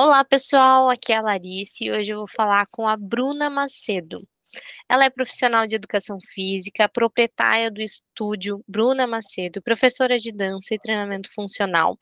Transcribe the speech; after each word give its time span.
Olá, 0.00 0.24
pessoal. 0.24 0.88
Aqui 0.88 1.12
é 1.12 1.16
a 1.16 1.20
Larice 1.20 1.86
e 1.86 1.90
hoje 1.90 2.12
eu 2.12 2.18
vou 2.18 2.28
falar 2.28 2.68
com 2.70 2.86
a 2.86 2.96
Bruna 2.96 3.50
Macedo. 3.50 4.22
Ela 4.88 5.06
é 5.06 5.10
profissional 5.10 5.66
de 5.66 5.74
educação 5.74 6.20
física, 6.34 6.88
proprietária 6.88 7.68
do 7.68 7.80
estúdio 7.80 8.62
Bruna 8.68 9.08
Macedo, 9.08 9.60
professora 9.60 10.16
de 10.16 10.30
dança 10.30 10.72
e 10.72 10.78
treinamento 10.78 11.28
funcional. 11.34 11.98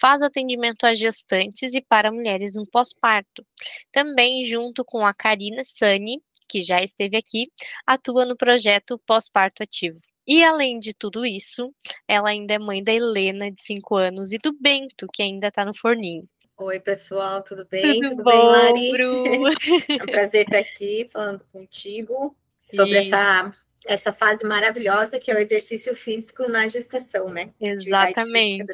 Faz 0.00 0.22
atendimento 0.22 0.86
a 0.86 0.94
gestantes 0.94 1.74
e 1.74 1.82
para 1.82 2.10
mulheres 2.10 2.54
no 2.54 2.66
pós-parto. 2.66 3.46
Também, 3.92 4.42
junto 4.44 4.82
com 4.82 5.04
a 5.04 5.12
Karina 5.12 5.62
Sani, 5.64 6.22
que 6.48 6.62
já 6.62 6.80
esteve 6.82 7.18
aqui, 7.18 7.50
atua 7.86 8.24
no 8.24 8.38
projeto 8.38 8.98
Pós-Parto 9.06 9.62
Ativo. 9.62 9.98
E 10.26 10.42
além 10.42 10.78
de 10.78 10.94
tudo 10.94 11.26
isso, 11.26 11.70
ela 12.08 12.30
ainda 12.30 12.54
é 12.54 12.58
mãe 12.58 12.82
da 12.82 12.94
Helena, 12.94 13.50
de 13.50 13.60
5 13.60 13.96
anos, 13.96 14.32
e 14.32 14.38
do 14.38 14.56
Bento, 14.58 15.06
que 15.12 15.22
ainda 15.22 15.48
está 15.48 15.62
no 15.66 15.76
forninho. 15.76 16.26
Oi, 16.56 16.78
pessoal, 16.78 17.42
tudo 17.42 17.66
bem? 17.68 17.82
Tudo, 17.82 18.10
tudo 18.10 18.22
bom, 18.22 18.30
bem, 18.30 18.46
Lari? 18.46 18.92
Bru? 18.92 19.24
É 19.98 20.02
um 20.02 20.06
prazer 20.06 20.42
estar 20.42 20.58
aqui 20.58 21.08
falando 21.10 21.44
contigo 21.52 22.36
sobre 22.60 22.98
essa, 22.98 23.52
essa 23.84 24.12
fase 24.12 24.46
maravilhosa 24.46 25.18
que 25.18 25.32
é 25.32 25.34
o 25.34 25.40
exercício 25.40 25.94
físico 25.96 26.48
na 26.48 26.68
gestação, 26.68 27.28
né? 27.28 27.52
Exatamente. 27.60 28.66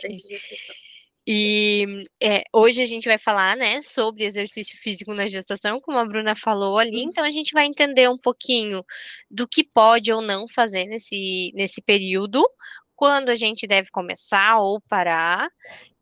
E 1.27 2.02
é, 2.23 2.42
hoje 2.52 2.82
a 2.82 2.87
gente 2.87 3.09
vai 3.09 3.16
falar, 3.16 3.56
né, 3.56 3.80
sobre 3.80 4.24
exercício 4.24 4.76
físico 4.76 5.15
na 5.15 5.26
gestação, 5.26 5.80
como 5.80 5.96
a 5.96 6.04
Bruna 6.04 6.34
falou 6.34 6.76
ali. 6.76 7.02
Uhum. 7.02 7.09
Então 7.09 7.24
a 7.24 7.30
gente 7.30 7.52
vai 7.52 7.65
entender 7.65 8.10
um 8.10 8.18
pouquinho 8.18 8.84
do 9.30 9.48
que 9.48 9.65
pode 9.65 10.12
ou 10.12 10.20
não 10.20 10.46
fazer 10.46 10.84
nesse, 10.84 11.51
nesse 11.54 11.80
período, 11.80 12.46
quando 12.95 13.30
a 13.30 13.37
gente 13.37 13.66
deve 13.66 13.90
começar 13.90 14.59
ou 14.59 14.78
parar, 14.82 15.48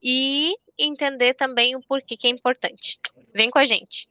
e 0.03 0.55
entender 0.79 1.35
também 1.35 1.77
o 1.77 1.81
porquê 1.81 2.17
que 2.17 2.27
é 2.27 2.31
importante. 2.31 2.99
Vem 3.35 3.51
com 3.51 3.59
a 3.59 3.65
gente. 3.65 4.09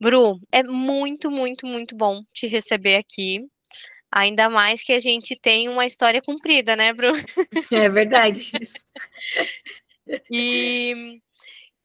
Bru, 0.00 0.40
é 0.52 0.62
muito, 0.62 1.30
muito, 1.30 1.66
muito 1.66 1.96
bom 1.96 2.22
te 2.32 2.46
receber 2.46 2.96
aqui. 2.96 3.40
Ainda 4.10 4.48
mais 4.48 4.82
que 4.82 4.92
a 4.92 5.00
gente 5.00 5.38
tem 5.38 5.68
uma 5.68 5.84
história 5.84 6.22
comprida, 6.22 6.74
né, 6.76 6.92
Bru? 6.92 7.12
É 7.70 7.88
verdade. 7.88 8.50
E, 10.30 11.20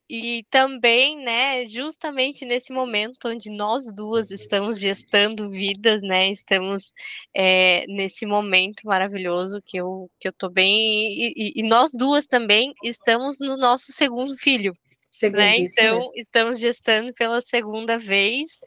e 0.09 0.43
também, 0.49 1.17
né, 1.23 1.65
justamente 1.65 2.45
nesse 2.45 2.73
momento 2.73 3.27
onde 3.27 3.49
nós 3.49 3.85
duas 3.95 4.31
estamos 4.31 4.79
gestando 4.79 5.49
vidas, 5.49 6.01
né, 6.01 6.29
estamos 6.29 6.91
é, 7.33 7.85
nesse 7.87 8.25
momento 8.25 8.81
maravilhoso 8.85 9.61
que 9.65 9.77
eu, 9.77 10.09
que 10.19 10.27
eu 10.27 10.33
tô 10.33 10.49
bem, 10.49 11.13
e, 11.13 11.53
e- 11.55 11.63
nós 11.63 11.91
duas 11.93 12.27
também 12.27 12.73
estamos 12.83 13.39
no 13.39 13.57
nosso 13.57 13.91
segundo 13.91 14.35
filho, 14.37 14.75
Segundo 15.11 15.37
né, 15.37 15.57
então 15.57 16.11
estamos 16.15 16.59
gestando 16.59 17.13
pela 17.13 17.39
segunda 17.39 17.97
vez, 17.97 18.59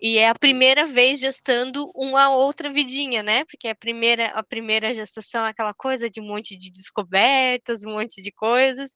e 0.00 0.18
é 0.18 0.28
a 0.28 0.34
primeira 0.34 0.84
vez 0.84 1.20
gestando 1.20 1.90
uma 1.94 2.28
outra 2.30 2.70
vidinha, 2.70 3.22
né, 3.22 3.44
porque 3.46 3.68
a 3.68 3.74
primeira, 3.74 4.26
a 4.26 4.42
primeira 4.42 4.92
gestação 4.92 5.46
é 5.46 5.50
aquela 5.50 5.72
coisa 5.72 6.10
de 6.10 6.20
um 6.20 6.26
monte 6.26 6.56
de 6.56 6.70
descobertas, 6.70 7.82
um 7.82 7.92
monte 7.92 8.20
de 8.20 8.30
coisas, 8.30 8.92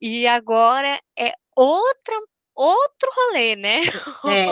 e 0.00 0.26
agora 0.26 1.00
é 1.18 1.32
outra 1.56 2.16
outro 2.54 3.10
rolê, 3.16 3.56
né? 3.56 3.80
É, 4.24 4.46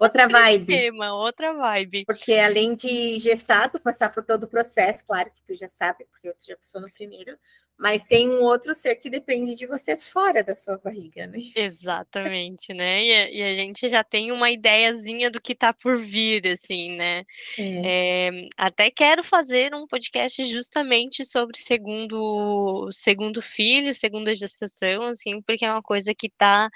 outra 0.00 0.26
vibe. 0.28 0.72
esquema, 0.72 1.14
outra 1.14 1.52
vibe. 1.52 2.04
Porque 2.06 2.32
além 2.34 2.74
de 2.74 3.18
gestar, 3.18 3.70
tu 3.70 3.78
passar 3.78 4.12
por 4.12 4.24
todo 4.24 4.44
o 4.44 4.48
processo, 4.48 5.04
claro 5.04 5.30
que 5.30 5.42
tu 5.42 5.54
já 5.54 5.68
sabe, 5.68 6.06
porque 6.06 6.32
tu 6.32 6.46
já 6.46 6.56
passou 6.56 6.80
no 6.80 6.90
primeiro, 6.90 7.38
mas 7.78 8.02
tem 8.04 8.28
um 8.28 8.42
outro 8.42 8.74
ser 8.74 8.96
que 8.96 9.10
depende 9.10 9.54
de 9.54 9.66
você 9.66 9.96
fora 9.96 10.42
da 10.42 10.54
sua 10.54 10.78
barriga, 10.78 11.26
né? 11.26 11.38
Exatamente, 11.54 12.72
né? 12.72 13.04
E 13.04 13.12
a, 13.12 13.30
e 13.30 13.42
a 13.42 13.54
gente 13.54 13.88
já 13.88 14.02
tem 14.02 14.32
uma 14.32 14.50
ideiazinha 14.50 15.30
do 15.30 15.40
que 15.40 15.54
tá 15.54 15.72
por 15.74 15.98
vir, 15.98 16.46
assim, 16.48 16.96
né? 16.96 17.24
É. 17.58 18.28
É, 18.28 18.30
até 18.56 18.90
quero 18.90 19.22
fazer 19.22 19.74
um 19.74 19.86
podcast 19.86 20.44
justamente 20.46 21.24
sobre 21.24 21.58
segundo 21.58 22.88
segundo 22.90 23.42
filho, 23.42 23.94
segunda 23.94 24.34
gestação, 24.34 25.02
assim, 25.02 25.42
porque 25.42 25.64
é 25.64 25.70
uma 25.70 25.82
coisa 25.82 26.14
que 26.14 26.30
tá 26.30 26.70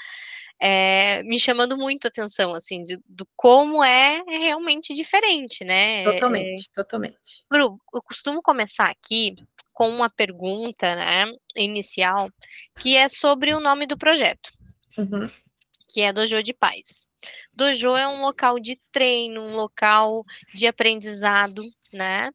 é, 0.60 1.22
me 1.22 1.38
chamando 1.41 1.76
muito 1.78 2.04
a 2.04 2.08
atenção, 2.08 2.53
assim, 2.53 2.84
de- 2.84 3.00
do 3.06 3.26
como 3.34 3.82
é 3.82 4.22
realmente 4.28 4.94
diferente, 4.94 5.64
né? 5.64 6.03
É, 6.03 6.04
Totalmente, 6.04 6.70
totalmente. 6.72 7.16
Bru, 7.50 7.78
eu 7.94 8.03
costumo 8.03 8.42
começar 8.42 8.91
aqui 8.91 9.34
com 9.72 9.88
uma 9.88 10.10
pergunta, 10.10 10.94
né, 10.94 11.32
inicial, 11.56 12.31
que 12.78 12.97
é 12.97 13.08
sobre 13.08 13.54
o 13.54 13.60
nome 13.60 13.86
do 13.86 13.97
projeto, 13.97 14.50
Uhum. 14.98 15.22
que 15.88 16.03
é 16.03 16.12
Dojo 16.12 16.42
de 16.42 16.53
Paz. 16.53 17.06
Dojo 17.53 17.97
é 17.97 18.06
um 18.09 18.22
local 18.22 18.59
de 18.59 18.80
treino, 18.91 19.42
um 19.42 19.54
local 19.54 20.25
de 20.54 20.66
aprendizado, 20.66 21.62
né? 21.92 22.30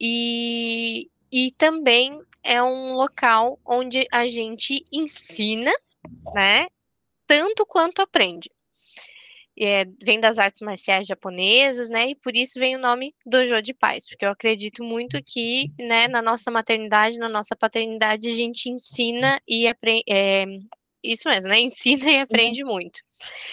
E, 0.00 1.08
e 1.30 1.52
também 1.52 2.20
é 2.42 2.62
um 2.62 2.92
local 2.92 3.58
onde 3.64 4.06
a 4.10 4.26
gente 4.26 4.84
ensina, 4.92 5.72
né? 6.34 6.66
Tanto 7.26 7.64
quanto 7.64 8.02
aprende. 8.02 8.50
É, 9.64 9.84
vem 10.02 10.18
das 10.18 10.38
artes 10.38 10.60
marciais 10.60 11.06
japonesas, 11.06 11.88
né? 11.88 12.10
E 12.10 12.14
por 12.16 12.34
isso 12.34 12.58
vem 12.58 12.74
o 12.74 12.80
nome 12.80 13.14
Dojo 13.24 13.62
de 13.62 13.72
Paz, 13.72 14.06
porque 14.08 14.24
eu 14.24 14.30
acredito 14.30 14.82
muito 14.82 15.22
que, 15.24 15.70
né, 15.78 16.08
na 16.08 16.20
nossa 16.20 16.50
maternidade, 16.50 17.16
na 17.16 17.28
nossa 17.28 17.54
paternidade, 17.54 18.28
a 18.28 18.32
gente 18.32 18.68
ensina 18.68 19.40
e 19.46 19.68
aprende. 19.68 20.04
isso 21.02 21.28
mesmo, 21.28 21.48
né? 21.48 21.60
Ensina 21.62 22.10
e 22.10 22.20
aprende 22.20 22.64
muito. 22.64 23.00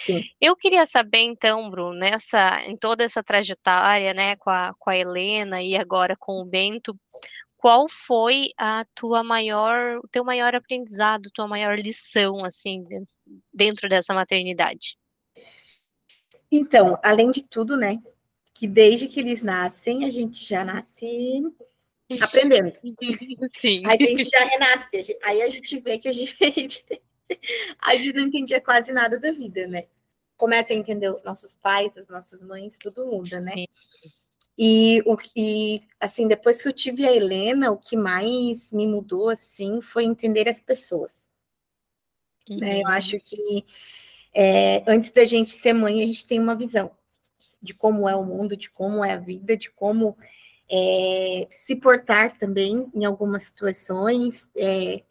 Sim. 0.04 0.24
Eu 0.40 0.56
queria 0.56 0.84
saber, 0.84 1.20
então, 1.20 1.70
Bruno, 1.70 1.94
nessa, 1.98 2.60
em 2.66 2.76
toda 2.76 3.04
essa 3.04 3.22
trajetória, 3.22 4.12
né, 4.12 4.34
com 4.36 4.50
a, 4.50 4.74
com 4.78 4.90
a 4.90 4.96
Helena 4.96 5.62
e 5.62 5.76
agora 5.76 6.16
com 6.18 6.40
o 6.40 6.44
Bento, 6.44 6.98
qual 7.56 7.86
foi 7.88 8.48
a 8.56 8.86
tua 8.94 9.22
maior, 9.22 9.98
o 9.98 10.08
teu 10.08 10.24
maior 10.24 10.54
aprendizado, 10.54 11.30
tua 11.32 11.46
maior 11.46 11.78
lição, 11.78 12.42
assim, 12.44 12.82
de- 12.84 13.04
dentro 13.52 13.88
dessa 13.88 14.14
maternidade? 14.14 14.96
Então, 16.50 16.98
além 17.02 17.30
de 17.30 17.42
tudo, 17.44 17.76
né? 17.76 18.02
Que 18.54 18.66
desde 18.66 19.06
que 19.08 19.20
eles 19.20 19.42
nascem, 19.42 20.04
a 20.04 20.10
gente 20.10 20.44
já 20.44 20.64
nasce 20.64 21.42
aprendendo. 22.20 22.72
Sim. 23.52 23.86
A 23.86 23.96
gente 23.96 24.24
já 24.28 24.44
renasce. 24.44 25.16
Aí 25.22 25.42
a 25.42 25.48
gente 25.48 25.78
vê 25.80 25.98
que 25.98 26.08
a 26.08 26.12
gente, 26.12 26.84
a 27.80 27.96
gente 27.96 28.12
não 28.12 28.22
entendia 28.24 28.60
quase 28.60 28.92
nada 28.92 29.18
da 29.18 29.30
vida, 29.30 29.66
né? 29.66 29.86
Começa 30.36 30.72
a 30.72 30.76
entender 30.76 31.10
os 31.12 31.22
nossos 31.22 31.54
pais, 31.54 31.96
as 31.96 32.08
nossas 32.08 32.42
mães, 32.42 32.78
tudo 32.78 33.06
muda, 33.06 33.40
né? 33.42 33.54
Sim. 33.54 33.66
E 34.58 35.02
o 35.06 35.16
que, 35.16 35.82
assim, 35.98 36.28
depois 36.28 36.60
que 36.60 36.68
eu 36.68 36.72
tive 36.72 37.06
a 37.06 37.12
Helena, 37.14 37.70
o 37.70 37.78
que 37.78 37.96
mais 37.96 38.72
me 38.72 38.86
mudou, 38.86 39.30
assim, 39.30 39.80
foi 39.80 40.04
entender 40.04 40.48
as 40.48 40.60
pessoas. 40.60 41.30
né? 42.48 42.76
Eu 42.76 42.80
Uhum. 42.80 42.88
acho 42.88 43.18
que 43.20 43.64
é, 44.34 44.82
antes 44.86 45.10
da 45.10 45.24
gente 45.24 45.52
ser 45.52 45.72
mãe, 45.72 46.02
a 46.02 46.06
gente 46.06 46.26
tem 46.26 46.38
uma 46.38 46.54
visão 46.54 46.90
de 47.62 47.74
como 47.74 48.08
é 48.08 48.16
o 48.16 48.24
mundo, 48.24 48.56
de 48.56 48.70
como 48.70 49.04
é 49.04 49.12
a 49.12 49.18
vida, 49.18 49.56
de 49.56 49.70
como 49.70 50.16
é, 50.70 51.46
se 51.50 51.76
portar 51.76 52.36
também 52.38 52.90
em 52.94 53.04
algumas 53.04 53.44
situações. 53.44 54.50
É, 54.56 55.02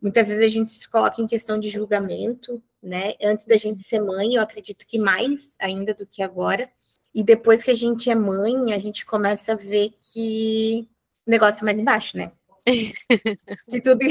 muitas 0.00 0.28
vezes 0.28 0.44
a 0.44 0.48
gente 0.48 0.72
se 0.72 0.88
coloca 0.88 1.20
em 1.20 1.26
questão 1.26 1.58
de 1.58 1.68
julgamento, 1.68 2.62
né? 2.82 3.14
Antes 3.22 3.44
da 3.44 3.56
gente 3.56 3.82
ser 3.82 4.00
mãe, 4.00 4.34
eu 4.34 4.42
acredito 4.42 4.86
que 4.86 4.98
mais 4.98 5.54
ainda 5.58 5.92
do 5.94 6.06
que 6.06 6.22
agora. 6.22 6.70
E 7.14 7.24
depois 7.24 7.62
que 7.62 7.70
a 7.70 7.74
gente 7.74 8.08
é 8.08 8.14
mãe, 8.14 8.72
a 8.72 8.78
gente 8.78 9.04
começa 9.04 9.52
a 9.52 9.56
ver 9.56 9.92
que 10.00 10.88
o 11.26 11.30
negócio 11.30 11.62
é 11.62 11.64
mais 11.64 11.78
embaixo, 11.78 12.16
né? 12.16 12.30
que 13.68 13.80
tudo 13.80 13.98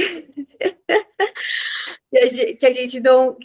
que 2.10 2.18
a 2.18 2.26
gente, 2.26 2.56
que 2.56 2.66
a 2.66 2.72
gente 2.72 3.00
não 3.00 3.38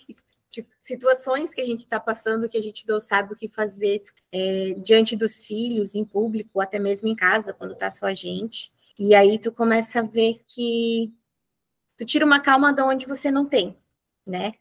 tipo, 0.55 0.71
situações 0.81 1.53
que 1.53 1.61
a 1.61 1.67
gente 1.67 1.81
está 1.81 1.99
passando 1.99 2.49
que 2.49 2.57
a 2.57 2.63
gente 2.63 2.87
não 2.87 3.01
sabe 3.01 3.33
o 3.33 3.37
que 3.37 3.49
fazer 3.49 4.01
é, 4.33 4.75
diante 4.79 5.17
dos 5.17 5.45
filhos, 5.45 5.95
em 5.95 6.05
público, 6.05 6.61
até 6.61 6.79
mesmo 6.79 7.09
em 7.09 7.15
casa, 7.17 7.53
quando 7.53 7.75
tá 7.77 7.91
só 7.91 8.07
a 8.07 8.15
gente. 8.15 8.71
E 8.99 9.15
aí 9.15 9.39
tu 9.39 9.51
começa 9.51 9.99
a 9.99 10.03
ver 10.03 10.37
que 10.47 11.13
tu 11.97 12.05
tira 12.05 12.25
uma 12.25 12.41
calma 12.41 12.73
de 12.73 12.83
onde 12.83 13.07
você 13.07 13.31
não 13.31 13.47
tem, 13.47 13.77
né? 14.27 14.53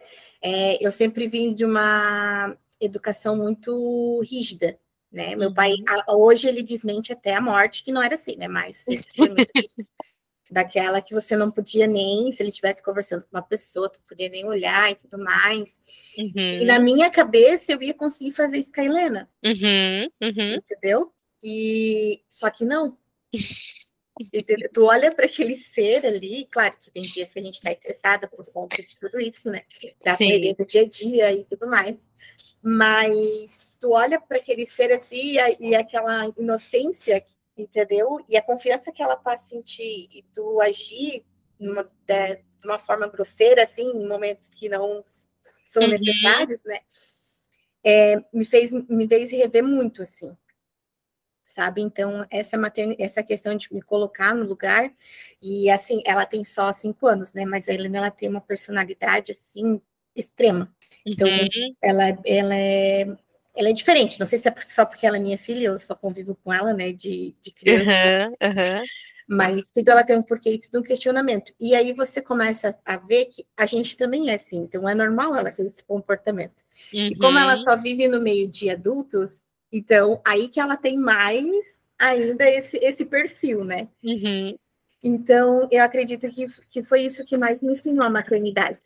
É, 0.42 0.84
eu 0.86 0.92
sempre 0.92 1.28
vim 1.28 1.54
de 1.54 1.63
uma 1.66 2.57
educação 2.81 3.36
muito 3.36 4.22
rígida, 4.28 4.80
né? 5.12 5.36
Meu 5.36 5.54
pai, 5.54 5.75
a- 5.88 6.16
hoje 6.16 6.48
ele 6.48 6.63
desmente 6.63 7.13
até 7.13 7.36
a 7.36 7.42
morte 7.42 7.84
que 7.84 7.92
não 7.92 8.01
era 8.01 8.16
assim, 8.16 8.36
né? 8.36 8.48
Mas 8.48 8.86
daquela 10.53 11.01
que 11.01 11.13
você 11.13 11.35
não 11.35 11.50
podia 11.51 11.88
nem, 11.88 12.31
se 12.31 12.41
ele 12.41 12.50
estivesse 12.50 12.81
conversando 12.83 13.23
com 13.23 13.35
uma 13.35 13.41
pessoa, 13.41 13.89
tu 13.89 14.00
podia 14.07 14.29
nem 14.29 14.45
olhar 14.45 14.91
e 14.91 14.95
tudo 14.95 15.17
mais. 15.17 15.79
E 16.17 16.21
Uhum. 16.61 16.65
na 16.65 16.79
minha 16.79 17.09
cabeça 17.09 17.71
eu 17.73 17.81
ia 17.81 17.94
conseguir 17.94 18.33
fazer 18.33 18.57
isso 18.57 18.71
com 18.71 18.79
a 18.81 18.85
Helena, 18.85 19.29
Uhum. 19.44 20.03
Uhum. 20.21 20.53
entendeu? 20.55 21.11
E 21.44 22.21
só 22.29 22.50
que 22.50 22.63
não. 22.63 22.97
Entendeu? 24.31 24.69
Tu 24.71 24.85
olha 24.85 25.11
para 25.11 25.25
aquele 25.25 25.55
ser 25.57 26.05
ali, 26.05 26.45
claro 26.51 26.77
que 26.79 26.91
tem 26.91 27.01
dias 27.01 27.27
que 27.29 27.39
a 27.39 27.41
gente 27.41 27.56
está 27.56 27.71
estressada 27.71 28.27
por 28.27 28.45
conta 28.53 28.77
de 28.79 28.95
tudo 28.99 29.19
isso, 29.19 29.49
né? 29.49 29.63
Da 30.06 30.15
correria 30.15 30.53
do 30.53 30.63
dia 30.63 30.83
a 30.83 30.88
dia 30.88 31.33
e 31.33 31.44
tudo 31.45 31.65
mais. 31.67 31.97
Mas 32.61 33.71
tu 33.81 33.91
olha 33.91 34.21
para 34.21 34.38
aquele 34.38 34.67
ser 34.67 34.91
assim 34.91 35.35
e, 35.59 35.69
e 35.71 35.75
aquela 35.75 36.27
inocência, 36.38 37.25
entendeu? 37.57 38.17
E 38.27 38.38
a 38.38 38.41
confiança 38.41 38.91
que 38.91 39.01
ela 39.01 39.15
passa 39.15 39.55
em 39.55 39.61
ti 39.61 40.07
e 40.13 40.23
tu 40.33 40.61
agir 40.61 41.25
numa, 41.59 41.83
de, 41.83 42.35
de 42.35 42.65
uma 42.65 42.79
forma 42.79 43.07
grosseira, 43.07 43.63
assim, 43.63 43.83
em 43.83 44.07
momentos 44.07 44.50
que 44.50 44.69
não 44.69 45.03
são 45.65 45.83
uhum. 45.83 45.89
necessários, 45.89 46.63
né? 46.63 46.79
É, 47.85 48.15
me 48.33 48.45
fez 48.45 48.71
me 48.71 49.07
fez 49.07 49.29
rever 49.31 49.63
muito, 49.63 50.01
assim 50.01 50.35
sabe? 51.53 51.81
Então, 51.81 52.25
essa, 52.31 52.57
matern... 52.57 52.95
essa 52.97 53.21
questão 53.21 53.56
de 53.56 53.71
me 53.71 53.81
colocar 53.81 54.33
no 54.33 54.44
lugar, 54.44 54.91
e 55.41 55.69
assim, 55.69 56.01
ela 56.06 56.25
tem 56.25 56.44
só 56.44 56.73
cinco 56.73 57.06
anos, 57.06 57.33
né? 57.33 57.45
Mas 57.45 57.69
a 57.69 57.73
Helena, 57.73 57.99
ela 57.99 58.11
tem 58.11 58.27
uma 58.27 58.41
personalidade, 58.41 59.31
assim, 59.31 59.79
extrema. 60.15 60.73
Então, 61.06 61.27
uhum. 61.27 61.75
ela, 61.81 62.17
ela, 62.25 62.56
é, 62.56 63.06
ela 63.55 63.69
é 63.69 63.73
diferente. 63.73 64.19
Não 64.19 64.25
sei 64.25 64.39
se 64.39 64.47
é 64.47 64.55
só 64.67 64.85
porque 64.85 65.05
ela 65.05 65.17
é 65.17 65.19
minha 65.19 65.38
filha, 65.38 65.67
eu 65.67 65.79
só 65.79 65.95
convivo 65.95 66.38
com 66.44 66.51
ela, 66.51 66.73
né, 66.73 66.91
de, 66.91 67.35
de 67.41 67.51
criança. 67.51 67.89
Uhum, 68.41 68.50
uhum. 68.50 68.83
Mas 69.27 69.69
tudo 69.69 69.89
ela 69.89 70.03
tem 70.03 70.17
um 70.17 70.23
porquê 70.23 70.51
e 70.51 70.59
tudo 70.59 70.79
um 70.79 70.83
questionamento. 70.83 71.53
E 71.59 71.73
aí 71.75 71.94
você 71.94 72.21
começa 72.21 72.77
a 72.85 72.97
ver 72.97 73.25
que 73.25 73.45
a 73.55 73.65
gente 73.65 73.95
também 73.95 74.29
é 74.29 74.35
assim. 74.35 74.57
Então, 74.57 74.88
é 74.88 74.94
normal 74.94 75.35
ela 75.35 75.51
ter 75.51 75.65
esse 75.65 75.83
comportamento. 75.83 76.63
E 76.91 77.15
como 77.15 77.39
ela 77.39 77.55
uhum. 77.55 77.63
só 77.63 77.77
vive 77.77 78.07
no 78.07 78.21
meio 78.21 78.47
de 78.47 78.69
adultos, 78.69 79.47
então, 79.71 80.21
aí 80.25 80.49
que 80.49 80.59
ela 80.59 80.75
tem 80.75 80.97
mais 80.97 81.81
ainda 81.97 82.49
esse, 82.49 82.77
esse 82.77 83.06
perfil, 83.06 83.63
né? 83.63 83.88
Uhum. 84.03 84.56
Então, 85.01 85.67
eu 85.71 85.83
acredito 85.83 86.29
que, 86.29 86.45
que 86.69 86.83
foi 86.83 87.01
isso 87.01 87.25
que 87.25 87.38
mais 87.38 87.61
me 87.61 87.71
ensinou 87.71 88.06
a 88.06 88.09
maternidade. 88.09 88.77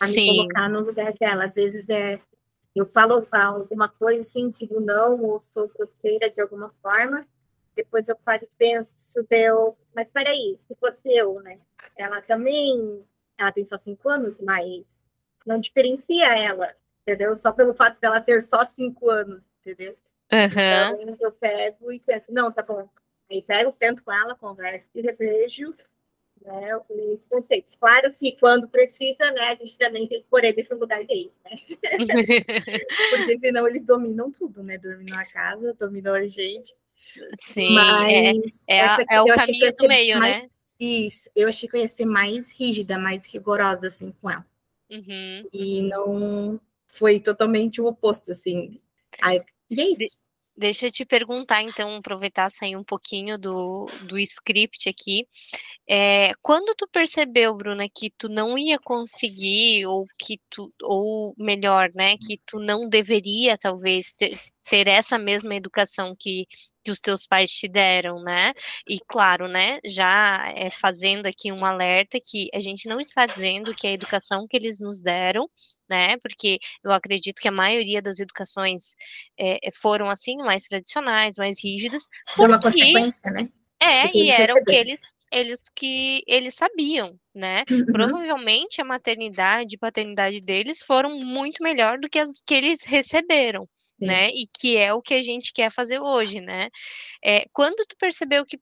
A 0.00 0.06
Sim. 0.06 0.12
me 0.12 0.36
colocar 0.36 0.68
no 0.68 0.80
lugar 0.80 1.12
dela. 1.18 1.46
Às 1.46 1.54
vezes 1.54 1.88
é, 1.88 2.18
eu 2.78 2.86
falo 2.86 3.26
alguma 3.32 3.88
coisa 3.88 4.20
assim, 4.20 4.50
digo 4.50 4.80
não, 4.80 5.22
ou 5.22 5.40
sou 5.40 5.68
grosseira 5.68 6.30
de 6.30 6.40
alguma 6.40 6.72
forma. 6.82 7.26
Depois 7.74 8.08
eu 8.08 8.16
paro 8.16 8.44
e 8.44 8.48
penso, 8.58 9.24
eu, 9.30 9.76
mas 9.94 10.08
peraí, 10.08 10.58
se 10.66 10.74
fosse 10.74 10.98
eu, 11.04 11.40
né? 11.40 11.58
Ela 11.96 12.20
também, 12.22 13.04
ela 13.36 13.52
tem 13.52 13.64
só 13.64 13.78
cinco 13.78 14.08
anos, 14.08 14.36
mas 14.40 15.04
não 15.46 15.60
diferencia 15.60 16.36
ela, 16.36 16.74
entendeu? 17.02 17.36
Só 17.36 17.52
pelo 17.52 17.74
fato 17.74 18.00
dela 18.00 18.20
ter 18.20 18.42
só 18.42 18.64
cinco 18.64 19.08
anos, 19.10 19.44
entendeu? 19.60 19.96
Uhum. 20.32 21.02
Então, 21.02 21.16
eu 21.20 21.32
pego 21.32 21.92
e 21.92 22.00
penso, 22.00 22.26
não, 22.30 22.50
tá 22.50 22.62
bom. 22.62 22.88
Aí 23.30 23.42
pego, 23.42 23.72
sento 23.72 24.02
com 24.02 24.12
ela, 24.12 24.34
converso 24.34 24.90
e 24.94 25.00
revejo 25.00 25.74
né, 26.44 26.76
os 27.16 27.26
conceitos. 27.26 27.76
Claro 27.76 28.12
que 28.14 28.32
quando 28.38 28.68
precisa, 28.68 29.30
né, 29.32 29.50
a 29.50 29.54
gente 29.54 29.76
também 29.78 30.06
tem 30.06 30.20
que 30.20 30.26
pôr 30.28 30.44
eles 30.44 30.68
no 30.68 30.78
lugar 30.78 31.04
deles, 31.04 31.32
né? 31.44 31.56
Porque 33.10 33.38
senão 33.38 33.66
eles 33.66 33.84
dominam 33.84 34.30
tudo, 34.30 34.62
né? 34.62 34.78
Dominam 34.78 35.18
a 35.18 35.24
casa, 35.24 35.74
dominam 35.74 36.14
a 36.14 36.26
gente. 36.26 36.74
Sim, 37.46 37.74
Mas 37.74 38.62
é, 38.68 38.78
é, 38.78 39.04
é 39.12 39.22
o 39.22 39.26
caminho 39.26 39.76
do 39.76 39.88
meio, 39.88 40.18
mais, 40.18 40.42
né? 40.42 40.50
Isso, 40.78 41.30
eu 41.34 41.48
achei 41.48 41.68
que 41.68 41.76
eu 41.76 41.80
ia 41.80 41.88
ser 41.88 42.04
mais 42.04 42.50
rígida, 42.52 42.98
mais 42.98 43.26
rigorosa, 43.26 43.88
assim, 43.88 44.12
com 44.20 44.30
ela. 44.30 44.46
Uhum. 44.90 45.44
E 45.52 45.82
não 45.82 46.60
foi 46.86 47.20
totalmente 47.20 47.80
o 47.80 47.86
oposto, 47.86 48.32
assim. 48.32 48.80
Aí, 49.20 49.42
e 49.70 49.80
é 49.80 49.84
isso. 49.84 50.16
De, 50.58 50.68
deixa 50.68 50.86
eu 50.86 50.90
te 50.90 51.04
perguntar, 51.04 51.62
então, 51.62 51.96
aproveitar 51.96 52.50
sair 52.50 52.76
um 52.76 52.84
pouquinho 52.84 53.38
do, 53.38 53.86
do 54.02 54.18
script 54.18 54.88
aqui. 54.88 55.26
É, 55.88 56.32
quando 56.42 56.74
tu 56.76 56.86
percebeu, 56.88 57.54
Bruna, 57.54 57.86
que 57.88 58.10
tu 58.18 58.28
não 58.28 58.58
ia 58.58 58.78
conseguir, 58.78 59.86
ou 59.86 60.06
que 60.18 60.40
tu, 60.50 60.72
ou 60.82 61.34
melhor, 61.38 61.90
né, 61.94 62.16
que 62.18 62.40
tu 62.44 62.58
não 62.58 62.88
deveria, 62.88 63.56
talvez, 63.56 64.12
ter, 64.12 64.30
ter 64.68 64.86
essa 64.88 65.18
mesma 65.18 65.54
educação 65.54 66.14
que, 66.18 66.46
que 66.88 66.90
os 66.90 67.00
teus 67.00 67.26
pais 67.26 67.50
te 67.50 67.68
deram, 67.68 68.22
né? 68.22 68.54
E 68.88 68.98
claro, 69.06 69.46
né, 69.46 69.78
já 69.84 70.50
é, 70.56 70.70
fazendo 70.70 71.26
aqui 71.26 71.52
um 71.52 71.64
alerta 71.64 72.18
que 72.18 72.48
a 72.54 72.60
gente 72.60 72.88
não 72.88 72.98
está 72.98 73.26
dizendo 73.26 73.74
que 73.74 73.86
a 73.86 73.92
educação 73.92 74.46
que 74.48 74.56
eles 74.56 74.80
nos 74.80 75.00
deram, 75.00 75.48
né? 75.88 76.16
Porque 76.18 76.58
eu 76.82 76.90
acredito 76.90 77.40
que 77.40 77.48
a 77.48 77.52
maioria 77.52 78.00
das 78.00 78.18
educações 78.18 78.94
é, 79.38 79.58
foram 79.74 80.06
assim, 80.08 80.38
mais 80.38 80.62
tradicionais, 80.62 81.36
mais 81.36 81.62
rígidas. 81.62 82.08
Foi 82.28 82.46
uma 82.46 82.60
consequência, 82.60 83.30
né? 83.30 83.48
É, 83.80 84.10
e 84.16 84.30
era 84.30 84.54
o 84.54 84.64
que 84.64 84.74
eles, 84.74 84.98
eles 85.30 85.62
que 85.74 86.22
eles 86.26 86.54
sabiam, 86.54 87.16
né? 87.34 87.64
Uhum. 87.70 87.84
Provavelmente 87.86 88.80
a 88.80 88.84
maternidade 88.84 89.74
e 89.74 89.78
paternidade 89.78 90.40
deles 90.40 90.82
foram 90.82 91.18
muito 91.20 91.62
melhor 91.62 91.98
do 91.98 92.08
que 92.08 92.18
as 92.18 92.40
que 92.44 92.54
eles 92.54 92.82
receberam 92.82 93.68
né? 94.00 94.28
E 94.30 94.46
que 94.46 94.76
é 94.76 94.92
o 94.92 95.02
que 95.02 95.14
a 95.14 95.22
gente 95.22 95.52
quer 95.52 95.70
fazer 95.70 96.00
hoje, 96.00 96.40
né? 96.40 96.68
É, 97.24 97.46
quando 97.52 97.84
tu 97.86 97.96
percebeu 97.98 98.44
que 98.44 98.58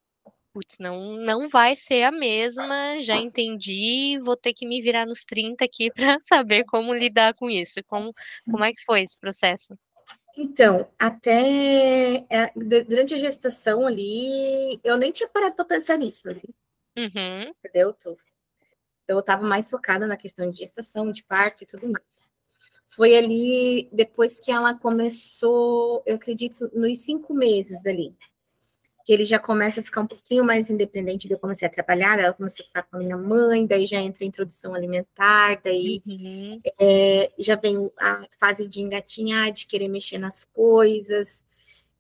putz, 0.57 0.79
não, 0.81 1.19
não 1.19 1.49
vai 1.51 1.77
ser 1.77 2.05
a 2.05 2.11
mesma, 2.11 2.99
já 3.03 3.15
entendi, 3.17 4.19
vou 4.25 4.35
ter 4.35 4.55
que 4.55 4.67
me 4.67 4.81
virar 4.81 5.05
nos 5.05 5.23
30 5.23 5.63
aqui 5.67 5.91
para 6.17 6.19
saber 6.21 6.65
como 6.65 6.95
lidar 6.95 7.35
com 7.35 7.51
isso. 7.51 7.75
Como, 7.87 8.11
como 8.51 8.65
é 8.65 8.73
que 8.73 8.83
foi 8.85 9.03
esse 9.03 9.19
processo? 9.19 9.79
Então, 10.35 10.91
até 10.99 12.25
é, 12.31 12.53
durante 12.87 13.15
a 13.15 13.19
gestação 13.19 13.87
ali, 13.87 14.81
eu 14.83 14.97
nem 14.97 15.13
tinha 15.13 15.29
parado 15.29 15.55
para 15.55 15.65
pensar 15.65 15.99
nisso 15.99 16.29
ali. 16.29 16.43
Uhum. 16.97 17.53
Entendeu? 17.59 17.95
Então, 17.99 18.17
eu 19.09 19.19
estava 19.19 19.47
mais 19.47 19.71
focada 19.71 20.07
na 20.07 20.17
questão 20.17 20.51
de 20.51 20.59
gestação, 20.59 21.13
de 21.13 21.23
parto 21.23 21.65
e 21.65 21.67
tudo 21.67 21.87
mais 21.89 22.36
foi 22.97 23.15
ali 23.15 23.91
depois 23.93 24.41
que 24.41 24.51
ela 24.51 24.73
começou, 24.73 26.03
eu 26.07 26.17
acredito, 26.17 26.71
nos 26.73 26.99
cinco 27.01 27.35
meses 27.35 27.85
ali, 27.85 28.17
que 29.05 29.13
ele 29.13 29.27
já 29.27 29.39
começa 29.39 29.81
a 29.81 29.85
ficar 29.85 30.01
um 30.01 30.07
pouquinho 30.07 30.43
mais 30.43 30.71
independente. 30.71 31.31
Eu 31.31 31.39
comecei 31.39 31.69
a 31.69 31.71
trabalhar, 31.71 32.19
ela 32.19 32.33
começou 32.33 32.65
a 32.65 32.67
ficar 32.69 32.83
com 32.85 32.97
a 32.97 32.99
minha 32.99 33.19
mãe, 33.19 33.67
daí 33.67 33.85
já 33.85 34.01
entra 34.01 34.25
a 34.25 34.27
introdução 34.27 34.75
alimentar, 34.75 35.61
daí 35.63 36.03
uhum. 36.07 36.59
é, 36.81 37.31
já 37.39 37.55
vem 37.55 37.91
a 38.01 38.27
fase 38.41 38.67
de 38.67 38.81
engatinhar, 38.81 39.53
de 39.53 39.67
querer 39.67 39.91
mexer 39.91 40.17
nas 40.17 40.43
coisas. 40.43 41.45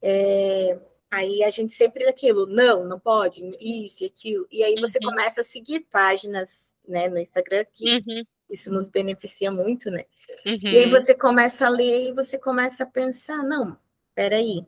É, 0.00 0.78
aí 1.10 1.44
a 1.44 1.50
gente 1.50 1.74
sempre 1.74 2.06
daquilo, 2.06 2.46
não, 2.46 2.88
não 2.88 2.98
pode, 2.98 3.42
isso 3.60 4.02
e 4.02 4.06
aquilo. 4.06 4.46
E 4.50 4.64
aí 4.64 4.76
você 4.80 4.98
uhum. 5.02 5.10
começa 5.10 5.42
a 5.42 5.44
seguir 5.44 5.80
páginas 5.90 6.74
né, 6.88 7.06
no 7.06 7.18
Instagram 7.18 7.66
que 7.74 7.96
uhum 7.96 8.24
isso 8.50 8.72
nos 8.72 8.88
beneficia 8.88 9.50
muito, 9.50 9.90
né? 9.90 10.04
Uhum. 10.44 10.58
E 10.62 10.76
aí 10.78 10.84
uhum. 10.84 10.90
você 10.90 11.14
começa 11.14 11.66
a 11.66 11.70
ler 11.70 12.08
e 12.08 12.12
você 12.12 12.38
começa 12.38 12.84
a 12.84 12.86
pensar, 12.86 13.42
não, 13.42 13.76
peraí, 14.14 14.64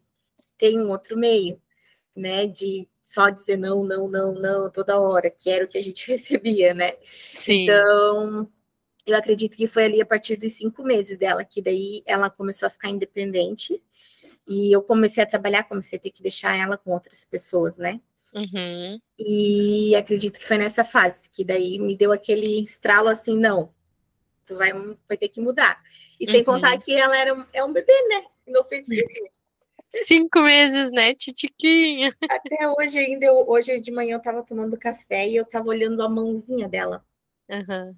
tem 0.56 0.80
um 0.80 0.90
outro 0.90 1.16
meio, 1.16 1.60
né? 2.14 2.46
De 2.46 2.88
só 3.02 3.30
dizer 3.30 3.56
não, 3.56 3.84
não, 3.84 4.08
não, 4.08 4.34
não 4.34 4.70
toda 4.70 5.00
hora, 5.00 5.30
que 5.30 5.48
era 5.48 5.64
o 5.64 5.68
que 5.68 5.78
a 5.78 5.82
gente 5.82 6.06
recebia, 6.10 6.74
né? 6.74 6.92
Sim. 7.26 7.64
Então, 7.64 8.50
eu 9.06 9.16
acredito 9.16 9.56
que 9.56 9.66
foi 9.66 9.84
ali 9.86 10.00
a 10.00 10.06
partir 10.06 10.36
dos 10.36 10.52
cinco 10.52 10.82
meses 10.82 11.16
dela, 11.16 11.44
que 11.44 11.62
daí 11.62 12.02
ela 12.04 12.28
começou 12.28 12.66
a 12.66 12.70
ficar 12.70 12.90
independente, 12.90 13.82
e 14.46 14.74
eu 14.74 14.82
comecei 14.82 15.22
a 15.22 15.26
trabalhar, 15.26 15.62
comecei 15.64 15.98
a 15.98 16.02
ter 16.02 16.10
que 16.10 16.22
deixar 16.22 16.56
ela 16.56 16.76
com 16.76 16.90
outras 16.90 17.24
pessoas, 17.24 17.78
né? 17.78 18.00
Uhum. 18.34 19.00
E 19.18 19.94
acredito 19.96 20.38
que 20.38 20.46
foi 20.46 20.58
nessa 20.58 20.84
fase, 20.84 21.28
que 21.30 21.44
daí 21.44 21.78
me 21.78 21.96
deu 21.96 22.12
aquele 22.12 22.64
estralo 22.64 23.08
assim, 23.08 23.38
não, 23.38 23.72
tu 24.44 24.56
vai, 24.56 24.72
vai 25.08 25.16
ter 25.16 25.28
que 25.28 25.40
mudar. 25.40 25.82
E 26.20 26.26
sem 26.26 26.40
uhum. 26.40 26.44
contar 26.44 26.78
que 26.78 26.94
ela 26.94 27.16
era 27.16 27.34
um, 27.34 27.44
é 27.52 27.64
um 27.64 27.72
bebê, 27.72 27.92
né? 28.08 28.24
Inofensivo. 28.46 29.08
Cinco 29.90 30.40
meses, 30.40 30.90
né, 30.90 31.14
titiquinha? 31.14 32.14
Até 32.28 32.68
hoje 32.68 32.98
ainda, 32.98 33.24
eu, 33.24 33.44
hoje 33.48 33.80
de 33.80 33.90
manhã 33.90 34.16
eu 34.16 34.22
tava 34.22 34.42
tomando 34.42 34.78
café 34.78 35.26
e 35.26 35.36
eu 35.36 35.46
tava 35.46 35.68
olhando 35.68 36.02
a 36.02 36.08
mãozinha 36.08 36.68
dela. 36.68 37.04
Uhum. 37.48 37.94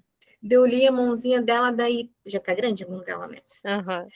Eu 0.49 0.65
li 0.65 0.87
a 0.87 0.91
mãozinha 0.91 1.41
dela, 1.41 1.71
daí 1.71 2.09
já 2.25 2.39
tá 2.39 2.53
grande 2.53 2.83
a 2.83 2.87
mão 2.87 3.01
dela, 3.03 3.27
né? 3.27 3.39
Uhum. 3.65 4.07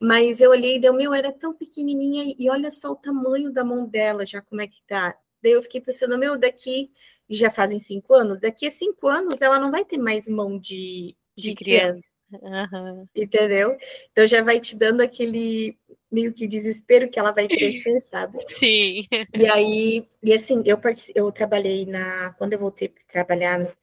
Mas 0.00 0.40
eu 0.40 0.50
olhei 0.50 0.76
e 0.76 0.80
deu, 0.80 0.94
meu, 0.94 1.12
era 1.12 1.32
tão 1.32 1.54
pequenininha 1.54 2.34
e 2.38 2.48
olha 2.48 2.70
só 2.70 2.92
o 2.92 2.96
tamanho 2.96 3.52
da 3.52 3.64
mão 3.64 3.86
dela, 3.86 4.24
já 4.24 4.40
como 4.40 4.60
é 4.60 4.66
que 4.66 4.82
tá. 4.86 5.16
Daí 5.44 5.52
eu 5.52 5.62
fiquei 5.62 5.78
pensando, 5.78 6.16
meu, 6.16 6.38
daqui 6.38 6.90
já 7.28 7.50
fazem 7.50 7.78
cinco 7.78 8.14
anos, 8.14 8.40
daqui 8.40 8.66
a 8.66 8.70
cinco 8.70 9.06
anos 9.06 9.42
ela 9.42 9.58
não 9.58 9.70
vai 9.70 9.84
ter 9.84 9.98
mais 9.98 10.26
mão 10.26 10.58
de, 10.58 11.14
de, 11.36 11.50
de 11.50 11.54
criança. 11.54 12.02
criança. 12.30 12.72
Uhum. 12.72 13.06
Entendeu? 13.14 13.76
Então 14.10 14.26
já 14.26 14.42
vai 14.42 14.58
te 14.58 14.74
dando 14.74 15.02
aquele 15.02 15.78
meio 16.10 16.32
que 16.32 16.46
desespero 16.46 17.10
que 17.10 17.18
ela 17.18 17.30
vai 17.30 17.46
crescer, 17.46 18.00
sabe? 18.08 18.38
Sim. 18.48 19.06
E 19.36 19.46
aí, 19.52 20.08
e 20.22 20.32
assim, 20.32 20.62
eu, 20.64 20.80
eu 21.14 21.30
trabalhei 21.30 21.84
na. 21.84 22.32
Quando 22.38 22.54
eu 22.54 22.58
voltei 22.58 22.88
para 22.88 23.04
trabalhar, 23.06 23.76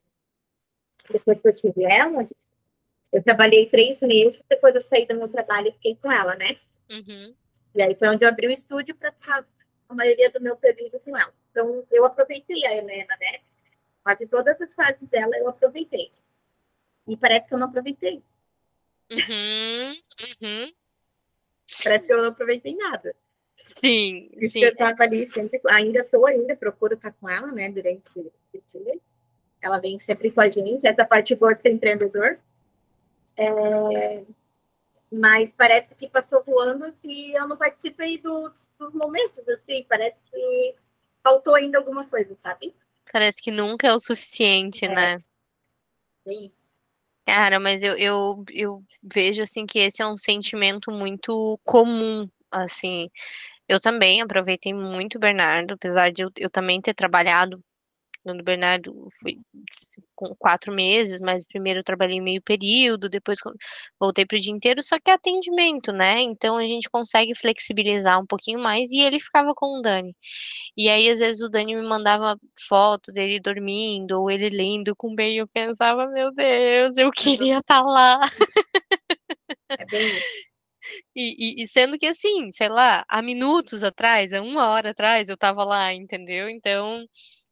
depois 1.12 1.39
que 1.39 1.48
eu 1.48 1.53
tive 1.53 1.84
ela, 1.84 2.25
eu 3.13 3.22
trabalhei 3.22 3.68
três 3.68 4.01
meses, 4.01 4.41
depois 4.50 4.74
eu 4.74 4.82
saí 4.82 5.06
do 5.06 5.15
meu 5.15 5.27
trabalho 5.27 5.68
e 5.68 5.74
fiquei 5.74 5.96
com 5.96 6.12
ela, 6.12 6.36
né? 6.36 6.58
Uhum. 6.89 7.36
E 7.75 7.82
aí 7.84 7.94
foi 7.94 8.08
onde 8.08 8.25
eu 8.25 8.30
abri 8.30 8.48
o 8.48 8.51
estúdio 8.51 8.96
para 8.96 9.12
ficar 9.12 9.46
a 9.88 9.94
maioria 9.94 10.32
do 10.32 10.41
meu 10.41 10.56
período 10.58 11.00
com 11.01 11.15
ela. 11.15 11.34
Então, 11.51 11.86
eu 11.91 12.05
aproveitei 12.05 12.65
a 12.65 12.75
Helena, 12.75 13.15
né? 13.20 13.39
Quase 14.03 14.27
todas 14.27 14.60
as 14.60 14.74
fases 14.74 15.08
dela 15.10 15.38
eu 15.38 15.48
aproveitei. 15.50 16.12
E 17.08 17.15
parece 17.17 17.48
que 17.48 17.53
eu 17.53 17.60
não 17.60 17.67
aproveitei. 17.67 18.24
Uhum, 19.12 19.91
uhum. 20.41 20.74
Parece 21.84 22.08
que 22.08 22.13
eu 22.13 22.22
não 22.22 22.29
aproveitei 22.29 22.75
nada. 22.75 23.15
Sim, 23.84 24.29
Isso 24.38 24.53
sim. 24.53 24.63
eu 24.63 24.75
tava 24.75 25.03
ali 25.03 25.27
sempre, 25.27 25.62
ainda 25.70 26.00
estou 26.00 26.25
ainda, 26.25 26.55
procuro 26.55 26.96
estar 26.96 27.12
com 27.13 27.29
ela, 27.29 27.51
né, 27.51 27.70
durante 27.70 28.20
o 28.20 28.31
dia. 28.67 29.00
Ela 29.62 29.79
vem 29.79 30.00
sempre 30.00 30.31
com 30.31 30.41
a 30.41 30.50
gente, 30.50 30.88
essa 30.88 31.05
parte 31.05 31.36
boa 31.36 31.53
de 31.53 31.62
ser 31.62 31.72
empreendedor. 31.72 32.39
É, 33.38 34.24
mas 35.12 35.53
parece 35.53 35.93
que 35.96 36.10
passou 36.10 36.43
voando 36.43 36.91
que 37.01 37.34
eu 37.34 37.48
não 37.48 37.58
participei 37.58 38.17
do, 38.17 38.51
dos 38.79 38.93
momentos, 38.93 39.48
assim, 39.50 39.86
parece 39.88 40.17
que 40.31 40.75
faltou 41.24 41.56
ainda 41.56 41.78
alguma 41.78 42.06
coisa, 42.06 42.36
sabe? 42.42 42.75
Parece 43.12 43.42
que 43.42 43.51
nunca 43.51 43.88
é 43.88 43.94
o 43.94 44.00
suficiente, 44.00 44.86
É. 44.86 44.90
né? 44.90 45.24
É 46.25 46.34
isso. 46.34 46.72
Cara, 47.25 47.60
mas 47.60 47.84
eu, 47.84 47.96
eu, 47.98 48.44
eu 48.51 48.84
vejo 49.01 49.42
assim 49.42 49.66
que 49.66 49.80
esse 49.80 50.01
é 50.01 50.08
um 50.08 50.18
sentimento 50.18 50.92
muito 50.92 51.60
comum, 51.63 52.28
assim. 52.50 53.10
Eu 53.68 53.80
também 53.80 54.22
aproveitei 54.22 54.74
muito 54.74 55.16
o 55.16 55.20
Bernardo, 55.20 55.75
apesar 55.75 56.12
de 56.12 56.24
eu, 56.24 56.32
eu 56.38 56.50
também 56.50 56.82
ter 56.82 56.94
trabalhado 56.94 57.63
no 58.24 58.44
Bernardo, 58.44 58.94
fui 59.20 59.38
com 60.16 60.36
quatro 60.36 60.72
meses, 60.74 61.20
mas 61.20 61.44
primeiro 61.46 61.80
eu 61.80 61.84
trabalhei 61.84 62.22
meio 62.22 62.42
período, 62.42 63.10
depois 63.10 63.40
voltei 64.00 64.25
para 64.25 64.38
o 64.38 64.40
dia 64.40 64.51
inteiro, 64.54 64.84
só 64.84 65.00
que 65.00 65.10
é 65.10 65.13
atendimento, 65.13 65.92
né? 65.92 66.22
Então 66.22 66.58
a 66.58 66.66
gente 66.66 66.90
consegue 66.90 67.34
flexibilizar 67.36 68.20
um 68.22 68.25
pouquinho 68.25 68.60
mais 68.60 68.92
e 68.92 69.00
ele 69.00 69.20
ficava 69.20 69.54
com 69.56 69.80
o 69.80 69.82
Dani. 69.82 70.16
E 70.78 70.90
aí, 70.90 71.10
às 71.10 71.20
vezes, 71.20 71.42
o 71.42 71.50
Dani 71.50 71.75
me 71.75 71.82
mandava 71.88 72.38
foto 72.68 73.12
dele 73.12 73.40
dormindo 73.40 74.20
ou 74.22 74.32
ele 74.32 74.50
lendo 74.50 74.96
com 74.96 75.13
bem, 75.16 75.38
eu 75.38 75.48
pensava, 75.48 76.08
meu 76.08 76.32
Deus, 76.34 76.98
eu 76.98 77.12
queria 77.12 77.60
estar 77.60 77.82
lá. 77.82 78.20
É 79.70 79.86
bem 79.86 80.08
isso. 80.08 80.20
E, 81.16 81.62
e- 81.62 81.63
e 81.63 81.68
sendo 81.68 81.98
que 81.98 82.08
assim, 82.08 82.51
sei 82.51 82.68
lá, 82.70 83.06
há 83.08 83.22
minutos 83.22 83.84
atrás, 83.84 84.34
há 84.34 84.42
uma 84.42 84.70
hora 84.70 84.92
atrás, 84.92 85.30
eu 85.30 85.38
tava 85.38 85.63
lá, 85.63 85.94
entendeu? 85.94 86.50
Então, 86.50 87.06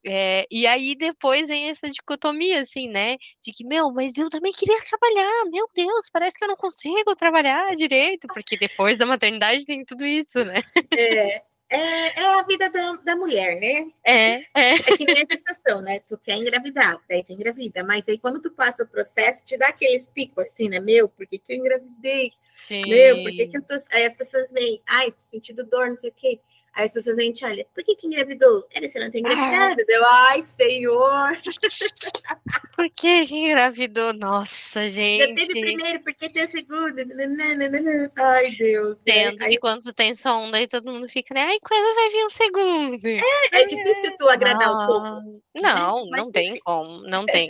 é, 0.06 0.46
e 0.50 0.66
aí 0.66 0.96
depois 0.96 1.50
vem 1.50 1.70
essa 1.70 1.90
dicotomia, 1.90 2.62
assim, 2.62 2.88
né? 2.88 3.18
De 3.42 3.52
que, 3.52 3.66
meu, 3.66 3.92
mas 3.92 4.18
eu 4.18 4.30
também 4.30 4.54
queria 4.54 4.80
trabalhar, 4.84 5.46
meu 5.52 5.68
Deus, 5.74 6.10
parece 6.12 6.38
que 6.38 6.44
eu 6.44 6.48
não 6.48 6.56
consigo 6.56 7.16
trabalhar 7.16 7.76
direito, 7.76 8.28
porque 8.28 8.58
depois 8.58 8.98
da 8.98 9.06
maternidade 9.06 9.66
tem 9.66 9.84
tudo 9.84 10.06
isso, 10.06 10.44
né? 10.44 10.60
É, 10.92 11.42
é, 11.70 12.22
é 12.22 12.26
a 12.26 12.42
vida 12.44 12.70
da, 12.70 12.94
da 12.94 13.16
mulher, 13.16 13.60
né? 13.60 13.92
É, 14.04 14.36
é. 14.56 14.74
É 14.74 14.98
que 14.98 15.06
nem 15.06 15.22
a 15.22 15.26
gestação, 15.30 15.82
né? 15.82 16.00
Tu 16.00 16.18
quer 16.18 16.36
engravidar, 16.36 16.98
daí 17.08 17.24
tu 17.24 17.34
engravida. 17.34 17.84
Mas 17.84 18.08
aí 18.08 18.18
quando 18.18 18.42
tu 18.42 18.50
passa 18.50 18.84
o 18.84 18.88
processo, 18.88 19.46
te 19.46 19.56
dá 19.56 19.68
aqueles 19.68 20.08
picos 20.08 20.48
assim, 20.48 20.68
né? 20.68 20.80
Meu, 20.80 21.08
por 21.08 21.28
que, 21.28 21.38
que 21.38 21.54
eu 21.54 21.58
engravidei? 21.58 22.32
Sim. 22.54 22.82
Meu, 22.88 23.22
por 23.22 23.32
que, 23.32 23.48
que 23.48 23.58
eu 23.58 23.62
tô. 23.62 23.76
Aí 23.92 24.06
as 24.06 24.16
pessoas 24.16 24.52
veem, 24.52 24.82
ai, 24.88 25.12
tô 25.12 25.22
sentindo 25.22 25.64
dor, 25.64 25.90
não 25.90 25.98
sei 25.98 26.10
o 26.10 26.14
quê. 26.14 26.40
Aí 26.80 26.86
as 26.86 26.94
pessoas 26.94 27.18
vêm 27.18 27.32
e 27.32 27.34
te 27.34 27.44
olham, 27.44 27.66
por 27.76 27.84
que, 27.84 27.94
que 27.94 28.08
engravidou? 28.08 28.66
Era 28.74 28.88
você 28.88 29.00
não 29.02 29.12
tem 29.12 29.20
engravidado. 29.20 29.84
Deu, 29.86 30.02
ai, 30.06 30.42
senhor. 30.42 31.38
Por 32.74 32.90
que 32.92 33.28
que 33.28 33.36
engravidou? 33.36 34.14
Nossa, 34.14 34.88
Já 34.88 34.94
teve 34.96 35.44
gente. 35.44 35.60
primeiro, 35.60 36.00
por 36.02 36.14
que 36.14 36.30
tem 36.30 36.48
segundo? 36.48 36.96
Ai, 38.16 38.52
Deus. 38.58 38.90
né? 39.06 39.14
Sendo 39.14 39.38
que 39.46 39.58
quando 39.58 39.82
tu 39.82 39.94
tem 39.94 40.16
só 40.16 40.42
um, 40.42 40.50
daí 40.50 40.66
todo 40.70 40.90
mundo 40.90 41.10
fica, 41.10 41.34
né? 41.34 41.42
Ai, 41.42 41.58
quando 41.62 41.96
vai 41.96 42.10
vir 42.10 42.26
um 42.26 42.30
segundo? 42.30 43.08
é 43.52 43.66
difícil 43.66 44.16
tu 44.18 44.30
agradar 44.30 44.72
o 44.72 44.88
povo. 44.88 45.42
Ah, 45.58 45.62
Não, 45.62 46.06
não 46.10 46.32
tem 46.32 46.58
como, 46.64 47.02
não 47.02 47.26
tem. 47.28 47.48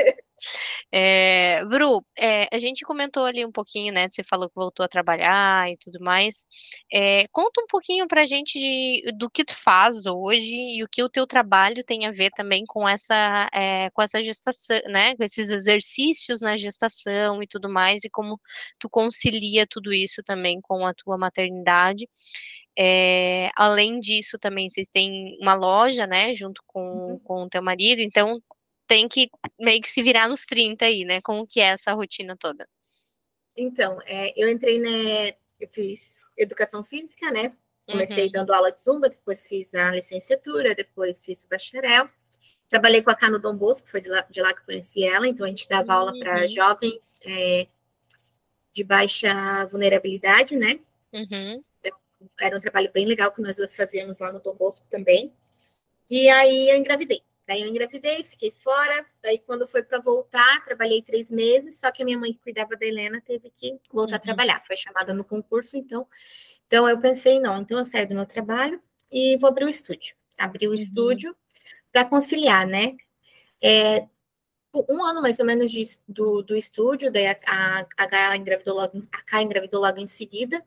É, 0.91 1.63
Bru, 1.65 2.03
é, 2.17 2.47
a 2.53 2.57
gente 2.57 2.83
comentou 2.85 3.25
ali 3.25 3.45
um 3.45 3.51
pouquinho, 3.51 3.93
né? 3.93 4.07
Você 4.11 4.23
falou 4.23 4.49
que 4.49 4.55
voltou 4.55 4.83
a 4.85 4.87
trabalhar 4.89 5.69
e 5.71 5.77
tudo 5.77 5.99
mais. 6.03 6.45
É, 6.91 7.27
conta 7.31 7.61
um 7.61 7.67
pouquinho 7.67 8.07
pra 8.07 8.25
gente 8.25 8.57
de, 8.59 9.11
do 9.17 9.29
que 9.29 9.43
tu 9.45 9.55
faz 9.55 10.05
hoje 10.05 10.55
e 10.55 10.83
o 10.83 10.87
que 10.89 11.03
o 11.03 11.09
teu 11.09 11.27
trabalho 11.27 11.83
tem 11.83 12.05
a 12.07 12.11
ver 12.11 12.31
também 12.31 12.65
com 12.65 12.87
essa, 12.87 13.49
é, 13.53 13.89
com 13.91 14.01
essa 14.01 14.21
gestação, 14.21 14.79
né? 14.87 15.15
Com 15.15 15.23
esses 15.23 15.49
exercícios 15.49 16.41
na 16.41 16.57
gestação 16.57 17.41
e 17.43 17.47
tudo 17.47 17.69
mais, 17.69 18.03
e 18.03 18.09
como 18.09 18.39
tu 18.79 18.89
concilia 18.89 19.65
tudo 19.69 19.93
isso 19.93 20.21
também 20.23 20.59
com 20.61 20.85
a 20.85 20.93
tua 20.93 21.17
maternidade. 21.17 22.07
É, 22.77 23.49
além 23.55 23.99
disso, 23.99 24.37
também 24.39 24.69
vocês 24.69 24.87
têm 24.89 25.37
uma 25.41 25.53
loja, 25.53 26.07
né, 26.07 26.33
junto 26.33 26.61
com, 26.67 26.79
Uhum. 26.81 27.19
com 27.23 27.43
o 27.43 27.49
teu 27.49 27.61
marido, 27.61 28.01
então 28.01 28.41
tem 28.89 29.07
que 29.07 29.29
meio 29.59 29.79
que 29.81 29.87
se 29.87 30.01
virar 30.01 30.27
nos 30.27 30.45
30 30.45 30.83
aí, 30.85 31.05
né? 31.05 31.21
Como 31.21 31.45
que 31.47 31.61
é 31.61 31.65
essa 31.65 31.93
rotina 31.93 32.35
toda? 32.35 32.67
Então, 33.55 33.99
é, 34.05 34.33
eu 34.35 34.49
entrei, 34.49 34.79
né? 34.79 35.29
Eu 35.59 35.69
fiz 35.71 36.23
educação 36.35 36.83
física, 36.83 37.31
né? 37.31 37.55
Comecei 37.89 38.25
Uhum. 38.25 38.31
dando 38.31 38.53
aula 38.53 38.71
de 38.71 38.81
zumba, 38.81 39.07
depois 39.09 39.45
fiz 39.45 39.73
a 39.75 39.91
licenciatura, 39.91 40.73
depois 40.73 41.23
fiz 41.23 41.43
o 41.43 41.47
bacharel. 41.47 42.09
Trabalhei 42.67 43.01
com 43.03 43.11
a 43.11 43.15
Cano 43.15 43.39
Dom 43.39 43.55
Bosco, 43.55 43.87
foi 43.89 44.01
de 44.01 44.09
lá, 44.09 44.21
de 44.29 44.41
lá 44.41 44.53
que 44.53 44.61
eu 44.61 44.65
conheci 44.65 45.03
ela, 45.03 45.27
então 45.27 45.45
a 45.45 45.49
gente 45.49 45.67
dava 45.67 45.93
aula 45.93 46.13
para 46.19 46.41
Uhum. 46.41 46.47
jovens 46.47 47.19
é, 47.25 47.67
de 48.73 48.83
baixa 48.83 49.65
vulnerabilidade, 49.65 50.55
né? 50.55 50.79
Uhum. 51.13 51.63
Era 52.39 52.57
um 52.57 52.59
trabalho 52.59 52.91
bem 52.91 53.05
legal 53.05 53.31
que 53.31 53.41
nós 53.41 53.55
duas 53.57 53.75
fazíamos 53.75 54.19
lá 54.19 54.31
no 54.31 54.39
Dom 54.39 54.55
Bosco 54.55 54.85
também. 54.89 55.31
E 56.09 56.27
aí 56.29 56.69
eu 56.69 56.75
engravidei. 56.75 57.21
Daí 57.49 57.63
eu 57.63 57.67
engravidei, 57.67 58.23
fiquei 58.23 58.51
fora. 58.51 59.03
Daí, 59.23 59.39
quando 59.39 59.65
foi 59.65 59.81
para 59.81 59.99
voltar, 59.99 60.63
trabalhei 60.65 61.01
três 61.01 61.31
meses. 61.31 61.79
Só 61.79 61.89
que 61.91 62.03
a 62.03 62.05
minha 62.05 62.15
mãe, 62.19 62.31
que 62.31 62.37
cuidava 62.39 62.77
da 62.77 62.85
Helena, 62.85 63.19
teve 63.25 63.49
que 63.49 63.75
voltar 63.91 64.13
a 64.13 64.15
Uhum. 64.17 64.21
trabalhar. 64.21 64.61
Foi 64.61 64.77
chamada 64.77 65.15
no 65.15 65.23
concurso, 65.23 65.75
então. 65.75 66.07
Então, 66.67 66.87
eu 66.87 66.99
pensei, 67.01 67.39
não, 67.39 67.59
então 67.59 67.79
eu 67.79 67.83
saio 67.83 68.07
do 68.07 68.13
meu 68.13 68.27
trabalho 68.27 68.79
e 69.11 69.35
vou 69.37 69.47
abrir 69.49 69.65
o 69.65 69.69
estúdio. 69.69 70.15
Abri 70.37 70.67
o 70.67 70.69
Uhum. 70.69 70.75
estúdio 70.75 71.35
para 71.91 72.05
conciliar, 72.05 72.67
né? 72.67 72.95
É, 73.59 74.07
um 74.87 75.03
ano 75.03 75.19
mais 75.19 75.39
ou 75.39 75.45
menos 75.47 75.71
de, 75.71 75.83
do, 76.07 76.43
do 76.43 76.55
estúdio, 76.55 77.11
daí 77.11 77.25
a, 77.25 77.35
a, 77.47 77.79
a 77.97 78.03
H 78.03 78.37
engravidou 78.37 78.75
logo, 78.75 79.01
a 79.11 79.21
K 79.23 79.41
engravidou 79.41 79.81
logo 79.81 79.97
em 79.99 80.05
seguida, 80.05 80.63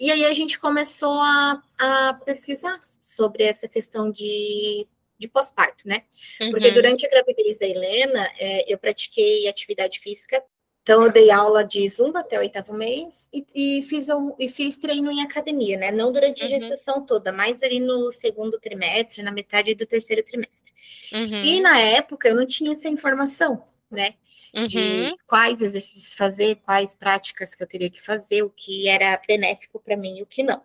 e 0.00 0.10
aí 0.10 0.24
a 0.24 0.32
gente 0.32 0.58
começou 0.58 1.20
a, 1.20 1.62
a 1.78 2.14
pesquisar 2.24 2.80
sobre 2.82 3.44
essa 3.44 3.68
questão 3.68 4.10
de, 4.10 4.88
de 5.24 5.28
pós-parto, 5.28 5.88
né? 5.88 6.02
Porque 6.50 6.68
Uhum. 6.68 6.74
durante 6.74 7.06
a 7.06 7.10
gravidez 7.10 7.58
da 7.58 7.66
Helena, 7.66 8.30
é, 8.38 8.72
eu 8.72 8.76
pratiquei 8.78 9.48
atividade 9.48 9.98
física, 10.00 10.42
então 10.82 11.02
eu 11.02 11.10
dei 11.10 11.30
aula 11.30 11.64
de 11.64 11.88
zumba 11.88 12.20
até 12.20 12.36
o 12.36 12.40
oitavo 12.40 12.74
mês 12.74 13.26
e, 13.32 13.44
e 13.54 13.82
fiz, 13.84 14.10
um, 14.10 14.34
e 14.38 14.48
fiz 14.50 14.76
treino 14.76 15.10
em 15.10 15.22
academia, 15.22 15.78
né? 15.78 15.90
Não 15.90 16.12
durante 16.12 16.42
a 16.42 16.46
Uhum. 16.46 16.50
gestação 16.50 17.06
toda, 17.06 17.32
mas 17.32 17.62
ali 17.62 17.80
no 17.80 18.12
segundo 18.12 18.60
trimestre, 18.60 19.22
na 19.22 19.32
metade 19.32 19.74
do 19.74 19.86
terceiro 19.86 20.22
trimestre. 20.22 20.72
Uhum. 21.12 21.40
E 21.42 21.60
na 21.60 21.78
época 21.80 22.28
eu 22.28 22.34
não 22.34 22.46
tinha 22.46 22.72
essa 22.72 22.88
informação, 22.88 23.64
né? 23.90 24.14
Uhum. 24.54 24.66
De 24.66 25.16
quais 25.26 25.62
exercícios 25.62 26.12
fazer, 26.14 26.56
quais 26.56 26.94
práticas 26.94 27.54
que 27.54 27.62
eu 27.62 27.66
teria 27.66 27.90
que 27.90 28.00
fazer, 28.00 28.42
o 28.42 28.50
que 28.50 28.86
era 28.86 29.20
benéfico 29.26 29.80
para 29.80 29.96
mim 29.96 30.18
e 30.18 30.22
o 30.22 30.26
que 30.26 30.42
não. 30.42 30.62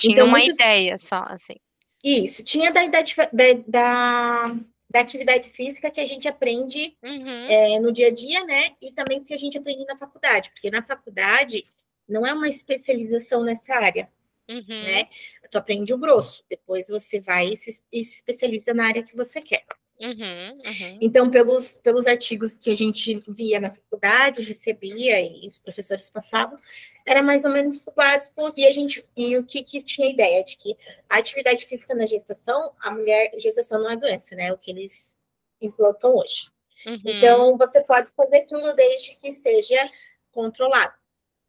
Tinha 0.00 0.12
Então, 0.12 0.26
uma 0.26 0.38
muitos- 0.38 0.54
ideia 0.54 0.98
só, 0.98 1.24
assim. 1.28 1.54
Isso, 2.02 2.42
tinha 2.42 2.72
da 2.72 2.82
idade 2.84 3.14
da, 3.16 3.26
da, 3.66 4.54
da 4.90 5.00
atividade 5.00 5.48
física 5.50 5.90
que 5.90 6.00
a 6.00 6.06
gente 6.06 6.26
aprende 6.28 6.96
Uhum. 7.02 7.46
é, 7.48 7.78
no 7.80 7.92
dia 7.92 8.08
a 8.08 8.10
dia, 8.10 8.44
né? 8.44 8.70
E 8.80 8.90
também 8.92 9.20
o 9.20 9.24
que 9.24 9.34
a 9.34 9.38
gente 9.38 9.56
aprende 9.56 9.84
na 9.84 9.96
faculdade, 9.96 10.50
porque 10.50 10.70
na 10.70 10.82
faculdade 10.82 11.64
não 12.08 12.26
é 12.26 12.32
uma 12.32 12.48
especialização 12.48 13.44
nessa 13.44 13.74
área, 13.74 14.10
Uhum. 14.48 14.64
né? 14.68 15.08
Tu 15.50 15.58
aprende 15.58 15.94
o 15.94 15.98
grosso, 15.98 16.44
depois 16.48 16.88
você 16.88 17.20
vai 17.20 17.48
e 17.48 17.56
se, 17.56 17.82
e 17.92 18.04
se 18.04 18.14
especializa 18.16 18.74
na 18.74 18.86
área 18.86 19.02
que 19.02 19.14
você 19.14 19.40
quer. 19.40 19.64
Uhum. 20.02 20.58
Uhum. 20.66 20.98
Então, 21.00 21.30
pelos, 21.30 21.74
pelos 21.74 22.08
artigos 22.08 22.56
que 22.56 22.70
a 22.70 22.76
gente 22.76 23.22
via 23.28 23.60
na 23.60 23.70
faculdade, 23.70 24.42
recebia 24.42 25.20
e 25.20 25.46
os 25.46 25.60
professores 25.60 26.10
passavam, 26.10 26.58
era 27.06 27.22
mais 27.22 27.44
ou 27.44 27.52
menos 27.52 27.80
o 27.86 27.90
básico, 27.92 28.52
e 28.56 28.66
a 28.66 28.72
gente 28.72 29.04
e 29.16 29.36
o 29.36 29.44
que, 29.44 29.62
que 29.62 29.80
tinha 29.80 30.10
ideia 30.10 30.42
de 30.42 30.56
que 30.56 30.76
a 31.08 31.18
atividade 31.18 31.64
física 31.64 31.94
na 31.94 32.04
gestação, 32.04 32.72
a 32.80 32.90
mulher, 32.90 33.30
gestação 33.38 33.80
não 33.80 33.90
é 33.90 33.96
doença, 33.96 34.34
né? 34.34 34.48
É 34.48 34.52
o 34.52 34.58
que 34.58 34.72
eles 34.72 35.16
implantam 35.60 36.16
hoje. 36.16 36.50
Uhum. 36.84 37.00
Então, 37.04 37.56
você 37.56 37.80
pode 37.80 38.08
fazer 38.16 38.40
tudo 38.46 38.74
desde 38.74 39.16
que 39.16 39.32
seja 39.32 39.88
controlado, 40.32 40.94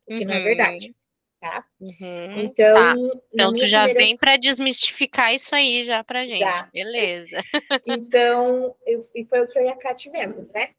o 0.06 0.16
que 0.16 0.26
não 0.26 0.36
é 0.36 0.38
Uhum. 0.38 0.44
verdade, 0.44 0.96
tá? 1.44 1.66
Uhum. 1.80 2.38
Então, 2.38 2.74
Tá. 2.76 2.94
Então, 3.34 3.54
tu 3.54 3.66
já 3.68 3.84
primeira- 3.84 4.00
vem 4.08 4.18
para 4.18 4.38
desmistificar 4.38 5.34
isso 5.34 5.54
aí 5.54 5.84
já 5.84 6.04
pra 6.04 6.26
gente. 6.26 6.40
Já. 6.40 6.70
Beleza. 6.74 7.38
Então, 7.86 8.76
eu- 8.88 9.06
e 9.14 9.26
foi 9.26 9.42
o 9.42 9.48
que 9.48 9.60
eu 9.60 9.64
e 9.64 9.68
a 9.70 9.76
Ká 9.76 9.94
tivemos, 9.94 10.50
né? 10.52 10.70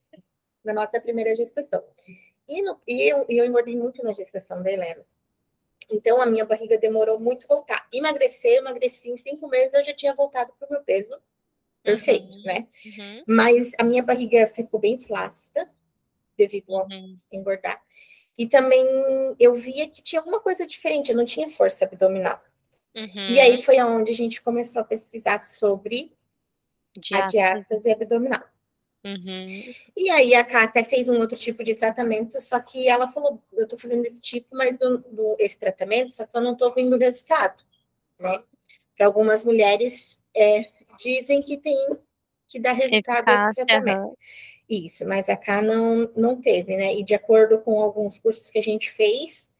Na 0.65 0.73
nossa 0.73 0.99
primeira 1.01 1.37
gestação. 1.37 1.85
E, 2.49 2.63
no- 2.63 2.81
e 2.89 3.03
eu, 3.03 3.27
eu 3.29 3.45
engordei 3.45 3.77
muito 3.77 4.03
na 4.03 4.13
gestação 4.15 4.63
da 4.63 4.73
Helena. 4.73 5.05
Então, 5.91 6.21
a 6.21 6.25
minha 6.27 6.47
barriga 6.47 6.79
demorou 6.79 7.21
muito 7.21 7.47
voltar. 7.47 7.87
Emagrecer, 7.93 8.57
emagreci 8.57 9.11
em 9.11 9.17
cinco 9.19 9.47
meses, 9.49 9.75
eu 9.75 9.85
já 9.85 9.93
tinha 9.93 10.15
voltado 10.15 10.53
para 10.59 10.67
o 10.67 10.73
meu 10.73 10.83
peso 10.83 11.15
perfeito, 11.83 12.35
uhum. 12.39 12.43
né? 12.45 12.67
Uhum. 12.87 13.25
Mas 13.29 13.71
a 13.79 13.85
minha 13.85 14.03
barriga 14.03 14.47
ficou 14.49 14.81
bem 14.81 14.99
flácida, 14.99 15.71
devido 16.39 16.75
a 16.75 16.85
Uhum. 16.85 17.19
engordar. 17.31 17.81
E 18.37 18.47
também 18.49 18.85
eu 19.39 19.55
via 19.55 19.89
que 19.89 20.03
tinha 20.03 20.21
alguma 20.21 20.41
coisa 20.41 20.67
diferente, 20.67 21.11
eu 21.11 21.17
não 21.17 21.25
tinha 21.25 21.49
força 21.51 21.85
abdominal. 21.85 22.43
Uhum. 22.95 23.29
E 23.29 23.41
aí 23.41 23.61
foi 23.63 23.79
aonde 23.79 24.13
a 24.13 24.15
gente 24.15 24.43
começou 24.43 24.83
a 24.83 24.85
pesquisar 24.85 25.39
sobre 25.39 26.13
a 26.97 27.01
Diástase. 27.01 27.33
diástase 27.33 27.91
abdominal. 27.91 28.43
Uhum. 29.05 29.75
E 29.97 30.09
aí 30.11 30.35
a 30.35 30.43
Ká 30.43 30.63
até 30.63 30.83
fez 30.83 31.09
um 31.09 31.19
outro 31.19 31.37
tipo 31.37 31.63
de 31.63 31.75
tratamento, 31.75 32.41
só 32.41 32.59
que 32.59 32.89
ela 32.89 33.07
falou, 33.07 33.43
eu 33.53 33.69
tô 33.69 33.77
fazendo 33.77 34.05
esse 34.05 34.21
tipo, 34.21 34.57
mas 34.57 34.79
do- 34.79 35.37
esse 35.39 35.59
tratamento, 35.59 36.17
só 36.17 36.25
que 36.27 36.37
eu 36.37 36.41
não 36.41 36.57
tô 36.57 36.73
vendo 36.73 36.97
resultado, 36.97 37.63
né? 38.19 38.43
Para 38.97 39.07
algumas 39.07 39.45
mulheres 39.45 40.19
é, 40.35 40.71
dizem 40.99 41.43
que 41.43 41.57
tem 41.59 41.77
que 42.49 42.59
dar 42.59 42.73
resultado 42.73 43.29
esse 43.29 43.61
Eficácia, 43.61 43.67
tratamento. 43.67 43.99
aham. 43.99 44.15
Isso, 44.69 45.05
mas 45.07 45.29
a 45.29 45.37
Ká 45.37 45.61
não, 45.61 46.11
não 46.17 46.41
teve, 46.41 46.77
né? 46.77 46.95
E 46.95 47.05
de 47.05 47.15
acordo 47.15 47.59
com 47.59 47.79
alguns 47.79 48.19
cursos 48.19 48.51
que 48.51 48.59
a 48.59 48.63
gente 48.63 48.91
fez, 48.91 49.53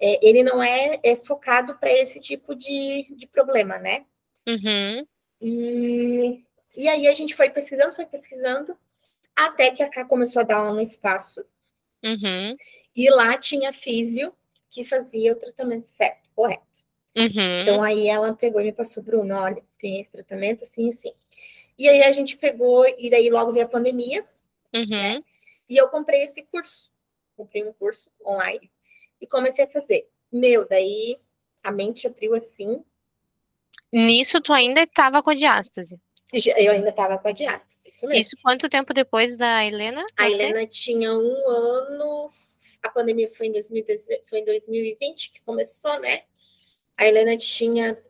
é, 0.00 0.24
ele 0.26 0.42
não 0.42 0.62
é, 0.62 0.98
é 1.02 1.16
focado 1.16 1.76
para 1.78 1.92
esse 1.92 2.20
tipo 2.20 2.54
de, 2.54 3.06
de 3.16 3.26
problema, 3.26 3.78
né? 3.78 4.04
Uhum. 4.46 5.06
E, 5.40 6.44
e 6.76 6.88
aí 6.88 7.08
a 7.08 7.12
gente 7.12 7.34
foi 7.34 7.50
pesquisando, 7.50 7.92
foi 7.92 8.06
pesquisando, 8.06 8.76
até 9.34 9.70
que 9.70 9.82
a 9.82 9.88
Ká 9.88 10.04
começou 10.04 10.40
a 10.40 10.44
dar 10.44 10.56
aula 10.56 10.72
no 10.74 10.80
espaço, 10.80 11.44
Uhum. 12.04 12.56
e 12.96 13.08
lá 13.10 13.38
tinha 13.38 13.72
físio 13.72 14.34
que 14.68 14.82
fazia 14.82 15.32
o 15.32 15.36
tratamento 15.36 15.86
certo, 15.86 16.28
correto. 16.34 16.82
Uhum. 17.16 17.62
Então 17.62 17.82
aí 17.82 18.08
ela 18.08 18.32
pegou 18.34 18.60
e 18.60 18.64
me 18.64 18.72
passou, 18.72 19.02
Bruno, 19.02 19.36
olha, 19.36 19.62
tem 19.78 20.00
esse 20.00 20.12
tratamento 20.12 20.62
assim, 20.62 20.88
assim. 20.88 21.12
E 21.78 21.88
aí 21.88 22.02
a 22.02 22.10
gente 22.12 22.36
pegou, 22.36 22.86
e 22.98 23.08
daí 23.10 23.30
logo 23.30 23.52
veio 23.52 23.66
a 23.66 23.68
pandemia, 23.68 24.26
Uhum. 24.74 25.22
e 25.68 25.76
eu 25.76 25.88
comprei 25.88 26.22
esse 26.22 26.42
curso. 26.44 26.90
Comprei 27.36 27.64
um 27.64 27.72
curso 27.72 28.10
online 28.24 28.70
e 29.20 29.26
comecei 29.26 29.64
a 29.64 29.68
fazer. 29.68 30.08
Meu, 30.30 30.66
daí 30.66 31.18
a 31.62 31.70
mente 31.70 32.06
abriu 32.06 32.34
assim, 32.34 32.84
Nisso 33.92 34.40
tu 34.40 34.52
ainda 34.54 34.82
estava 34.82 35.22
com 35.22 35.30
a 35.30 35.34
diástase. 35.34 36.00
eu 36.32 36.72
ainda 36.72 36.88
estava 36.88 37.18
com 37.18 37.28
a 37.28 37.32
diástase, 37.32 37.88
isso 37.88 38.06
mesmo. 38.06 38.22
Isso 38.22 38.36
quanto 38.42 38.68
tempo 38.68 38.94
depois 38.94 39.36
da 39.36 39.64
Helena? 39.66 40.02
A? 40.16 40.30
Helena 40.30 40.66
tinha 40.66 41.12
um 41.12 41.48
ano, 41.48 42.30
a 42.82 42.88
pandemia 42.88 43.28
foi 43.28 43.48
em, 43.48 43.52
2010 43.52 44.06
foi 44.24 44.38
em 44.38 44.44
2020 44.46 45.32
que 45.32 45.42
começou, 45.42 46.00
né? 46.00 46.22
A 46.96 47.06
Helena 47.06 47.36
tinha 47.36 48.02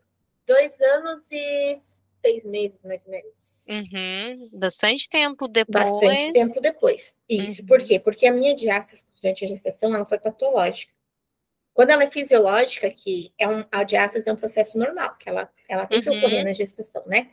dois 0.47 0.81
anos 0.81 1.29
e 1.33 1.75
seis 2.25 2.45
meses, 2.45 2.79
mais 2.85 3.05
ou 3.05 3.11
menos. 3.13 3.65
Uhum. 3.69 4.49
Bastante 4.53 5.09
tempo 5.09 5.49
depois. 5.49 5.85
Bastante 5.85 6.33
tempo 6.33 6.61
depois. 6.61 7.17
Isso, 7.29 7.61
Uhum. 7.63 7.67
por 7.67 7.83
quê? 7.83 7.99
Porque 7.99 8.27
a 8.27 8.33
minha 8.33 8.55
diástase 8.55 9.05
durante 9.21 9.45
a 9.45 9.49
gestação, 9.49 9.95
ela 9.95 10.07
foi 10.07 10.19
patológica. 10.19 10.93
Quando 11.75 11.91
ela 11.91 12.05
é 12.05 12.11
fisiológica, 12.11 12.91
que 12.91 13.33
é 13.39 13.49
um, 13.49 13.65
a 13.73 13.83
diástase 13.83 14.29
é 14.29 14.33
um 14.33 14.37
processo 14.37 14.77
normal, 14.79 15.17
que 15.19 15.29
ela, 15.29 15.51
ela 15.69 15.87
tem 15.87 16.01
que 16.03 16.11
Uhum. 16.11 16.17
ocorrer 16.19 16.45
na 16.45 16.53
gestação, 16.53 17.03
né? 17.07 17.31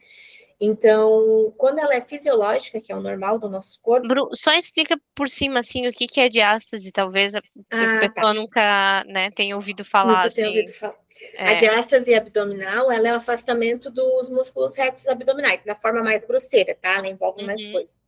Então, 0.62 1.53
quando 1.58 1.79
ela 1.79 1.93
é 1.96 2.01
fisiológica, 2.01 2.81
que 2.81 2.91
é 2.91 2.96
o 2.96 3.01
normal 3.01 3.39
do 3.39 3.50
nosso 3.50 3.79
corpo, 3.81 4.08
Bru, 4.08 4.29
só 4.34 4.51
explica 4.53 5.00
por 5.15 5.29
cima, 5.29 5.60
assim, 5.60 5.88
o 5.88 5.91
que 5.93 6.05
que 6.08 6.19
é 6.19 6.27
diástase, 6.29 6.91
talvez 6.91 7.34
a, 7.36 7.41
Ah, 7.72 8.00
tá. 8.01 8.10
pessoa 8.13 8.34
nunca, 8.34 9.03
né, 9.08 9.31
tenha 9.31 9.55
ouvido 9.55 9.86
falar, 9.86 10.15
nunca 10.17 10.27
assim. 10.27 10.46
ouvido 10.46 10.72
falar. 10.74 10.98
A 11.38 11.52
É. 11.52 11.56
diástase 11.56 12.14
abdominal, 12.14 12.92
ela 12.92 13.10
é 13.10 13.14
o 13.14 13.18
afastamento 13.18 13.90
dos 13.90 14.30
músculos 14.30 14.76
retos 14.76 15.08
abdominais, 15.08 15.62
na 15.66 15.76
forma 15.76 16.02
mais 16.02 16.24
grosseira, 16.26 16.74
tá? 16.76 16.98
Ela 16.98 17.08
envolve 17.10 17.44
mais 17.44 17.64
Uhum. 17.66 17.72
coisas. 17.74 18.00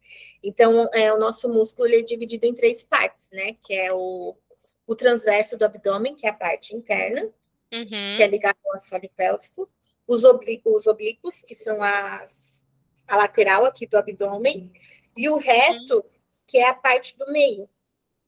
Então, 0.44 0.90
é, 0.94 1.12
o 1.14 1.18
nosso 1.20 1.50
músculo 1.50 1.88
ele 1.88 1.98
é 1.98 2.02
dividido 2.02 2.46
em 2.46 2.54
três 2.54 2.84
partes, 2.84 3.30
né? 3.32 3.56
Que 3.64 3.74
é 3.74 3.94
o, 3.94 4.36
o 4.88 4.96
transverso 4.96 5.58
do 5.58 5.66
abdômen, 5.66 6.16
que 6.16 6.26
é 6.26 6.30
a 6.30 6.34
parte 6.34 6.76
interna, 6.76 7.24
Uhum. 7.74 8.16
que 8.18 8.24
é 8.24 8.28
ligado 8.28 8.58
ao 8.66 8.74
assoalho 8.74 9.10
pélvico, 9.16 9.70
os, 10.08 10.24
obli 10.24 10.62
os 10.66 10.88
oblíquos, 10.88 11.42
que 11.42 11.56
são 11.56 11.82
as, 11.82 12.62
a 13.08 13.16
lateral 13.18 13.64
aqui 13.66 13.86
do 13.86 13.98
abdômen, 13.98 14.72
e 15.16 15.30
o 15.30 15.38
reto, 15.38 16.04
que 16.48 16.58
é 16.58 16.68
a 16.68 16.74
parte 16.74 17.18
do 17.18 17.32
meio. 17.32 17.70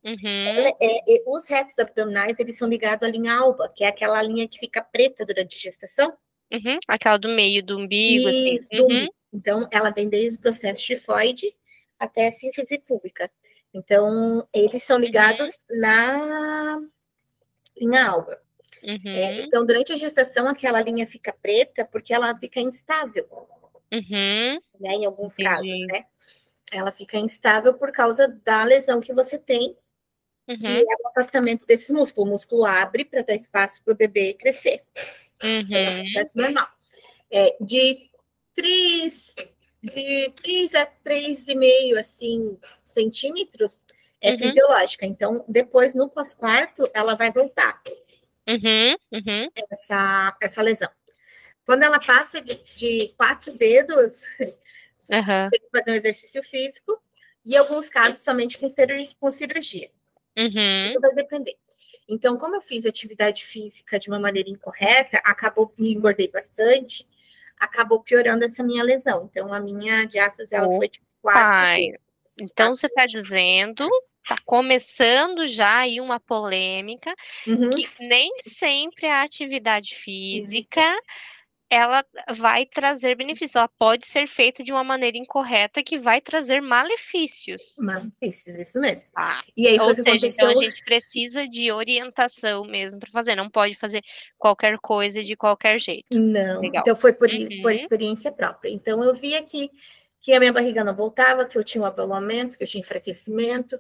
Uhum. 0.04 0.48
Ela 0.48 0.70
é- 0.82 1.16
é- 1.16 1.24
os 1.26 1.48
retos 1.48 1.80
abdominais, 1.80 2.38
eles 2.40 2.58
são 2.58 2.68
ligados 2.68 3.08
à 3.08 3.12
linha 3.12 3.34
alba, 3.34 3.70
que 3.74 3.84
é 3.84 3.88
aquela 3.88 4.22
linha 4.22 4.48
que 4.48 4.60
fica 4.60 4.82
preta 4.82 5.26
durante 5.26 5.56
a 5.58 5.60
gestação. 5.60 6.14
Uhum. 6.52 6.78
Aquela 6.88 7.18
do 7.18 7.30
meio 7.30 7.64
do 7.64 7.78
umbigo, 7.80 8.28
assim. 8.28 8.54
Isso, 8.54 8.68
do 8.72 8.86
Uhum. 8.86 9.08
Então, 9.34 9.68
ela 9.72 9.90
vem 9.90 10.08
desde 10.10 10.38
o 10.38 10.42
processo 10.42 10.84
tifoide 10.84 11.56
até 11.98 12.28
a 12.28 12.32
síntese 12.32 12.78
pública. 12.78 13.32
Então, 13.74 14.48
eles 14.54 14.84
são 14.84 15.00
ligados 15.00 15.64
na 15.70 16.80
linha 17.76 18.08
alba. 18.08 18.40
Uhum. 18.84 19.12
É, 19.12 19.42
então, 19.42 19.66
durante 19.66 19.94
a 19.94 19.96
gestação, 19.96 20.48
aquela 20.48 20.82
linha 20.82 21.08
fica 21.08 21.34
preta 21.42 21.86
porque 21.86 22.14
ela 22.14 22.38
fica 22.38 22.60
instável, 22.60 23.26
Uhum. 23.92 24.60
né? 24.80 24.94
Em 24.96 25.06
alguns 25.06 25.34
Entendi. 25.34 25.50
casos, 25.50 25.88
né? 25.88 26.06
Ela 26.72 26.92
fica 26.92 27.18
instável 27.18 27.74
por 27.74 27.92
causa 27.92 28.28
da 28.44 28.64
lesão 28.64 29.00
que 29.00 29.14
você 29.14 29.40
tem, 29.40 29.76
que 30.48 30.54
Uhum. 30.68 30.78
é 30.78 30.96
o 31.04 31.08
afastamento 31.10 31.66
desses 31.66 31.90
músculos. 31.90 32.30
O 32.30 32.34
músculo 32.34 32.66
abre 32.66 33.06
para 33.06 33.22
dar 33.24 33.36
espaço 33.36 33.84
para 33.84 33.94
o 33.94 33.98
bebê 33.98 34.34
crescer. 34.34 34.82
É 35.42 35.48
um 35.48 35.60
Uhum. 35.60 36.12
processo 36.14 36.38
normal. 36.38 36.68
É, 37.32 37.56
de 37.60 38.10
3, 38.54 39.34
de 39.82 40.30
3 40.42 40.76
a 40.76 40.86
3,5 40.86 41.96
assim, 41.98 42.58
centímetros 42.86 43.86
é 44.22 44.32
Uhum. 44.32 44.38
fisiológica. 44.38 45.06
Então, 45.06 45.44
depois, 45.48 45.96
no 45.96 46.10
pós-parto, 46.10 46.90
ela 46.94 47.16
vai 47.16 47.32
voltar, 47.32 47.82
Uhum. 48.48 48.96
Uhum. 49.12 49.50
essa, 49.72 50.38
essa 50.42 50.62
lesão. 50.62 50.90
Quando 51.66 51.84
ela 51.84 52.00
passa 52.00 52.42
de, 52.42 52.56
de 52.76 53.14
quatro 53.18 53.54
dedos, 53.58 54.22
tem 55.08 55.60
que 55.60 55.70
fazer 55.72 55.92
um 55.92 55.96
exercício 55.96 56.44
físico, 56.44 57.02
e 57.46 57.54
em 57.56 57.58
alguns 57.58 57.90
casos, 57.90 58.22
somente 58.24 58.58
com 58.58 58.70
cirurgia. 58.70 59.10
Com 59.20 59.30
cirurgia. 59.32 59.90
Uhum. 60.38 60.94
Tudo 60.94 61.02
vai 61.02 61.14
depender. 61.16 61.56
Então, 62.08 62.38
como 62.38 62.56
eu 62.56 62.62
fiz 62.62 62.86
atividade 62.86 63.46
física 63.46 64.00
de 64.00 64.10
uma 64.10 64.20
maneira 64.20 64.50
incorreta, 64.50 65.22
acabou 65.24 65.74
me 65.78 65.94
engordei 65.94 66.28
bastante, 66.28 67.08
acabou 67.58 68.02
piorando 68.02 68.44
essa 68.44 68.64
minha 68.64 68.84
lesão. 68.84 69.30
Então, 69.32 69.54
a 69.54 69.60
minha 69.60 70.06
diástase 70.06 70.54
ela 70.54 70.68
foi 70.70 70.90
de 70.90 71.02
quatro. 71.22 71.42
Pai, 71.52 71.82
vezes. 71.82 72.00
Então 72.42 72.68
Quatro 72.68 72.76
você 72.76 72.88
está 72.88 73.06
dizendo, 73.06 73.88
está 74.24 74.36
começando 74.46 75.48
já 75.48 75.80
aí 75.80 76.02
uma 76.02 76.20
polêmica, 76.20 77.14
Uhum. 77.48 77.70
que 77.70 77.88
nem 78.00 78.32
sempre 78.42 79.06
a 79.06 79.22
atividade 79.22 79.96
física 79.96 80.82
ela 81.74 82.06
vai 82.36 82.66
trazer 82.66 83.16
benefícios. 83.16 83.56
Ela 83.56 83.68
pode 83.68 84.06
ser 84.06 84.28
feita 84.28 84.64
de 84.64 84.72
uma 84.72 84.84
maneira 84.84 85.18
incorreta 85.18 85.82
que 85.84 85.98
vai 85.98 86.22
trazer 86.22 86.62
malefícios. 86.62 87.76
Malefícios, 87.80 88.56
isso 88.56 88.80
mesmo. 88.80 89.10
Tá? 89.14 89.44
E 89.58 89.68
aí 89.68 89.78
foi 89.78 89.94
o 89.94 89.96
que 89.96 90.02
seja, 90.02 90.12
aconteceu. 90.12 90.50
então 90.52 90.62
a 90.62 90.64
gente 90.66 90.84
precisa 90.86 91.48
de 91.48 91.72
orientação 91.72 92.66
mesmo 92.66 93.00
para 93.00 93.12
fazer. 93.12 93.36
Não 93.36 93.50
pode 93.50 93.76
fazer 93.76 94.02
qualquer 94.38 94.78
coisa 94.80 95.22
de 95.24 95.36
qualquer 95.36 95.80
jeito. 95.80 96.06
Não, 96.12 96.62
Legal. 96.62 96.82
então 96.82 96.96
foi 96.96 97.14
por, 97.14 97.32
i- 97.34 97.62
por 97.62 97.72
Uhum. 97.72 97.76
experiência 97.78 98.32
própria. 98.32 98.70
Então 98.70 99.04
eu 99.04 99.14
via 99.14 99.42
que, 99.44 99.70
que 100.22 100.34
a 100.34 100.40
minha 100.40 100.54
barriga 100.54 100.84
não 100.84 100.96
voltava, 100.96 101.46
que 101.46 101.58
eu 101.58 101.64
tinha 101.64 101.82
um 101.82 101.86
abalamento, 101.86 102.58
que 102.58 102.64
eu 102.64 102.68
tinha 102.68 102.82
enfraquecimento. 102.82 103.80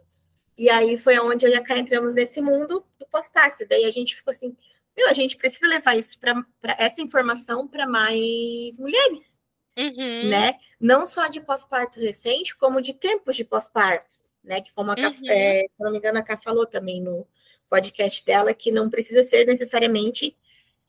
E 0.57 0.69
aí 0.69 0.97
foi 0.97 1.17
onde 1.19 1.45
eu 1.45 1.51
e 1.51 1.55
a 1.55 1.61
Cá 1.63 1.77
entramos 1.77 2.13
nesse 2.13 2.41
mundo 2.41 2.85
do 2.99 3.05
pós-parto. 3.07 3.65
Daí 3.67 3.85
a 3.85 3.91
gente 3.91 4.15
ficou 4.15 4.31
assim, 4.31 4.55
meu, 4.95 5.09
a 5.09 5.13
gente 5.13 5.35
precisa 5.37 5.67
levar 5.67 5.95
isso 5.97 6.19
para 6.19 6.45
essa 6.77 7.01
informação 7.01 7.67
para 7.67 7.87
mais 7.87 8.77
mulheres, 8.79 9.39
Uhum. 9.77 10.29
né? 10.29 10.59
Não 10.79 11.05
só 11.05 11.27
de 11.27 11.39
pós-parto 11.41 11.99
recente, 11.99 12.55
como 12.55 12.81
de 12.81 12.93
tempos 12.93 13.35
de 13.35 13.43
pós-parto, 13.43 14.15
né? 14.43 14.61
Que 14.61 14.71
como 14.73 14.91
a 14.91 14.95
Cá, 14.95 15.09
Uhum. 15.09 15.29
é, 15.29 15.61
se 15.61 15.69
não 15.83 15.91
me 15.91 15.97
engano, 15.97 16.19
a 16.19 16.23
Cá 16.23 16.37
falou 16.37 16.65
também 16.65 17.01
no 17.01 17.27
podcast 17.69 18.23
dela 18.23 18.53
que 18.53 18.71
não 18.71 18.89
precisa 18.89 19.23
ser 19.23 19.45
necessariamente 19.47 20.37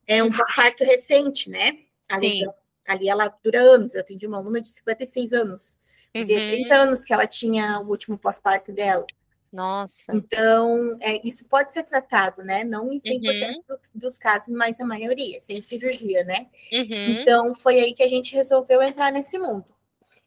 é 0.06 0.22
um 0.22 0.30
pós-parto 0.30 0.84
recente, 0.84 1.48
né? 1.48 1.78
A 2.10 2.20
Sim. 2.20 2.28
lesão, 2.40 2.54
ali 2.86 3.08
ela 3.08 3.28
dura 3.42 3.58
anos. 3.60 3.94
Eu 3.94 4.02
atendi 4.02 4.26
uma 4.26 4.36
aluna 4.36 4.60
de 4.60 4.68
56 4.68 5.32
anos. 5.32 5.78
Fazia 6.14 6.38
Uhum. 6.40 6.48
30 6.50 6.74
anos 6.74 7.00
que 7.02 7.12
ela 7.12 7.26
tinha 7.26 7.80
o 7.80 7.88
último 7.88 8.18
pós-parto 8.18 8.70
dela. 8.70 9.06
Nossa. 9.54 10.12
Então, 10.12 10.96
é, 11.00 11.20
isso 11.26 11.44
pode 11.44 11.72
ser 11.72 11.84
tratado, 11.84 12.42
né? 12.42 12.64
Não 12.64 12.92
em 12.92 12.98
100% 13.00 13.54
Uhum. 13.54 13.62
dos, 13.68 13.90
dos 13.94 14.18
casos, 14.18 14.48
mas 14.52 14.80
a 14.80 14.84
maioria, 14.84 15.40
sem 15.46 15.62
cirurgia, 15.62 16.24
né? 16.24 16.48
Uhum. 16.72 17.20
Então, 17.20 17.54
foi 17.54 17.78
aí 17.78 17.94
que 17.94 18.02
a 18.02 18.08
gente 18.08 18.34
resolveu 18.34 18.82
entrar 18.82 19.12
nesse 19.12 19.38
mundo. 19.38 19.64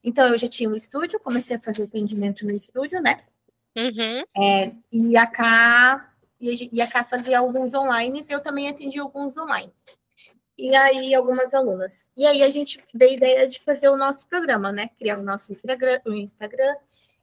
Então, 0.02 0.28
eu 0.28 0.38
já 0.38 0.48
tinha 0.48 0.70
um 0.70 0.76
estúdio, 0.76 1.20
comecei 1.20 1.58
a 1.58 1.60
fazer 1.60 1.84
atendimento 1.84 2.46
no 2.46 2.52
estúdio, 2.54 3.02
né? 3.02 3.22
Uhum. 3.76 4.24
É, 4.42 4.72
e 4.94 5.18
a 5.18 5.28
Cá, 5.28 6.14
e 6.40 6.82
a 6.82 6.88
Cá 6.88 7.04
fazia 7.04 7.40
alguns 7.40 7.74
online, 7.74 8.22
e 8.28 8.32
eu 8.34 8.40
também 8.40 8.70
atendi 8.70 8.98
alguns 9.00 9.38
online. 9.38 9.74
e 10.58 10.76
aí 10.76 11.14
algumas 11.14 11.54
alunas. 11.54 12.08
E 12.18 12.26
aí 12.26 12.42
a 12.44 12.50
gente 12.50 12.80
veio 12.94 13.12
a 13.12 13.16
ideia 13.16 13.48
de 13.48 13.60
fazer 13.60 13.90
o 13.90 13.98
nosso 13.98 14.28
programa, 14.28 14.72
né? 14.72 14.90
Criar 14.98 15.20
o 15.20 15.24
nosso 15.24 15.52
Instagram, 15.54 16.02
o 16.06 16.14
Instagram 16.14 16.76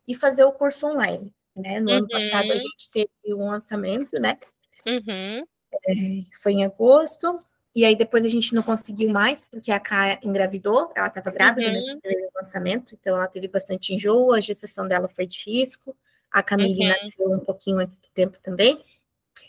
e 0.07 0.15
fazer 0.15 0.45
o 0.45 0.53
curso 0.53 0.87
online. 0.87 1.33
Né? 1.57 1.81
No 1.81 1.91
uhum. 1.91 1.97
ano 1.99 2.09
passado 2.09 2.53
a 2.53 2.59
gente 2.59 2.91
teve 2.93 3.35
um 3.35 3.47
lançamento, 3.47 4.19
né? 4.19 4.39
Uhum. 4.87 5.45
É, 5.87 5.95
foi 6.41 6.53
em 6.53 6.65
agosto. 6.65 7.41
E 7.75 7.85
aí 7.85 7.97
depois 7.97 8.25
a 8.25 8.29
gente 8.29 8.55
não 8.55 8.63
conseguiu 8.63 9.11
mais, 9.11 9.45
porque 9.51 9.73
a 9.73 9.81
Ká 9.81 10.21
engravidou, 10.23 10.93
ela 10.95 11.09
estava 11.09 11.31
grávida 11.33 11.67
uhum. 11.67 11.73
nesse 11.73 11.97
primeiro 11.97 12.31
lançamento, 12.37 12.95
então 12.95 13.17
ela 13.17 13.27
teve 13.27 13.49
bastante 13.49 13.93
enjoo, 13.93 14.33
a 14.33 14.41
gestação 14.41 14.87
dela 14.87 15.09
foi 15.09 15.27
de 15.27 15.43
risco. 15.45 15.97
A 16.31 16.43
Camille 16.43 16.83
uhum. 16.83 16.89
nasceu 16.89 17.31
um 17.31 17.41
pouquinho 17.41 17.79
antes 17.79 17.99
do 17.99 18.09
tempo 18.11 18.39
também. 18.41 18.83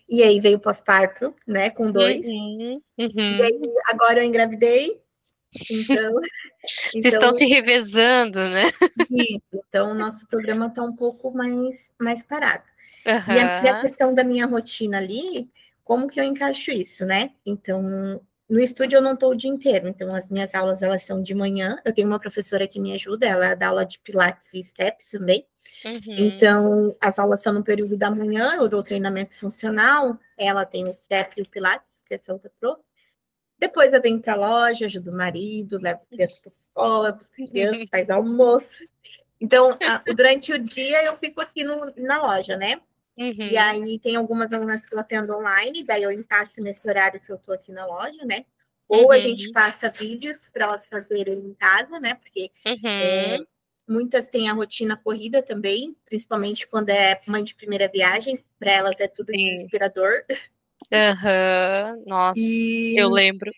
E 0.08 0.24
aí 0.24 0.40
veio 0.40 0.58
o 0.58 0.60
pós-parto, 0.60 1.34
né, 1.48 1.70
com 1.70 1.92
dois. 1.92 2.26
Uhum, 2.26 2.82
uhum. 2.98 3.38
E 3.38 3.42
aí 3.42 3.60
agora 3.92 4.20
eu 4.20 4.24
engravidei. 4.24 5.02
Então, 5.72 6.14
Vocês 6.66 7.06
então, 7.06 7.12
estão 7.12 7.32
se 7.32 7.46
revezando, 7.46 8.40
né? 8.50 8.66
Isso. 9.12 9.64
Então, 9.70 9.92
o 9.92 9.96
nosso 9.96 10.28
programa 10.28 10.68
está 10.68 10.84
um 10.84 10.96
pouco 10.96 11.32
mais, 11.32 11.92
mais 12.00 12.24
parado. 12.24 12.64
Uhum. 13.06 13.36
E 13.36 13.40
a, 13.40 13.78
a 13.78 13.82
questão 13.82 14.14
da 14.14 14.24
minha 14.24 14.46
rotina 14.46 14.98
ali, 14.98 15.50
como 15.84 16.08
que 16.08 16.20
eu 16.20 16.24
encaixo 16.24 16.72
isso, 16.72 17.06
né? 17.06 17.32
Então, 17.46 18.20
no 18.50 18.60
estúdio 18.60 18.98
eu 18.98 19.02
não 19.02 19.14
estou 19.14 19.32
o 19.32 19.36
dia 19.36 19.50
inteiro, 19.50 19.88
então 19.88 20.14
as 20.14 20.30
minhas 20.30 20.54
aulas 20.54 20.82
elas 20.82 21.04
são 21.04 21.22
de 21.22 21.34
manhã. 21.34 21.78
Eu 21.86 21.94
tenho 21.94 22.08
uma 22.08 22.20
professora 22.20 22.68
que 22.68 22.80
me 22.80 22.94
ajuda, 22.94 23.28
ela 23.28 23.56
dá 23.56 23.68
aula 23.68 23.86
de 23.86 24.00
pilates 24.00 24.54
e 24.54 24.64
step 24.64 25.04
também. 25.12 25.46
Uhum. 25.84 26.16
Então, 26.18 26.96
as 27.02 27.18
aulas 27.20 27.42
são 27.42 27.54
no 27.54 27.64
período 27.64 27.98
da 27.98 28.10
manhã, 28.10 28.56
eu 28.56 28.68
dou 28.68 28.84
treinamento 28.84 29.38
funcional, 29.38 30.20
ela 30.38 30.66
tem 30.66 30.88
o 30.88 30.96
step 30.96 31.34
e 31.38 31.42
o 31.42 31.50
pilates, 31.50 32.04
que 32.08 32.14
é 32.14 32.20
outra 32.32 32.52
pro. 32.60 32.78
Depois 33.58 33.94
eu 33.94 34.02
venho 34.02 34.22
para 34.22 34.34
a 34.34 34.38
loja, 34.38 34.86
ajudo 34.86 35.12
o 35.12 35.16
marido, 35.16 35.80
levo 35.82 36.02
criança 36.10 36.40
para 36.42 36.50
a 36.50 36.54
escola, 36.54 37.12
busco 37.12 37.36
criança, 37.36 37.86
faz 37.90 38.10
almoço. 38.10 38.84
Então, 39.40 39.78
a, 39.84 40.04
durante 40.14 40.54
o 40.54 40.60
dia 40.60 41.04
eu 41.04 41.16
fico 41.18 41.42
aqui 41.42 41.64
no, 41.64 41.94
na 41.98 42.22
loja, 42.22 42.58
né? 42.58 42.82
Uhum. 43.18 43.50
E 43.50 43.58
aí 43.58 44.00
tem 44.00 44.16
algumas 44.16 44.52
alunas 44.52 44.86
que 44.86 44.94
eu 44.94 45.00
atendo 45.00 45.36
online, 45.36 45.84
daí 45.84 46.04
eu 46.04 46.12
encaixo 46.12 46.62
nesse 46.62 46.88
horário 46.88 47.20
que 47.20 47.32
eu 47.32 47.38
tô 47.38 47.54
aqui 47.54 47.72
na 47.72 47.86
loja, 47.86 48.26
né? 48.26 48.46
Ou 48.88 49.06
uhum. 49.06 49.12
a 49.12 49.20
gente 49.20 49.52
passa 49.52 49.90
vídeos 49.90 50.38
para 50.54 50.66
elas 50.66 50.88
fazerem 50.88 51.40
em 51.40 51.54
casa, 51.54 52.00
né? 52.00 52.16
Porque 52.16 52.52
uhum. 52.66 52.90
é, 52.90 53.38
muitas 53.88 54.28
têm 54.28 54.50
a 54.50 54.54
rotina 54.54 54.98
corrida 54.98 55.42
também, 55.42 55.96
principalmente 56.06 56.68
quando 56.68 56.90
é 56.90 57.20
mãe 57.26 57.44
de 57.44 57.56
primeira 57.56 57.88
viagem, 57.88 58.44
para 58.60 58.74
elas 58.74 59.00
é 59.00 59.08
tudo 59.08 59.32
Sim. 59.32 59.38
desesperador. 59.38 60.24
Aham, 60.92 62.04
nossa, 62.06 62.40
e... 62.40 62.96
eu 62.98 63.10
lembro. 63.10 63.52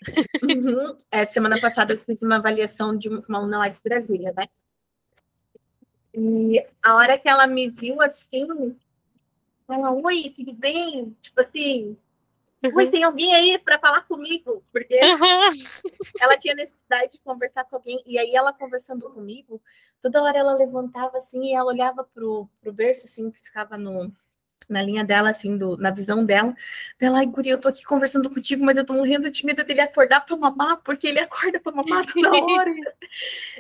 Uhum. 0.43 0.97
É, 1.11 1.25
semana 1.25 1.59
passada 1.59 1.93
eu 1.93 1.99
fiz 1.99 2.21
uma 2.21 2.37
avaliação 2.37 2.97
de 2.97 3.09
uma 3.09 3.37
aluna 3.37 3.59
lá 3.59 3.67
de 3.69 3.81
Brasília, 3.81 4.33
né? 4.35 4.45
E 6.13 6.65
a 6.81 6.95
hora 6.95 7.17
que 7.17 7.29
ela 7.29 7.45
me 7.45 7.69
viu 7.69 8.01
assim, 8.01 8.75
ela, 9.69 9.91
oi, 9.91 10.33
tudo 10.35 10.53
bem? 10.53 11.15
Tipo 11.21 11.41
assim, 11.41 11.97
uhum. 12.63 12.75
oi, 12.75 12.87
tem 12.89 13.03
alguém 13.03 13.35
aí 13.35 13.59
para 13.59 13.79
falar 13.79 14.01
comigo? 14.01 14.63
Porque 14.71 14.95
uhum. 14.95 15.63
ela 16.19 16.37
tinha 16.37 16.55
necessidade 16.55 17.13
de 17.13 17.19
conversar 17.19 17.65
com 17.65 17.75
alguém. 17.75 18.01
E 18.05 18.17
aí 18.17 18.35
ela 18.35 18.53
conversando 18.53 19.09
comigo, 19.11 19.61
toda 20.01 20.21
hora 20.21 20.37
ela 20.39 20.53
levantava 20.55 21.17
assim 21.17 21.43
e 21.43 21.53
ela 21.53 21.71
olhava 21.71 22.03
pro, 22.03 22.49
pro 22.61 22.73
berço 22.73 23.05
assim 23.05 23.29
que 23.29 23.39
ficava 23.39 23.77
no, 23.77 24.11
na 24.67 24.81
linha 24.81 25.03
dela, 25.03 25.29
assim, 25.29 25.57
do, 25.57 25.77
na 25.77 25.91
visão 25.91 26.25
dela. 26.25 26.55
Ela, 26.99 27.19
ai, 27.19 27.25
guria, 27.25 27.53
eu 27.53 27.61
tô 27.61 27.67
aqui 27.67 27.83
conversando 27.83 28.29
contigo, 28.29 28.63
mas 28.63 28.77
eu 28.77 28.85
tô 28.85 28.93
morrendo 28.93 29.29
de 29.29 29.45
medo 29.45 29.63
dele 29.63 29.81
acordar 29.81 30.21
pra 30.21 30.35
mamar, 30.35 30.81
porque 30.83 31.07
ele 31.07 31.19
acorda 31.19 31.59
pra 31.59 31.71
mamar 31.71 32.05
toda 32.11 32.35
hora. 32.35 32.73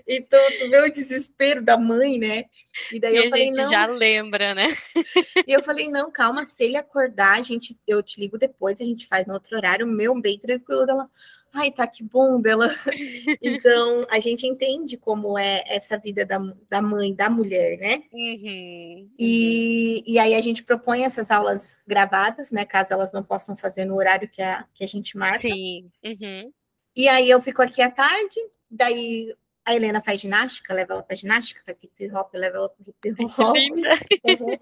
então, 0.07 0.39
tu 0.57 0.69
vê 0.69 0.81
o 0.81 0.91
desespero 0.91 1.61
da 1.61 1.77
mãe, 1.77 2.19
né? 2.19 2.45
E 2.91 2.99
daí 2.99 3.15
e 3.15 3.17
eu 3.17 3.29
falei, 3.29 3.51
não. 3.51 3.69
já 3.69 3.85
lembra, 3.85 4.53
né? 4.53 4.67
e 5.47 5.51
eu 5.51 5.63
falei, 5.63 5.87
não, 5.87 6.11
calma, 6.11 6.45
se 6.45 6.63
ele 6.63 6.77
acordar, 6.77 7.39
a 7.39 7.41
gente, 7.41 7.77
eu 7.87 8.03
te 8.03 8.19
ligo 8.19 8.37
depois, 8.37 8.81
a 8.81 8.85
gente 8.85 9.07
faz 9.07 9.27
no 9.27 9.33
outro 9.33 9.55
horário, 9.55 9.87
meu, 9.87 10.19
bem 10.19 10.37
tranquilo. 10.39 10.85
Ela, 10.87 11.09
ai, 11.53 11.71
tá 11.71 11.87
que 11.87 12.03
bom 12.03 12.39
dela. 12.39 12.69
então, 13.41 14.05
a 14.09 14.19
gente 14.19 14.45
entende 14.45 14.97
como 14.97 15.37
é 15.37 15.63
essa 15.67 15.97
vida 15.97 16.25
da, 16.25 16.39
da 16.69 16.81
mãe, 16.81 17.13
da 17.13 17.29
mulher, 17.29 17.77
né? 17.77 18.03
Uhum, 18.11 19.09
e, 19.17 20.03
e 20.05 20.19
aí 20.19 20.35
a 20.35 20.41
gente 20.41 20.63
propõe 20.63 21.03
essas 21.03 21.31
aulas 21.31 21.81
gravadas, 21.87 22.51
né? 22.51 22.65
Caso 22.65 22.93
elas 22.93 23.11
não 23.11 23.23
possam 23.23 23.55
fazer 23.55 23.85
no 23.85 23.95
horário 23.95 24.29
que 24.29 24.41
a, 24.41 24.65
que 24.73 24.83
a 24.83 24.87
gente 24.87 25.17
marca. 25.17 25.47
Sim. 25.47 25.91
Uhum. 26.03 26.51
E 26.95 27.07
aí 27.07 27.29
eu 27.29 27.41
fico 27.41 27.61
aqui 27.61 27.81
à 27.81 27.91
tarde, 27.91 28.39
daí 28.69 29.33
a 29.63 29.75
Helena 29.75 30.01
faz 30.01 30.21
ginástica, 30.21 30.73
leva 30.73 30.93
ela 30.93 31.03
para 31.03 31.15
ginástica, 31.15 31.61
faz 31.65 31.77
hip 31.83 32.11
hop, 32.11 32.33
leva 32.33 32.57
ela 32.57 32.69
para 32.69 33.11
hip 33.11 33.23
hop. 33.37 33.55
uhum. 34.41 34.57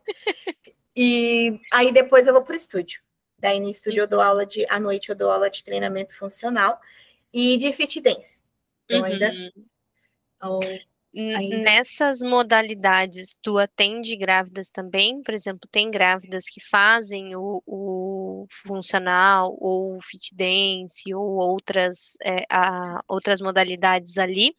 E 0.96 1.60
aí 1.72 1.92
depois 1.92 2.26
eu 2.26 2.34
vou 2.34 2.42
para 2.42 2.54
o 2.54 2.56
estúdio. 2.56 3.05
Daí 3.46 3.60
no 3.60 3.70
estúdio 3.70 4.02
eu 4.02 4.08
dou 4.08 4.22
aula 4.22 4.44
de, 4.44 4.66
à 4.72 4.80
noite 4.80 5.10
eu 5.10 5.16
dou 5.16 5.30
aula 5.30 5.52
de 5.52 5.64
treinamento 5.64 6.18
funcional 6.18 6.82
e 7.32 7.56
de 7.58 7.72
fit 7.72 8.02
dance. 8.02 8.44
Então 8.86 9.02
uhum. 9.02 9.06
ainda, 9.06 9.32
ainda... 11.38 11.58
Nessas 11.58 12.22
modalidades, 12.22 13.38
tu 13.44 13.60
atende 13.60 14.16
grávidas 14.16 14.72
também? 14.72 15.22
Por 15.22 15.32
exemplo, 15.32 15.70
tem 15.72 15.92
grávidas 15.92 16.46
que 16.46 16.60
fazem 16.60 17.36
o, 17.36 17.62
o 17.68 18.48
funcional 18.50 19.56
ou 19.62 19.96
o 19.96 20.02
fit 20.02 20.34
dance 20.34 21.14
ou 21.14 21.36
outras, 21.36 22.18
é, 22.24 22.46
a, 22.50 23.04
outras 23.08 23.40
modalidades 23.40 24.18
ali? 24.18 24.56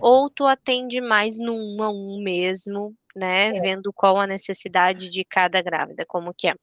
Ou 0.00 0.30
tu 0.30 0.46
atende 0.46 0.98
mais 0.98 1.38
no 1.38 1.52
um 1.52 1.82
a 1.82 1.90
um 1.90 2.22
mesmo, 2.22 2.96
né? 3.14 3.48
É. 3.48 3.60
Vendo 3.60 3.92
qual 3.92 4.16
a 4.16 4.26
necessidade 4.26 5.10
de 5.10 5.26
cada 5.26 5.60
grávida, 5.60 6.06
como 6.06 6.32
que 6.32 6.48
é? 6.48 6.54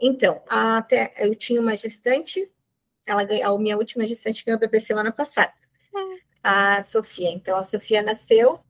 Então, 0.00 0.42
até 0.48 1.12
eu 1.18 1.34
tinha 1.34 1.60
uma 1.60 1.76
gestante, 1.76 2.50
ela 3.06 3.22
a 3.22 3.58
minha 3.58 3.76
última 3.76 4.06
gestante 4.06 4.44
ganhou 4.44 4.58
bebê 4.58 4.80
semana 4.80 5.12
passada, 5.12 5.52
a 6.42 6.82
Sofia. 6.84 7.30
Então, 7.30 7.56
a 7.56 7.64
Sofia 7.64 8.02
nasceu 8.02 8.60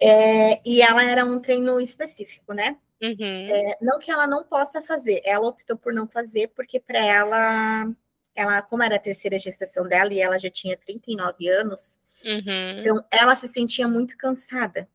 é, 0.00 0.60
e 0.64 0.82
ela 0.82 1.04
era 1.04 1.24
um 1.24 1.40
treino 1.40 1.80
específico, 1.80 2.52
né? 2.52 2.76
Uhum. 3.02 3.46
É, 3.50 3.76
não 3.80 3.98
que 3.98 4.10
ela 4.10 4.26
não 4.26 4.44
possa 4.44 4.80
fazer, 4.80 5.20
ela 5.24 5.48
optou 5.48 5.76
por 5.76 5.92
não 5.92 6.06
fazer, 6.06 6.48
porque 6.48 6.80
para 6.80 6.98
ela, 6.98 7.92
ela, 8.34 8.62
como 8.62 8.82
era 8.82 8.96
a 8.96 9.00
terceira 9.00 9.38
gestação 9.38 9.86
dela 9.86 10.12
e 10.12 10.20
ela 10.20 10.38
já 10.38 10.50
tinha 10.50 10.76
39 10.76 11.48
anos, 11.48 12.00
uhum. 12.24 12.80
então 12.80 13.04
ela 13.10 13.34
se 13.36 13.48
sentia 13.48 13.86
muito 13.86 14.16
cansada. 14.16 14.88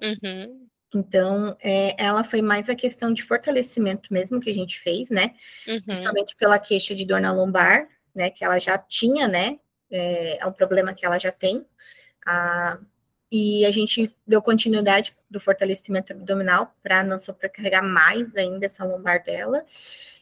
Uhum. 0.00 0.66
Então, 0.94 1.56
é, 1.60 1.94
ela 2.02 2.22
foi 2.22 2.42
mais 2.42 2.68
a 2.68 2.74
questão 2.74 3.12
de 3.12 3.22
fortalecimento 3.22 4.12
mesmo 4.12 4.40
que 4.40 4.50
a 4.50 4.54
gente 4.54 4.78
fez, 4.78 5.08
né? 5.10 5.34
Uhum. 5.66 5.80
Principalmente 5.82 6.36
pela 6.36 6.58
queixa 6.58 6.94
de 6.94 7.06
dor 7.06 7.20
na 7.20 7.32
lombar, 7.32 7.88
né? 8.14 8.30
Que 8.30 8.44
ela 8.44 8.58
já 8.58 8.76
tinha, 8.76 9.26
né? 9.26 9.58
É, 9.90 10.38
é 10.38 10.46
um 10.46 10.52
problema 10.52 10.92
que 10.92 11.04
ela 11.04 11.18
já 11.18 11.32
tem. 11.32 11.66
Ah, 12.26 12.78
e 13.34 13.64
a 13.64 13.70
gente 13.70 14.14
deu 14.26 14.42
continuidade 14.42 15.16
do 15.30 15.40
fortalecimento 15.40 16.12
abdominal 16.12 16.76
para 16.82 17.02
não 17.02 17.18
sobrecarregar 17.18 17.82
mais 17.82 18.36
ainda 18.36 18.66
essa 18.66 18.84
lombar 18.84 19.24
dela. 19.24 19.64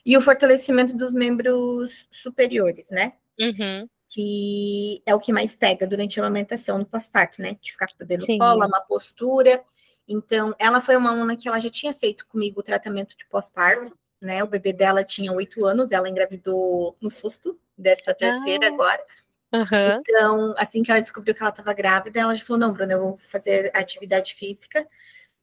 E 0.07 0.17
o 0.17 0.21
fortalecimento 0.21 0.97
dos 0.97 1.13
membros 1.13 2.07
superiores, 2.13 2.89
né? 2.91 3.15
Uhum. 3.39 3.89
Que 4.09 5.03
é 5.05 5.13
o 5.13 5.19
que 5.19 5.33
mais 5.33 5.57
pega 5.57 5.89
durante 5.89 6.21
a 6.21 6.23
amamentação 6.23 6.79
no 6.79 6.87
pós-parto, 6.87 7.43
né? 7.43 7.57
De 7.61 7.73
ficar 7.73 7.89
com 7.89 7.95
o 7.95 7.99
bebê 7.99 8.17
no 8.17 8.23
Sim. 8.23 8.39
colo, 8.39 8.65
uma 8.65 8.81
postura. 8.81 9.61
Então, 10.11 10.53
ela 10.59 10.81
foi 10.81 10.97
uma 10.97 11.11
aluna 11.11 11.37
que 11.37 11.49
ela 11.49 11.61
já 11.61 11.71
tinha 11.71 11.95
feito 11.95 12.27
comigo 12.27 12.59
o 12.59 12.65
tratamento 12.65 13.17
de 13.17 13.25
pós-parto, 13.27 13.97
né? 14.21 14.43
O 14.43 14.47
bebê 14.49 14.73
dela 14.73 15.05
tinha 15.05 15.33
oito 15.33 15.65
anos, 15.65 15.93
ela 15.93 16.09
engravidou 16.09 16.97
no 17.01 17.09
susto 17.09 17.57
dessa 17.79 18.13
terceira 18.13 18.67
ah, 18.67 18.73
agora. 18.73 19.03
Uhum. 19.53 20.01
Então, 20.01 20.55
assim 20.59 20.83
que 20.83 20.91
ela 20.91 21.01
descobriu 21.01 21.33
que 21.33 21.41
ela 21.41 21.51
estava 21.51 21.73
grávida, 21.73 22.19
ela 22.19 22.35
já 22.35 22.45
falou: 22.45 22.59
não, 22.59 22.73
Bruna, 22.73 22.95
eu 22.95 23.01
vou 23.01 23.19
fazer 23.19 23.71
atividade 23.73 24.35
física, 24.35 24.85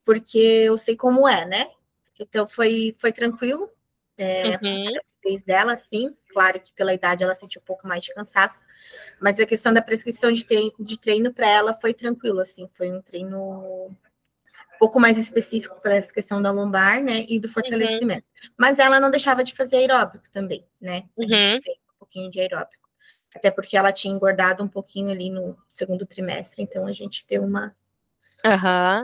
porque 0.04 0.38
eu 0.38 0.78
sei 0.78 0.98
como 0.98 1.26
é, 1.26 1.46
né? 1.46 1.72
Então, 2.20 2.46
foi, 2.46 2.94
foi 2.98 3.14
tranquilo. 3.14 3.72
É, 4.18 4.60
uhum. 4.62 4.96
A 4.98 5.46
dela, 5.46 5.76
sim, 5.76 6.16
claro 6.32 6.60
que 6.60 6.74
pela 6.74 6.94
idade 6.94 7.24
ela 7.24 7.36
sentiu 7.36 7.62
um 7.62 7.66
pouco 7.66 7.86
mais 7.86 8.04
de 8.04 8.14
cansaço, 8.14 8.62
mas 9.20 9.40
a 9.40 9.46
questão 9.46 9.74
da 9.74 9.82
prescrição 9.82 10.32
de 10.32 10.46
treino, 10.46 10.74
de 10.80 10.98
treino 10.98 11.34
para 11.34 11.50
ela 11.50 11.74
foi 11.74 11.94
tranquilo, 11.94 12.40
assim, 12.40 12.70
foi 12.74 12.90
um 12.90 13.02
treino 13.02 13.94
pouco 14.78 15.00
mais 15.00 15.18
específico 15.18 15.80
para 15.82 15.96
essa 15.96 16.14
questão 16.14 16.42
da 16.42 16.52
lombar, 16.52 17.02
né, 17.02 17.26
e 17.28 17.40
do 17.40 17.50
fortalecimento. 17.50 18.26
Uhum. 18.44 18.50
Mas 18.58 18.80
ela 18.80 19.00
não 19.00 19.12
deixava 19.12 19.44
de 19.44 19.54
fazer 19.54 19.78
aeróbico 19.78 20.30
também, 20.32 20.66
né? 20.80 21.04
A 21.18 21.22
uhum. 21.22 21.28
gente 21.28 21.64
fez 21.64 21.78
um 21.78 22.00
pouquinho 22.00 22.32
de 22.32 22.40
aeróbico. 22.40 22.88
Até 23.36 23.52
porque 23.52 23.78
ela 23.78 23.92
tinha 23.92 24.14
engordado 24.14 24.64
um 24.64 24.68
pouquinho 24.68 25.12
ali 25.12 25.30
no 25.30 25.58
segundo 25.70 26.06
trimestre, 26.06 26.64
então 26.64 26.88
a 26.88 26.94
gente 26.94 27.26
deu 27.28 27.44
uma. 27.44 27.76
Aham. 28.44 29.04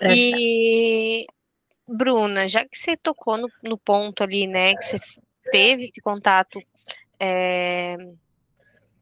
Uhum. 0.00 0.12
E, 0.14 1.26
Bruna, 1.86 2.48
já 2.48 2.66
que 2.66 2.76
você 2.76 2.96
tocou 2.96 3.36
no, 3.36 3.48
no, 3.62 3.78
ponto 3.78 4.22
ali, 4.22 4.46
né, 4.46 4.74
que 4.74 4.84
você 4.84 4.98
teve 5.50 5.84
esse 5.84 6.00
contato 6.00 6.60
é, 7.20 7.96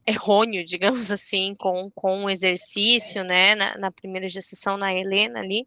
errôneo, 0.05 0.63
digamos 0.65 1.11
assim, 1.11 1.55
com, 1.55 1.89
com 1.91 2.25
o 2.25 2.29
exercício, 2.29 3.23
né, 3.23 3.55
na, 3.55 3.77
na 3.77 3.91
primeira 3.91 4.27
gestação, 4.27 4.77
na 4.77 4.93
Helena 4.93 5.39
ali, 5.39 5.65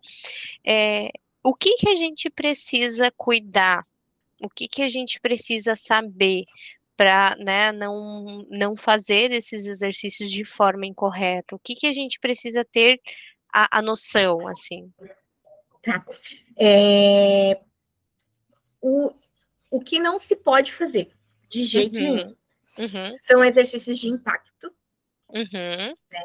é, 0.64 1.10
o 1.42 1.54
que 1.54 1.76
que 1.76 1.88
a 1.88 1.94
gente 1.94 2.30
precisa 2.30 3.10
cuidar? 3.10 3.86
O 4.42 4.48
que 4.48 4.66
que 4.66 4.82
a 4.82 4.88
gente 4.88 5.20
precisa 5.20 5.76
saber 5.76 6.44
para 6.96 7.36
né, 7.36 7.70
não, 7.72 8.46
não 8.48 8.76
fazer 8.76 9.30
esses 9.30 9.66
exercícios 9.66 10.30
de 10.30 10.44
forma 10.44 10.86
incorreta? 10.86 11.54
O 11.54 11.58
que, 11.58 11.74
que 11.74 11.86
a 11.86 11.92
gente 11.92 12.18
precisa 12.18 12.64
ter 12.64 13.00
a, 13.52 13.78
a 13.78 13.82
noção, 13.82 14.48
assim? 14.48 14.90
Tá. 15.82 16.04
É... 16.58 17.60
O, 18.80 19.12
o 19.70 19.80
que 19.80 19.98
não 19.98 20.18
se 20.18 20.36
pode 20.36 20.72
fazer, 20.72 21.10
de 21.48 21.64
jeito 21.64 21.98
uhum. 21.98 22.02
nenhum, 22.02 22.36
uhum. 22.78 23.12
são 23.22 23.44
exercícios 23.44 23.98
de 23.98 24.08
impacto. 24.08 24.72
Uhum. 25.28 25.96
Né? 26.12 26.24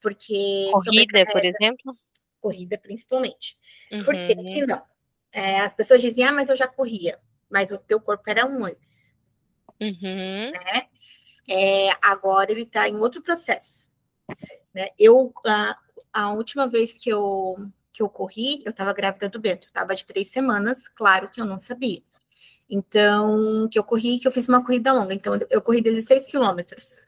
Porque. 0.00 0.70
Corrida, 0.72 1.24
por 1.32 1.44
exemplo? 1.44 1.98
Corrida, 2.40 2.78
principalmente. 2.78 3.56
Por 4.04 4.14
que 4.20 4.34
uhum. 4.34 4.66
não? 4.66 4.82
É, 5.32 5.60
as 5.60 5.74
pessoas 5.74 6.00
dizem, 6.00 6.24
ah, 6.24 6.32
mas 6.32 6.48
eu 6.48 6.56
já 6.56 6.66
corria, 6.66 7.18
mas 7.50 7.70
o 7.70 7.78
teu 7.78 8.00
corpo 8.00 8.24
era 8.26 8.46
um 8.46 8.64
antes. 8.64 9.14
Uhum. 9.80 10.50
Né? 10.50 10.88
É, 11.48 11.90
agora 12.02 12.50
ele 12.50 12.62
está 12.62 12.88
em 12.88 12.96
outro 12.96 13.22
processo. 13.22 13.88
Né? 14.74 14.88
Eu, 14.98 15.32
a, 15.46 15.76
a 16.12 16.32
última 16.32 16.66
vez 16.66 16.92
que 16.92 17.10
eu, 17.10 17.56
que 17.92 18.02
eu 18.02 18.08
corri, 18.08 18.62
eu 18.64 18.70
estava 18.70 18.92
grávida 18.92 19.28
do 19.28 19.40
Bento, 19.40 19.66
estava 19.66 19.94
de 19.94 20.04
três 20.06 20.28
semanas, 20.28 20.88
claro 20.88 21.28
que 21.28 21.40
eu 21.40 21.44
não 21.44 21.58
sabia. 21.58 22.02
Então, 22.68 23.68
que 23.70 23.78
eu 23.78 23.84
corri, 23.84 24.18
que 24.18 24.28
eu 24.28 24.32
fiz 24.32 24.48
uma 24.48 24.64
corrida 24.64 24.92
longa. 24.92 25.14
Então, 25.14 25.38
eu 25.50 25.62
corri 25.62 25.80
16 25.80 26.26
quilômetros. 26.26 27.00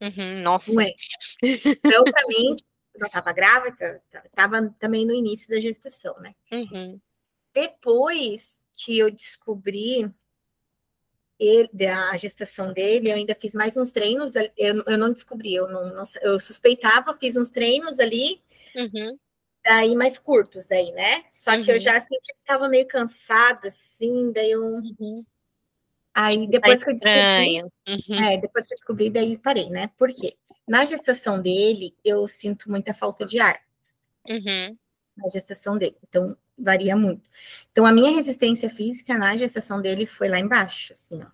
Uhum, 0.00 0.42
nossa. 0.42 0.72
Ué. 0.72 0.92
Então, 1.42 2.04
para 2.04 2.26
mim, 2.28 2.56
eu 2.94 3.06
estava 3.06 3.32
grávida, 3.32 4.02
estava 4.24 4.74
também 4.78 5.06
no 5.06 5.14
início 5.14 5.48
da 5.48 5.60
gestação, 5.60 6.18
né? 6.20 6.34
Uhum. 6.52 7.00
Depois 7.54 8.60
que 8.72 8.98
eu 8.98 9.10
descobri 9.10 10.12
ele, 11.38 11.68
da 11.72 12.16
gestação 12.16 12.72
dele, 12.72 13.10
eu 13.10 13.14
ainda 13.14 13.34
fiz 13.34 13.54
mais 13.54 13.76
uns 13.76 13.92
treinos, 13.92 14.34
eu, 14.34 14.82
eu 14.86 14.98
não 14.98 15.12
descobri, 15.12 15.54
eu 15.54 15.68
não, 15.68 15.94
não, 15.94 16.04
eu 16.20 16.38
suspeitava, 16.40 17.16
fiz 17.16 17.36
uns 17.36 17.50
treinos 17.50 17.98
ali, 17.98 18.42
uhum. 18.74 19.18
Daí 19.68 19.94
mais 19.94 20.18
curtos, 20.18 20.66
daí, 20.66 20.90
né? 20.92 21.24
Só 21.30 21.52
uhum. 21.52 21.62
que 21.62 21.70
eu 21.70 21.74
uhum. 21.74 21.80
já 21.80 22.00
senti 22.00 22.32
que 22.32 22.40
estava 22.40 22.68
meio 22.68 22.86
cansada, 22.86 23.68
assim, 23.68 24.32
daí 24.32 24.50
eu. 24.50 24.62
Uhum. 24.62 25.24
Aí 26.14 26.46
tá 26.46 26.50
depois 26.52 26.80
tá 26.80 26.84
que 26.86 26.90
eu 26.90 26.94
descobri. 26.94 27.62
Uhum. 27.62 28.24
É, 28.24 28.38
depois 28.38 28.66
que 28.66 28.72
eu 28.72 28.76
descobri, 28.76 29.10
daí 29.10 29.38
parei, 29.38 29.68
né? 29.68 29.90
Por 29.98 30.08
quê? 30.12 30.34
Na 30.66 30.84
gestação 30.84 31.40
dele, 31.40 31.94
eu 32.02 32.26
sinto 32.26 32.70
muita 32.70 32.94
falta 32.94 33.26
de 33.26 33.38
ar. 33.38 33.60
Uhum. 34.26 34.76
Na 35.16 35.28
gestação 35.28 35.76
dele. 35.76 35.96
Então, 36.08 36.36
varia 36.58 36.96
muito. 36.96 37.28
Então, 37.70 37.84
a 37.84 37.92
minha 37.92 38.10
resistência 38.10 38.70
física 38.70 39.16
na 39.18 39.36
gestação 39.36 39.82
dele 39.82 40.06
foi 40.06 40.28
lá 40.28 40.38
embaixo, 40.38 40.94
assim, 40.94 41.22
ó. 41.22 41.26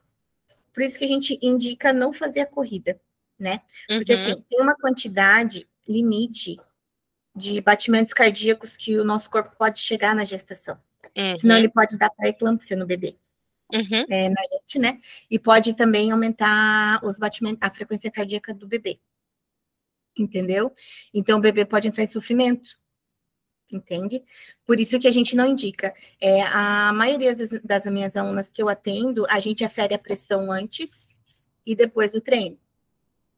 Por 0.73 0.83
isso 0.83 0.99
que 0.99 1.05
a 1.05 1.09
gente 1.09 1.39
indica 1.41 1.93
não 1.93 2.13
fazer 2.13 2.41
a 2.41 2.47
corrida, 2.47 3.01
né? 3.39 3.61
Porque, 3.87 4.13
uhum. 4.13 4.21
assim, 4.21 4.45
tem 4.49 4.61
uma 4.61 4.75
quantidade 4.75 5.69
limite 5.89 6.59
de 7.35 7.61
batimentos 7.61 8.13
cardíacos 8.13 8.77
que 8.77 8.99
o 8.99 9.05
nosso 9.05 9.29
corpo 9.31 9.55
pode 9.57 9.81
chegar 9.81 10.15
na 10.15 10.25
gestação. 10.25 10.79
Uhum. 11.17 11.37
Senão, 11.37 11.57
ele 11.57 11.69
pode 11.69 11.97
dar 11.99 12.11
pré-eclâmpsia 12.11 12.77
no 12.77 12.87
bebê. 12.87 13.17
Uhum. 13.73 14.07
É, 14.09 14.29
na 14.29 14.43
gente, 14.43 14.79
né? 14.79 15.01
E 15.31 15.39
pode 15.39 15.75
também 15.75 16.11
aumentar 16.11 17.01
os 17.05 17.19
batimentos, 17.19 17.59
a 17.61 17.71
frequência 17.71 18.11
cardíaca 18.11 18.55
do 18.55 18.67
bebê. 18.67 19.01
Entendeu? 20.17 20.73
Então, 21.13 21.39
o 21.39 21.43
bebê 21.43 21.65
pode 21.65 21.89
entrar 21.89 22.05
em 22.05 22.09
sofrimento 22.09 22.79
entende? 23.73 24.23
Por 24.65 24.79
isso 24.79 24.99
que 24.99 25.09
a 25.09 25.13
gente 25.13 25.35
não 25.35 25.47
indica. 25.47 25.95
É, 26.21 26.43
a 26.43 26.93
maioria 26.93 27.35
das, 27.35 27.51
das 27.63 27.85
minhas 27.87 28.17
alunas 28.17 28.51
que 28.51 28.63
eu 28.63 28.69
atendo, 28.69 29.27
a 29.29 29.41
gente 29.41 29.65
afere 29.65 29.95
a 29.95 29.99
pressão 29.99 30.51
antes 30.51 31.19
e 31.67 31.75
depois 31.75 32.13
do 32.13 32.21
treino. 32.21 32.59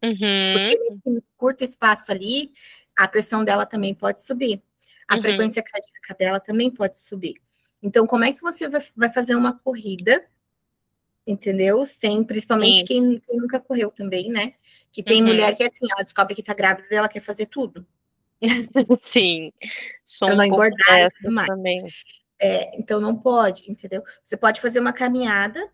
Uhum. 0.02 0.52
Porque 0.52 0.78
nesse 1.06 1.24
curto 1.36 1.64
espaço 1.64 2.12
ali, 2.12 2.52
a 2.96 3.06
pressão 3.06 3.44
dela 3.44 3.66
também 3.66 3.94
pode 3.94 4.22
subir. 4.22 4.62
A 5.06 5.16
uhum. 5.16 5.22
frequência 5.22 5.62
cardíaca 5.62 6.14
dela 6.18 6.40
também 6.40 6.70
pode 6.70 6.98
subir. 6.98 7.34
Então, 7.82 8.06
como 8.06 8.24
é 8.24 8.32
que 8.32 8.42
você 8.42 8.68
vai, 8.68 9.12
fazer 9.12 9.34
uma 9.34 9.52
corrida, 9.58 10.24
entendeu? 11.26 11.84
Sem, 11.86 12.24
principalmente 12.24 12.84
quem, 12.84 13.18
quem, 13.18 13.36
nunca 13.36 13.60
correu 13.60 13.90
também, 13.90 14.30
né? 14.30 14.54
Que 14.90 15.02
tem 15.02 15.20
uhum. 15.20 15.28
mulher 15.28 15.54
que 15.54 15.62
é 15.62 15.66
assim, 15.66 15.86
ela 15.90 16.02
descobre 16.02 16.34
que 16.34 16.42
tá 16.42 16.54
grávida 16.54 16.88
e 16.90 16.96
ela 16.96 17.08
quer 17.08 17.20
fazer 17.20 17.46
tudo. 17.46 17.86
Sim, 19.04 19.52
sou 20.04 20.28
um 20.28 20.42
engordar 20.42 21.08
também. 21.46 21.86
É, 22.38 22.78
então 22.78 23.00
não 23.00 23.16
pode, 23.16 23.70
entendeu? 23.70 24.02
Você 24.22 24.36
pode 24.36 24.60
fazer 24.60 24.80
uma 24.80 24.92
caminhada 24.92 25.70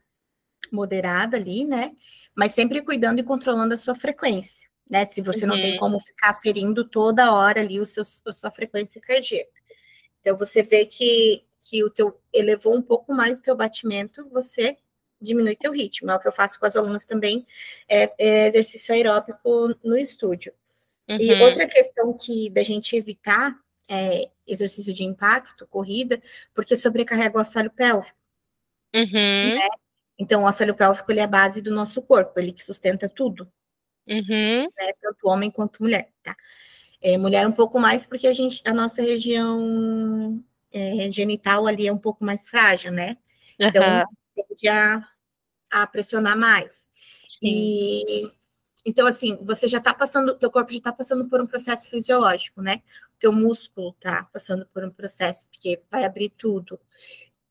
moderada 0.71 1.37
ali, 1.37 1.65
né? 1.65 1.93
Mas 2.35 2.53
sempre 2.53 2.83
cuidando 2.83 3.19
e 3.19 3.25
controlando 3.25 3.75
a 3.75 3.77
sua 3.77 3.95
frequência, 3.95 4.69
né? 4.93 5.07
Se 5.07 5.23
você 5.23 5.47
uhum. 5.47 5.53
não 5.53 5.57
tem 5.57 5.73
uhum. 5.73 5.79
como 5.79 5.99
ficar 6.01 6.35
ferindo 6.35 6.85
toda 6.85 7.33
hora 7.33 7.63
ali 7.63 7.81
o 7.81 7.87
seu, 7.87 8.05
a 8.27 8.33
sua 8.33 8.51
frequência 8.51 9.01
cardíaca. 9.01 9.51
Então 10.21 10.37
você 10.37 10.63
vê 10.63 10.85
que, 10.85 11.43
que 11.63 11.83
o 11.83 11.89
teu 11.89 12.21
elevou 12.31 12.77
um 12.77 12.83
pouco 12.83 13.15
mais 13.15 13.39
o 13.39 13.43
teu 13.43 13.57
batimento, 13.57 14.29
você 14.29 14.77
diminui 15.19 15.57
teu 15.57 15.73
ritmo. 15.73 16.11
É 16.11 16.15
o 16.15 16.21
que 16.21 16.29
eu 16.29 16.33
faço 16.33 16.61
com 16.61 16.67
as 16.67 16.77
alunas 16.77 17.07
também, 17.07 17.47
é, 17.89 18.13
é 18.19 18.47
exercício 18.49 18.95
aeróbico 18.95 19.75
no 19.83 19.97
estúdio. 19.97 20.53
Uhum. 21.09 21.17
E 21.19 21.43
outra 21.43 21.67
questão 21.67 22.13
que 22.13 22.51
da 22.51 22.63
gente 22.63 22.95
evitar 22.95 23.59
é 23.89 24.29
exercício 24.47 24.93
de 24.93 25.05
impacto, 25.05 25.67
corrida, 25.69 26.23
porque 26.55 26.77
sobrecarrega 26.77 27.39
o 27.39 27.41
assoalho 27.41 27.71
pélvico. 27.71 28.17
Uhum. 28.95 29.55
Né? 29.55 29.69
Então, 30.19 30.43
o 30.43 30.47
assoalho 30.47 30.75
pélvico 30.75 31.11
ele 31.11 31.21
é 31.21 31.25
a 31.25 31.27
base 31.27 31.63
do 31.63 31.71
nosso 31.71 32.03
corpo, 32.03 32.39
ele 32.39 32.53
que 32.53 32.63
sustenta 32.63 33.09
tudo. 33.09 33.51
Uhum. 34.09 34.63
Né? 34.63 34.93
Tanto 35.01 35.29
homem 35.29 35.51
quanto 35.51 35.83
mulher, 35.83 36.11
tá? 36.23 36.37
É, 37.01 37.19
mulher 37.19 37.47
um 37.47 37.53
pouco 37.53 37.81
mais, 37.81 38.07
porque 38.07 38.27
a 38.27 38.33
gente, 38.33 38.63
a 38.65 38.73
nossa 38.73 39.03
região 39.03 40.43
é, 40.73 41.11
genital 41.11 41.67
ali 41.67 41.87
é 41.87 41.93
um 41.93 41.99
pouco 41.99 42.25
mais 42.25 42.49
frágil, 42.49 42.93
né? 42.93 43.17
Então, 43.59 43.83
tende 44.35 44.69
a, 44.69 45.07
a 45.71 45.87
pressionar 45.87 46.37
mais. 46.37 46.89
Sim. 47.41 47.49
E 47.49 48.33
então, 48.85 49.07
assim, 49.07 49.39
você 49.43 49.69
já 49.69 49.79
está 49.79 49.95
passando, 49.95 50.37
teu 50.37 50.51
corpo 50.51 50.73
já 50.73 50.79
está 50.79 50.93
passando 50.93 51.29
por 51.29 51.41
um 51.41 51.47
processo 51.47 51.89
fisiológico, 51.89 52.61
né? 52.61 52.83
O 53.15 53.19
teu 53.19 53.33
músculo 53.33 53.91
está 53.91 54.25
passando 54.33 54.67
por 54.67 54.85
um 54.85 54.91
processo, 54.91 55.47
porque 55.47 55.81
vai 55.91 56.05
abrir 56.05 56.31
tudo. 56.31 56.81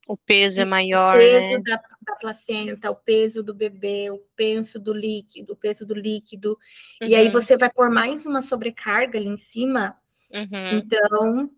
O 0.06 0.16
peso 0.16 0.60
é 0.60 0.64
maior. 0.64 1.16
O 1.16 1.18
peso 1.18 1.52
né? 1.52 1.62
da, 1.64 1.76
da, 2.02 2.16
placenta, 2.16 2.90
o 2.90 2.96
peso 2.96 3.42
do 3.42 3.54
bebê, 3.54 4.10
o 4.10 4.18
peso 4.34 4.80
do 4.80 4.92
líquido, 4.92 5.52
o 5.52 5.56
peso 5.56 5.86
do 5.86 5.94
líquido. 5.94 6.58
Uhum. 7.00 7.08
E 7.08 7.14
aí 7.14 7.26
uhum. 7.26 7.32
você 7.32 7.56
vai 7.56 7.70
pôr 7.70 7.88
mais 7.88 8.26
uma 8.26 8.42
sobrecarga 8.42 9.18
ali 9.18 9.28
em 9.28 9.38
cima. 9.38 9.96
Uhum. 10.30 10.78
Então, 10.78 11.50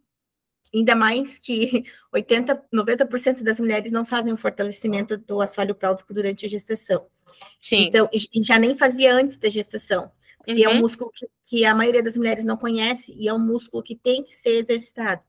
ainda 0.74 0.94
mais 0.94 1.38
que 1.38 1.84
80, 2.12 2.64
90% 2.72 3.42
das 3.42 3.58
mulheres 3.58 3.90
não 3.90 4.04
fazem 4.04 4.32
o 4.32 4.36
fortalecimento 4.36 5.16
do 5.16 5.40
assoalho 5.40 5.74
pélvico 5.74 6.12
durante 6.12 6.44
a 6.44 6.48
gestação. 6.48 7.06
Sim. 7.66 7.86
Então, 7.86 8.08
e 8.12 8.42
já 8.42 8.58
nem 8.58 8.76
fazia 8.76 9.14
antes 9.14 9.38
da 9.38 9.48
gestação, 9.48 10.12
porque 10.38 10.66
uhum. 10.66 10.66
é 10.66 10.68
um 10.68 10.76
uhum. 10.76 10.80
músculo 10.82 11.10
que, 11.12 11.26
que, 11.42 11.64
a 11.64 11.74
maioria 11.74 12.02
das 12.02 12.16
mulheres 12.16 12.44
não 12.44 12.58
conhece 12.58 13.14
e 13.16 13.26
é 13.26 13.32
um 13.32 13.38
músculo 13.38 13.82
que 13.82 13.96
tem 13.96 14.22
que 14.22 14.34
ser 14.34 14.62
exercitado. 14.62 15.22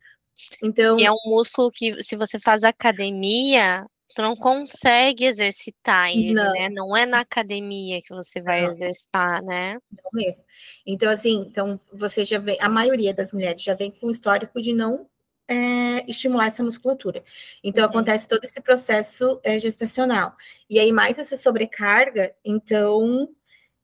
Então, 0.63 0.99
e 0.99 1.05
é 1.05 1.11
um 1.11 1.17
músculo 1.25 1.71
que, 1.71 2.01
se 2.03 2.15
você 2.15 2.39
faz 2.39 2.63
academia, 2.63 3.85
tu 4.15 4.21
não 4.21 4.35
consegue 4.35 5.25
exercitar 5.25 6.09
ele, 6.09 6.33
não. 6.33 6.53
né? 6.53 6.69
Não 6.69 6.95
é 6.95 7.05
na 7.05 7.19
academia 7.19 8.01
que 8.01 8.13
você 8.13 8.41
vai 8.41 8.61
não. 8.61 8.73
exercitar, 8.73 9.43
né? 9.43 9.73
Não 9.91 10.09
mesmo. 10.13 10.43
Então, 10.85 11.11
assim, 11.11 11.45
então 11.47 11.79
você 11.91 12.23
já 12.23 12.39
vem, 12.39 12.57
a 12.61 12.69
maioria 12.69 13.13
das 13.13 13.33
mulheres 13.33 13.61
já 13.61 13.73
vem 13.73 13.91
com 13.91 14.07
o 14.07 14.11
histórico 14.11 14.61
de 14.61 14.73
não 14.73 15.07
é, 15.47 16.09
estimular 16.09 16.47
essa 16.47 16.63
musculatura. 16.63 17.23
Então, 17.63 17.83
uhum. 17.83 17.89
acontece 17.89 18.27
todo 18.27 18.43
esse 18.43 18.59
processo 18.61 19.39
é, 19.43 19.59
gestacional. 19.59 20.35
E 20.69 20.79
aí, 20.79 20.91
mais 20.91 21.19
essa 21.19 21.37
sobrecarga, 21.37 22.33
então, 22.43 23.29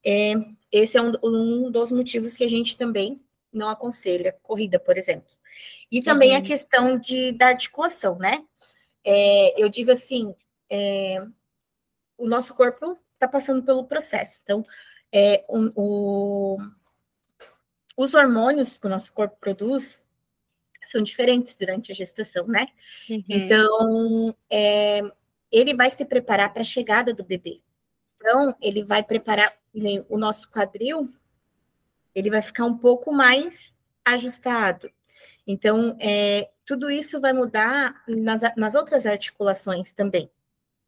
é, 0.03 0.33
esse 0.71 0.97
é 0.97 1.01
um, 1.01 1.13
um, 1.23 1.71
dos 1.71 1.91
motivos 1.91 2.35
que 2.35 2.43
a 2.43 2.49
gente 2.49 2.77
também 2.77 3.19
não 3.51 3.69
aconselha 3.69 4.35
corrida, 4.41 4.79
por 4.79 4.97
exemplo. 4.97 5.29
E 5.91 6.01
também 6.01 6.31
uhum. 6.31 6.37
a 6.37 6.41
questão 6.41 6.97
de, 6.97 7.31
da 7.33 7.47
articulação, 7.47 8.17
né? 8.17 8.43
É, 9.03 9.61
eu 9.61 9.67
digo 9.67 9.91
assim, 9.91 10.33
é, 10.69 11.21
o 12.17 12.27
nosso 12.27 12.53
corpo 12.53 12.97
está 13.13 13.27
passando 13.27 13.63
pelo 13.63 13.85
processo. 13.85 14.39
Então, 14.43 14.65
é, 15.11 15.43
o, 15.49 15.71
o, 15.75 16.57
os 17.97 18.13
hormônios 18.13 18.77
que 18.77 18.87
o 18.87 18.89
nosso 18.89 19.11
corpo 19.11 19.35
produz, 19.39 20.01
são 20.85 21.03
diferentes 21.03 21.55
durante 21.55 21.91
a 21.91 21.95
gestação, 21.95 22.47
né? 22.47 22.67
Uhum. 23.09 23.23
Então, 23.29 24.35
é, 24.49 25.01
ele 25.51 25.73
vai 25.73 25.89
se 25.89 26.03
preparar 26.05 26.51
para 26.51 26.61
a 26.61 26.65
chegada 26.65 27.13
do 27.13 27.23
bebê. 27.23 27.61
Então, 28.17 28.55
ele 28.61 28.83
vai 28.83 29.03
preparar 29.03 29.53
o 30.09 30.17
nosso 30.17 30.49
quadril, 30.51 31.09
ele 32.13 32.29
vai 32.29 32.41
ficar 32.41 32.65
um 32.65 32.77
pouco 32.77 33.11
mais 33.11 33.77
ajustado. 34.03 34.91
Então, 35.51 35.97
é, 35.99 36.49
tudo 36.65 36.89
isso 36.89 37.19
vai 37.19 37.33
mudar 37.33 38.01
nas, 38.07 38.41
nas 38.55 38.75
outras 38.75 39.05
articulações 39.05 39.91
também. 39.91 40.29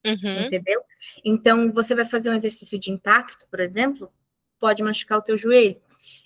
Uhum. 0.05 0.45
Entendeu? 0.45 0.81
Então, 1.23 1.71
você 1.71 1.93
vai 1.93 2.05
fazer 2.05 2.29
um 2.29 2.33
exercício 2.33 2.79
de 2.79 2.91
impacto, 2.91 3.47
por 3.49 3.59
exemplo, 3.59 4.11
pode 4.59 4.81
machucar 4.81 5.17
o 5.17 5.21
teu 5.21 5.37
joelho. 5.37 5.81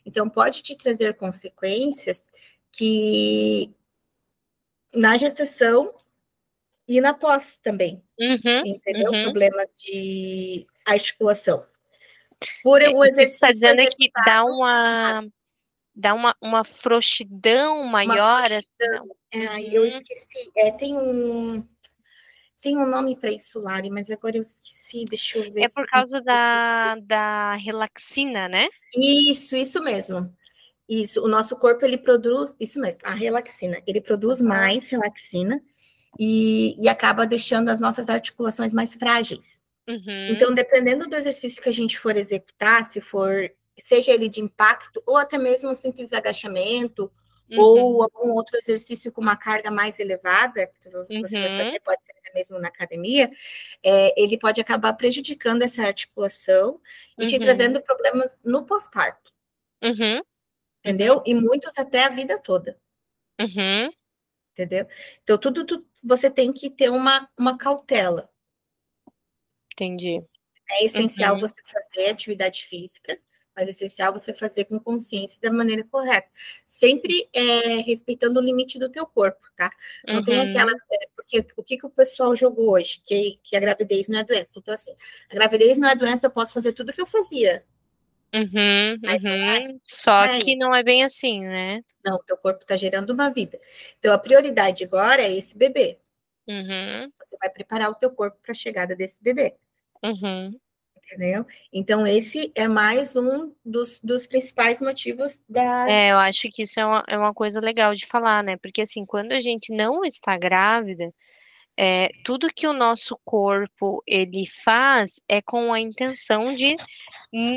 Então, 0.05 0.29
pode 0.29 0.61
te 0.61 0.75
trazer 0.75 1.15
consequências 1.15 2.27
que 2.71 3.73
na 4.93 5.17
gestação 5.17 5.93
e 6.87 7.01
na 7.01 7.13
pós 7.13 7.57
também. 7.57 8.03
Uhum, 8.19 8.63
entendeu? 8.65 9.11
Uhum. 9.11 9.23
Problemas 9.23 9.71
de 9.81 10.65
articulação. 10.85 11.65
Por 12.63 12.81
é, 12.81 12.89
o 12.89 13.03
exercício. 13.03 13.47
Está 13.47 13.51
dizendo 13.51 13.95
que 13.95 14.11
dá 14.23 14.43
uma 14.43 15.27
dá 15.97 16.13
uma, 16.13 16.35
uma 16.39 16.63
frouxidão 16.63 17.83
maior. 17.83 18.39
Uma 18.39 18.47
frouxidão. 18.47 19.07
Assim, 19.33 19.47
é, 19.47 19.77
eu 19.77 19.85
esqueci. 19.85 20.51
É, 20.55 20.71
tem 20.71 20.95
um 20.95 21.67
tem 22.61 22.77
um 22.77 22.85
nome 22.85 23.15
para 23.15 23.31
isso, 23.31 23.59
Lari, 23.59 23.89
mas 23.89 24.09
agora 24.09 24.37
eu 24.37 24.41
esqueci. 24.41 25.05
Deixa 25.05 25.39
eu 25.39 25.51
ver. 25.51 25.63
É 25.63 25.69
por 25.69 25.85
causa 25.87 26.21
da, 26.21 26.95
da 26.95 27.53
relaxina, 27.53 28.47
né? 28.47 28.67
Isso, 28.95 29.55
isso 29.55 29.81
mesmo. 29.81 30.31
Isso, 30.87 31.23
o 31.23 31.27
nosso 31.27 31.55
corpo 31.57 31.85
ele 31.85 31.97
produz, 31.97 32.55
isso 32.59 32.79
mesmo, 32.79 33.01
a 33.03 33.13
relaxina. 33.13 33.81
Ele 33.85 33.99
produz 33.99 34.41
mais 34.41 34.87
relaxina 34.87 35.61
e, 36.17 36.81
e 36.81 36.87
acaba 36.87 37.27
deixando 37.27 37.69
as 37.69 37.79
nossas 37.79 38.09
articulações 38.09 38.73
mais 38.73 38.95
frágeis. 38.95 39.61
Uhum. 39.87 40.29
Então, 40.31 40.53
dependendo 40.53 41.09
do 41.09 41.15
exercício 41.15 41.61
que 41.61 41.69
a 41.69 41.73
gente 41.73 41.99
for 41.99 42.15
executar, 42.15 42.85
se 42.85 43.01
for, 43.01 43.49
seja 43.79 44.11
ele 44.11 44.27
de 44.27 44.41
impacto, 44.41 45.01
ou 45.05 45.17
até 45.17 45.37
mesmo 45.37 45.69
um 45.69 45.73
simples 45.73 46.11
agachamento, 46.13 47.11
uhum. 47.51 47.59
ou 47.59 48.03
algum 48.03 48.31
outro 48.33 48.57
exercício 48.57 49.11
com 49.11 49.21
uma 49.21 49.35
carga 49.35 49.71
mais 49.71 49.99
elevada, 49.99 50.67
que 50.67 50.89
você 50.89 51.13
uhum. 51.13 51.21
vai 51.21 51.65
fazer, 51.65 51.79
pode 51.81 52.05
ser 52.05 52.13
até 52.17 52.33
mesmo 52.33 52.59
na 52.59 52.67
academia, 52.67 53.31
é, 53.83 54.21
ele 54.21 54.37
pode 54.37 54.59
acabar 54.59 54.93
prejudicando 54.93 55.61
essa 55.61 55.83
articulação 55.83 56.81
e 57.17 57.25
te 57.25 57.35
uhum. 57.35 57.41
trazendo 57.41 57.81
problemas 57.81 58.35
no 58.43 58.65
pós-parto. 58.65 59.31
Uhum. 59.83 60.21
Entendeu? 60.83 61.21
E 61.25 61.33
muitos 61.33 61.77
até 61.77 62.05
a 62.05 62.09
vida 62.09 62.39
toda. 62.39 62.79
Uhum. 63.39 63.91
Entendeu? 64.53 64.87
Então, 65.21 65.37
tudo, 65.37 65.65
tudo 65.65 65.85
você 66.03 66.29
tem 66.31 66.51
que 66.51 66.69
ter 66.69 66.89
uma, 66.89 67.29
uma 67.37 67.57
cautela. 67.57 68.29
Entendi. 69.73 70.23
É 70.71 70.85
essencial 70.85 71.35
uhum. 71.35 71.41
você 71.41 71.61
fazer 71.63 72.09
atividade 72.09 72.65
física, 72.65 73.19
mas 73.57 73.67
é 73.67 73.71
essencial 73.71 74.13
você 74.13 74.31
fazer 74.31 74.65
com 74.65 74.79
consciência 74.79 75.41
da 75.41 75.51
maneira 75.51 75.83
correta. 75.83 76.27
Sempre 76.67 77.27
é, 77.33 77.77
respeitando 77.77 78.39
o 78.39 78.43
limite 78.43 78.77
do 78.77 78.87
teu 78.87 79.03
corpo, 79.07 79.47
tá? 79.55 79.71
Não 80.07 80.17
uhum. 80.17 80.23
tem 80.23 80.39
aquela. 80.39 80.71
É, 80.71 81.07
porque 81.15 81.45
o 81.57 81.63
que, 81.63 81.77
que 81.77 81.85
o 81.87 81.89
pessoal 81.89 82.35
jogou 82.35 82.73
hoje? 82.73 83.01
Que, 83.03 83.39
que 83.41 83.57
a 83.57 83.59
gravidez 83.59 84.07
não 84.07 84.19
é 84.19 84.23
doença. 84.23 84.59
Então, 84.59 84.73
assim, 84.73 84.93
a 85.31 85.33
gravidez 85.33 85.79
não 85.79 85.89
é 85.89 85.95
doença, 85.95 86.27
eu 86.27 86.31
posso 86.31 86.53
fazer 86.53 86.71
tudo 86.73 86.91
o 86.91 86.93
que 86.93 87.01
eu 87.01 87.07
fazia. 87.07 87.65
Uhum, 88.31 88.99
uhum. 89.03 89.79
Só 89.85 90.25
é 90.25 90.39
que 90.39 90.55
não 90.55 90.75
é 90.75 90.83
bem 90.83 91.03
assim, 91.03 91.41
né? 91.41 91.81
Não, 92.05 92.21
teu 92.23 92.37
corpo 92.37 92.61
está 92.61 92.75
gerando 92.75 93.09
uma 93.09 93.29
vida. 93.29 93.59
Então, 93.97 94.13
a 94.13 94.19
prioridade 94.19 94.83
agora 94.83 95.23
é 95.23 95.35
esse 95.35 95.57
bebê. 95.57 95.97
Uhum. 96.47 97.11
Você 97.25 97.35
vai 97.37 97.49
preparar 97.49 97.89
o 97.89 97.95
teu 97.95 98.11
corpo 98.11 98.37
para 98.43 98.51
a 98.51 98.55
chegada 98.55 98.95
desse 98.95 99.17
bebê. 99.23 99.55
Uhum. 100.03 100.57
Entendeu? 101.07 101.45
Então, 101.71 102.05
esse 102.05 102.51
é 102.53 102.67
mais 102.67 103.15
um 103.15 103.53
dos, 103.63 104.01
dos 104.01 104.27
principais 104.27 104.81
motivos 104.81 105.41
da. 105.47 105.89
É, 105.89 106.11
eu 106.11 106.17
acho 106.17 106.49
que 106.51 106.63
isso 106.63 106.79
é 106.81 106.85
uma, 106.85 107.03
é 107.07 107.17
uma 107.17 107.33
coisa 107.33 107.61
legal 107.61 107.95
de 107.95 108.05
falar, 108.05 108.43
né? 108.43 108.57
Porque, 108.57 108.81
assim, 108.81 109.05
quando 109.05 109.31
a 109.31 109.39
gente 109.39 109.73
não 109.73 110.03
está 110.03 110.37
grávida, 110.37 111.13
é, 111.77 112.09
tudo 112.25 112.53
que 112.53 112.67
o 112.67 112.73
nosso 112.73 113.17
corpo 113.23 114.03
ele 114.05 114.45
faz 114.65 115.21
é 115.29 115.41
com 115.41 115.71
a 115.71 115.79
intenção 115.79 116.43
de 116.55 116.75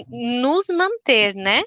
nos 0.09 0.67
manter, 0.69 1.35
né? 1.35 1.63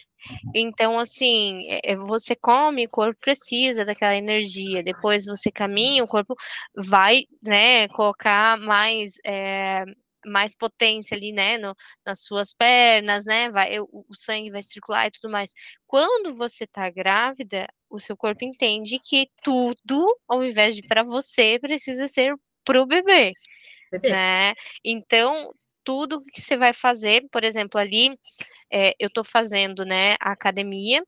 Então, 0.55 0.97
assim, 0.97 1.67
é, 1.69 1.91
é, 1.91 1.95
você 1.97 2.35
come, 2.35 2.85
o 2.85 2.89
corpo 2.89 3.19
precisa 3.19 3.83
daquela 3.83 4.15
energia. 4.15 4.83
Depois 4.83 5.25
você 5.25 5.51
caminha, 5.51 6.03
o 6.03 6.07
corpo 6.07 6.35
vai, 6.75 7.23
né, 7.41 7.87
colocar 7.89 8.57
mais 8.57 9.15
é, 9.25 9.83
mais 10.25 10.55
potência 10.55 11.15
ali, 11.15 11.31
né, 11.31 11.57
no, 11.57 11.75
nas 12.05 12.21
suas 12.23 12.53
pernas, 12.53 13.25
né, 13.25 13.49
vai, 13.49 13.79
o, 13.79 13.87
o 13.91 14.15
sangue 14.15 14.51
vai 14.51 14.63
circular 14.63 15.07
e 15.07 15.11
tudo 15.11 15.31
mais. 15.31 15.53
Quando 15.87 16.33
você 16.35 16.65
tá 16.67 16.89
grávida, 16.89 17.67
o 17.89 17.99
seu 17.99 18.17
corpo 18.17 18.43
entende 18.43 18.99
que 18.99 19.27
tudo, 19.43 20.05
ao 20.27 20.43
invés 20.43 20.75
de 20.75 20.81
para 20.83 21.03
você, 21.03 21.59
precisa 21.59 22.07
ser 22.07 22.35
pro 22.65 22.85
bebê, 22.85 23.33
bebê, 23.91 24.09
né? 24.09 24.53
Então, 24.83 25.53
tudo 25.83 26.21
que 26.21 26.41
você 26.41 26.57
vai 26.57 26.73
fazer, 26.73 27.27
por 27.31 27.43
exemplo, 27.43 27.79
ali, 27.79 28.17
é, 28.71 28.93
eu 28.99 29.09
tô 29.09 29.23
fazendo, 29.23 29.85
né, 29.85 30.15
a 30.19 30.31
academia, 30.31 31.03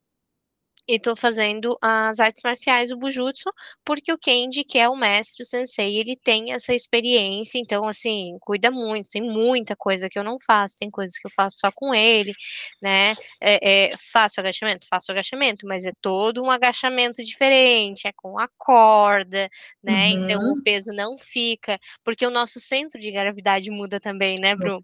e 0.88 1.00
tô 1.00 1.15
fazendo 1.15 1.78
as 1.82 2.19
artes 2.19 2.41
marciais, 2.43 2.91
o 2.91 2.98
Bujutsu, 2.98 3.52
porque 3.84 4.12
o 4.12 4.17
Kenji, 4.17 4.63
que 4.63 4.78
é 4.78 4.88
o 4.88 4.95
mestre, 4.95 5.43
o 5.43 5.45
sensei, 5.45 5.98
ele 5.98 6.15
tem 6.15 6.54
essa 6.54 6.74
experiência, 6.74 7.58
então, 7.58 7.88
assim, 7.88 8.38
cuida 8.41 8.69
muito, 8.69 9.10
tem 9.10 9.21
muita 9.21 9.76
coisa 9.76 10.10
que 10.10 10.17
eu 10.17 10.24
não 10.24 10.38
faço, 10.45 10.78
tem 10.78 10.91
coisas 10.91 11.17
que 11.17 11.28
eu 11.28 11.32
faço 11.36 11.56
só 11.60 11.71
com 11.74 11.93
ele, 11.93 12.34
né, 12.82 13.13
é, 13.41 13.88
é, 13.88 13.91
faço 14.12 14.39
agachamento? 14.39 14.86
Faço 14.88 15.12
agachamento, 15.12 15.65
mas 15.67 15.86
é 15.86 15.91
todo 16.02 16.43
um 16.43 16.52
agachamento 16.52 17.24
diferente, 17.24 18.08
é 18.08 18.12
com 18.15 18.38
a 18.38 18.48
corda, 18.58 19.50
né, 19.84 20.12
uhum. 20.12 20.24
então 20.24 20.52
o 20.52 20.63
peso 20.63 20.93
não 20.93 21.17
fica, 21.17 21.80
porque 22.04 22.26
o 22.26 22.32
nosso 22.32 22.60
centro 22.60 23.00
de 23.00 23.12
gravidade 23.12 23.71
muda 23.71 24.00
também, 24.00 24.36
né, 24.39 24.56
Bru? 24.56 24.78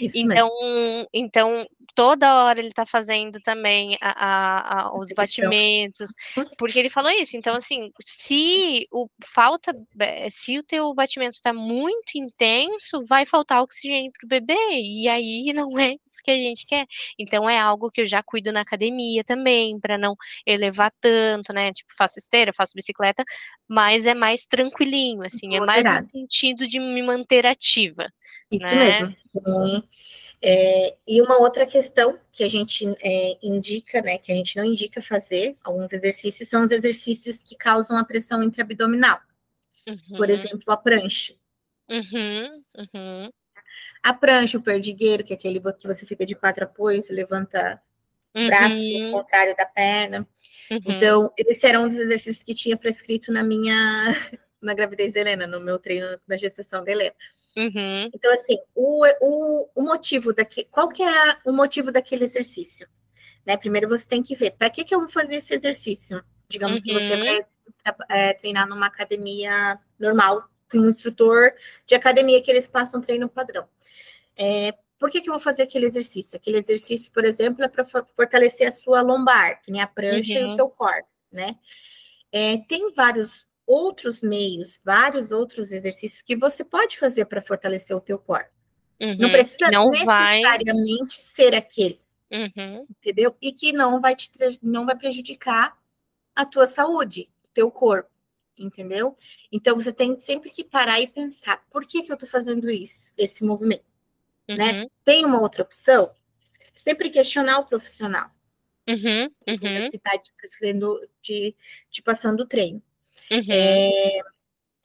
Isso 0.00 0.18
então, 0.18 0.48
mesmo. 0.62 1.08
então, 1.12 1.66
toda 1.94 2.44
hora 2.44 2.58
ele 2.58 2.72
tá 2.72 2.84
fazendo 2.84 3.40
também 3.40 3.96
a, 4.00 4.10
a, 4.10 4.80
a 4.80 4.98
os 4.98 5.08
batimentos 5.14 6.10
porque 6.58 6.78
ele 6.78 6.90
falou 6.90 7.10
isso. 7.12 7.36
Então, 7.36 7.56
assim, 7.56 7.90
se 8.00 8.86
o 8.90 9.08
falta, 9.24 9.74
eh, 10.00 10.28
se 10.30 10.58
o 10.58 10.62
teu 10.62 10.92
batimento 10.94 11.36
está 11.36 11.52
muito 11.52 12.16
intenso, 12.16 13.02
vai 13.04 13.26
faltar 13.26 13.62
oxigênio 13.62 14.12
para 14.12 14.26
o 14.26 14.28
bebê, 14.28 14.54
e 14.72 15.08
aí 15.08 15.52
não 15.54 15.78
é 15.78 15.96
isso 16.06 16.22
que 16.22 16.30
a 16.30 16.36
gente 16.36 16.66
quer. 16.66 16.86
Então, 17.18 17.48
é 17.48 17.58
algo 17.58 17.90
que 17.90 18.00
eu 18.00 18.06
já 18.06 18.22
cuido 18.22 18.52
na 18.52 18.60
academia 18.60 19.22
também, 19.24 19.78
para 19.78 19.98
não 19.98 20.16
elevar 20.46 20.92
tanto, 21.00 21.52
né? 21.52 21.72
Tipo, 21.72 21.94
faço 21.96 22.18
esteira, 22.18 22.52
faço 22.52 22.72
bicicleta, 22.74 23.24
mas 23.68 24.06
é 24.06 24.14
mais 24.14 24.46
tranquilinho, 24.46 25.22
assim, 25.22 25.56
é 25.56 25.60
mais 25.60 25.84
no 25.84 26.10
sentido 26.10 26.66
de 26.66 26.78
me 26.80 27.02
manter 27.02 27.46
ativa. 27.46 28.08
Isso 28.50 28.74
né? 28.74 28.76
mesmo. 28.76 29.16
Sim. 29.66 29.82
É, 30.46 30.94
e 31.08 31.22
uma 31.22 31.38
outra 31.38 31.64
questão 31.64 32.20
que 32.30 32.44
a 32.44 32.48
gente 32.48 32.86
é, 33.02 33.38
indica, 33.42 34.02
né, 34.02 34.18
que 34.18 34.30
a 34.30 34.34
gente 34.34 34.54
não 34.58 34.64
indica 34.64 35.00
fazer, 35.00 35.56
alguns 35.64 35.90
exercícios, 35.90 36.50
são 36.50 36.60
os 36.60 36.70
exercícios 36.70 37.38
que 37.38 37.56
causam 37.56 37.96
a 37.96 38.04
pressão 38.04 38.42
intraabdominal. 38.42 39.18
Uhum. 39.88 40.18
Por 40.18 40.28
exemplo, 40.28 40.62
a 40.68 40.76
prancha. 40.76 41.34
Uhum, 41.88 42.62
uhum. 42.76 43.30
A 44.02 44.12
prancha, 44.12 44.58
o 44.58 44.62
perdigueiro, 44.62 45.24
que 45.24 45.32
é 45.32 45.36
aquele 45.36 45.58
que 45.60 45.86
você 45.86 46.04
fica 46.04 46.26
de 46.26 46.34
quatro 46.34 46.64
apoios, 46.64 47.08
levanta 47.08 47.80
o 48.34 48.46
braço 48.46 48.76
ao 49.06 49.12
contrário 49.12 49.56
da 49.56 49.64
perna. 49.64 50.28
Uhum. 50.70 50.80
Então, 50.84 51.32
esse 51.38 51.66
era 51.66 51.80
um 51.80 51.88
dos 51.88 51.96
exercícios 51.96 52.42
que 52.42 52.54
tinha 52.54 52.76
prescrito 52.76 53.32
na 53.32 53.42
minha 53.42 53.74
na 54.60 54.74
gravidez 54.74 55.12
da 55.12 55.20
Helena, 55.20 55.46
no 55.46 55.60
meu 55.60 55.78
treino 55.78 56.06
da 56.26 56.36
gestação 56.36 56.84
da 56.84 56.92
Helena. 56.92 57.14
Uhum. 57.56 58.10
Então, 58.12 58.32
assim, 58.32 58.56
o, 58.74 59.06
o, 59.20 59.68
o 59.74 59.82
motivo 59.82 60.32
daquele. 60.32 60.66
Qual 60.70 60.88
que 60.88 61.02
é 61.02 61.36
o 61.44 61.52
motivo 61.52 61.92
daquele 61.92 62.24
exercício? 62.24 62.88
Né? 63.46 63.56
Primeiro 63.56 63.88
você 63.88 64.06
tem 64.06 64.22
que 64.22 64.34
ver 64.34 64.52
para 64.52 64.70
que, 64.70 64.84
que 64.84 64.94
eu 64.94 65.00
vou 65.00 65.08
fazer 65.08 65.36
esse 65.36 65.54
exercício. 65.54 66.22
Digamos 66.48 66.80
uhum. 66.80 66.84
que 66.84 66.92
você 66.92 67.14
uhum. 67.14 67.20
vai 67.20 67.46
é, 68.10 68.34
treinar 68.34 68.68
numa 68.68 68.86
academia 68.86 69.78
normal, 69.98 70.48
com 70.70 70.78
um 70.78 70.88
instrutor 70.88 71.52
de 71.86 71.94
academia 71.94 72.42
que 72.42 72.50
eles 72.50 72.66
passam 72.66 73.00
treino 73.00 73.28
padrão. 73.28 73.68
É, 74.36 74.74
por 74.98 75.10
que, 75.10 75.20
que 75.20 75.28
eu 75.28 75.34
vou 75.34 75.40
fazer 75.40 75.62
aquele 75.62 75.86
exercício? 75.86 76.36
Aquele 76.36 76.58
exercício, 76.58 77.12
por 77.12 77.24
exemplo, 77.24 77.64
é 77.64 77.68
para 77.68 77.84
fortalecer 77.84 78.66
a 78.66 78.72
sua 78.72 79.02
lombar, 79.02 79.60
que 79.62 79.70
nem 79.70 79.80
a 79.80 79.86
prancha 79.86 80.34
uhum. 80.34 80.40
e 80.40 80.44
o 80.44 80.48
uhum. 80.48 80.56
seu 80.56 80.68
core, 80.68 81.04
né? 81.30 81.56
É, 82.32 82.58
tem 82.66 82.92
vários 82.92 83.46
outros 83.66 84.20
meios, 84.20 84.80
vários 84.84 85.30
outros 85.30 85.72
exercícios 85.72 86.22
que 86.22 86.36
você 86.36 86.64
pode 86.64 86.98
fazer 86.98 87.24
para 87.26 87.40
fortalecer 87.40 87.96
o 87.96 88.00
teu 88.00 88.18
corpo. 88.18 88.50
Uhum, 89.00 89.16
não 89.18 89.30
precisa 89.30 89.70
não 89.70 89.88
necessariamente 89.88 91.16
vai... 91.16 91.26
ser 91.34 91.54
aquele, 91.54 92.00
uhum. 92.32 92.86
entendeu? 92.88 93.36
E 93.42 93.52
que 93.52 93.72
não 93.72 94.00
vai 94.00 94.14
te 94.14 94.30
não 94.62 94.86
vai 94.86 94.96
prejudicar 94.96 95.76
a 96.34 96.44
tua 96.44 96.66
saúde, 96.66 97.28
o 97.44 97.48
teu 97.52 97.70
corpo, 97.70 98.10
entendeu? 98.56 99.16
Então 99.50 99.74
você 99.74 99.92
tem 99.92 100.18
sempre 100.20 100.50
que 100.50 100.62
parar 100.62 101.00
e 101.00 101.08
pensar, 101.08 101.64
por 101.70 101.86
que 101.86 102.02
que 102.02 102.12
eu 102.12 102.14
estou 102.14 102.28
fazendo 102.28 102.70
isso, 102.70 103.12
esse 103.18 103.44
movimento, 103.44 103.84
né? 104.48 104.54
uhum. 104.54 104.80
né? 104.82 104.86
Tem 105.04 105.24
uma 105.24 105.40
outra 105.40 105.62
opção? 105.62 106.10
sempre 106.74 107.10
questionar 107.10 107.58
o 107.58 107.66
profissional. 107.66 108.30
Uhum, 108.88 109.24
uhum. 109.48 109.90
Que 109.90 109.96
está 109.96 110.18
te 110.18 110.32
prescrevendo, 110.36 111.00
te, 111.22 111.56
te 111.90 112.02
passando 112.02 112.40
o 112.40 112.46
treino. 112.46 112.82
Uhum. 113.34 113.46
É, 113.50 114.20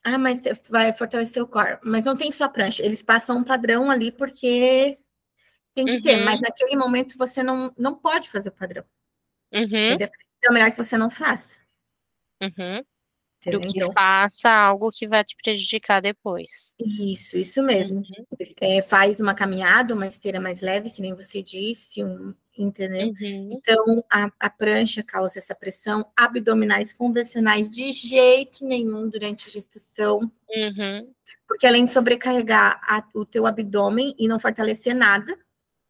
ah, 0.03 0.17
mas 0.17 0.41
vai 0.69 0.93
fortalecer 0.93 1.41
o 1.43 1.47
core. 1.47 1.77
Mas 1.83 2.05
não 2.05 2.15
tem 2.15 2.31
só 2.31 2.47
prancha. 2.47 2.83
Eles 2.83 3.03
passam 3.03 3.37
um 3.37 3.43
padrão 3.43 3.91
ali 3.91 4.11
porque 4.11 4.97
tem 5.75 5.85
que 5.85 6.01
ter. 6.01 6.17
Mas 6.23 6.41
naquele 6.41 6.75
momento 6.75 7.17
você 7.17 7.43
não, 7.43 7.73
não 7.77 7.95
pode 7.95 8.29
fazer 8.29 8.49
o 8.49 8.53
padrão. 8.53 8.83
Uhum. 9.53 9.93
Então 9.93 10.07
é 10.45 10.53
melhor 10.53 10.71
que 10.71 10.77
você 10.77 10.97
não 10.97 11.09
faça. 11.09 11.61
Uhum. 12.41 12.83
Do 13.45 13.59
que 13.61 13.77
então, 13.77 13.93
faça 13.93 14.49
algo 14.49 14.91
que 14.91 15.07
vai 15.07 15.23
te 15.23 15.35
prejudicar 15.41 16.01
depois. 16.01 16.75
Isso, 16.77 17.37
isso 17.37 17.63
mesmo. 17.63 17.99
Uhum. 17.99 18.25
É, 18.59 18.81
faz 18.81 19.21
uma 19.21 19.33
caminhada, 19.33 19.93
uma 19.93 20.07
esteira 20.07 20.41
mais 20.41 20.59
leve, 20.59 20.89
que 20.89 21.01
nem 21.01 21.13
você 21.13 21.41
disse, 21.41 22.03
um, 22.03 22.33
entendeu? 22.57 23.07
Uhum. 23.07 23.49
Então, 23.53 24.03
a, 24.11 24.29
a, 24.37 24.49
prancha 24.49 25.01
causa 25.01 25.39
essa 25.39 25.55
pressão. 25.55 26.05
Abdominais 26.17 26.91
convencionais, 26.91 27.69
de 27.69 27.93
jeito 27.93 28.65
nenhum 28.65 29.07
durante 29.09 29.47
a 29.47 29.51
gestação. 29.51 30.29
Uhum. 30.49 31.13
Porque 31.47 31.65
além 31.65 31.85
de 31.85 31.93
sobrecarregar 31.93 32.81
a, 32.83 33.01
o 33.13 33.25
teu 33.25 33.47
abdômen 33.47 34.13
e 34.19 34.27
não 34.27 34.39
fortalecer 34.39 34.93
nada, 34.93 35.37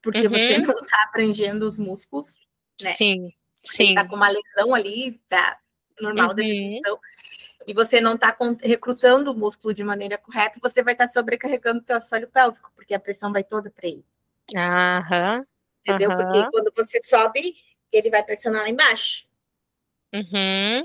porque 0.01 0.27
você 0.29 0.57
Uhum. 0.57 0.65
não 0.67 0.79
está 0.79 1.03
abrangendo 1.09 1.65
os 1.65 1.77
músculos, 1.79 2.37
né? 2.81 2.93
Sim, 2.93 3.33
Você 3.63 3.87
sim. 3.87 3.95
tá 3.95 4.07
com 4.07 4.15
uma 4.15 4.29
lesão 4.29 4.73
ali, 4.75 5.19
tá 5.27 5.57
normal 5.99 6.33
da 6.33 6.41
Uhum. 6.43 6.47
gestação, 6.47 6.99
e 7.67 7.73
você 7.73 8.01
não 8.01 8.15
está 8.15 8.35
recrutando 8.61 9.31
o 9.31 9.37
músculo 9.37 9.73
de 9.73 9.83
maneira 9.83 10.17
correta, 10.17 10.59
você 10.61 10.81
vai 10.81 10.93
estar 10.93 11.07
sobrecarregando 11.07 11.79
o 11.79 11.83
teu 11.83 11.97
assoalho 11.97 12.27
pélvico, 12.27 12.71
porque 12.75 12.93
a 12.93 12.99
pressão 12.99 13.31
vai 13.31 13.43
toda 13.43 13.69
para 13.69 13.87
ele, 13.87 14.05
Aham. 14.55 15.45
entendeu? 15.85 16.11
Aham. 16.11 16.17
Porque 16.17 16.49
quando 16.51 16.71
você 16.75 17.01
sobe, 17.03 17.55
ele 17.91 18.09
vai 18.09 18.23
pressionar 18.23 18.63
lá 18.63 18.69
embaixo. 18.69 19.28
Uhum. 20.13 20.83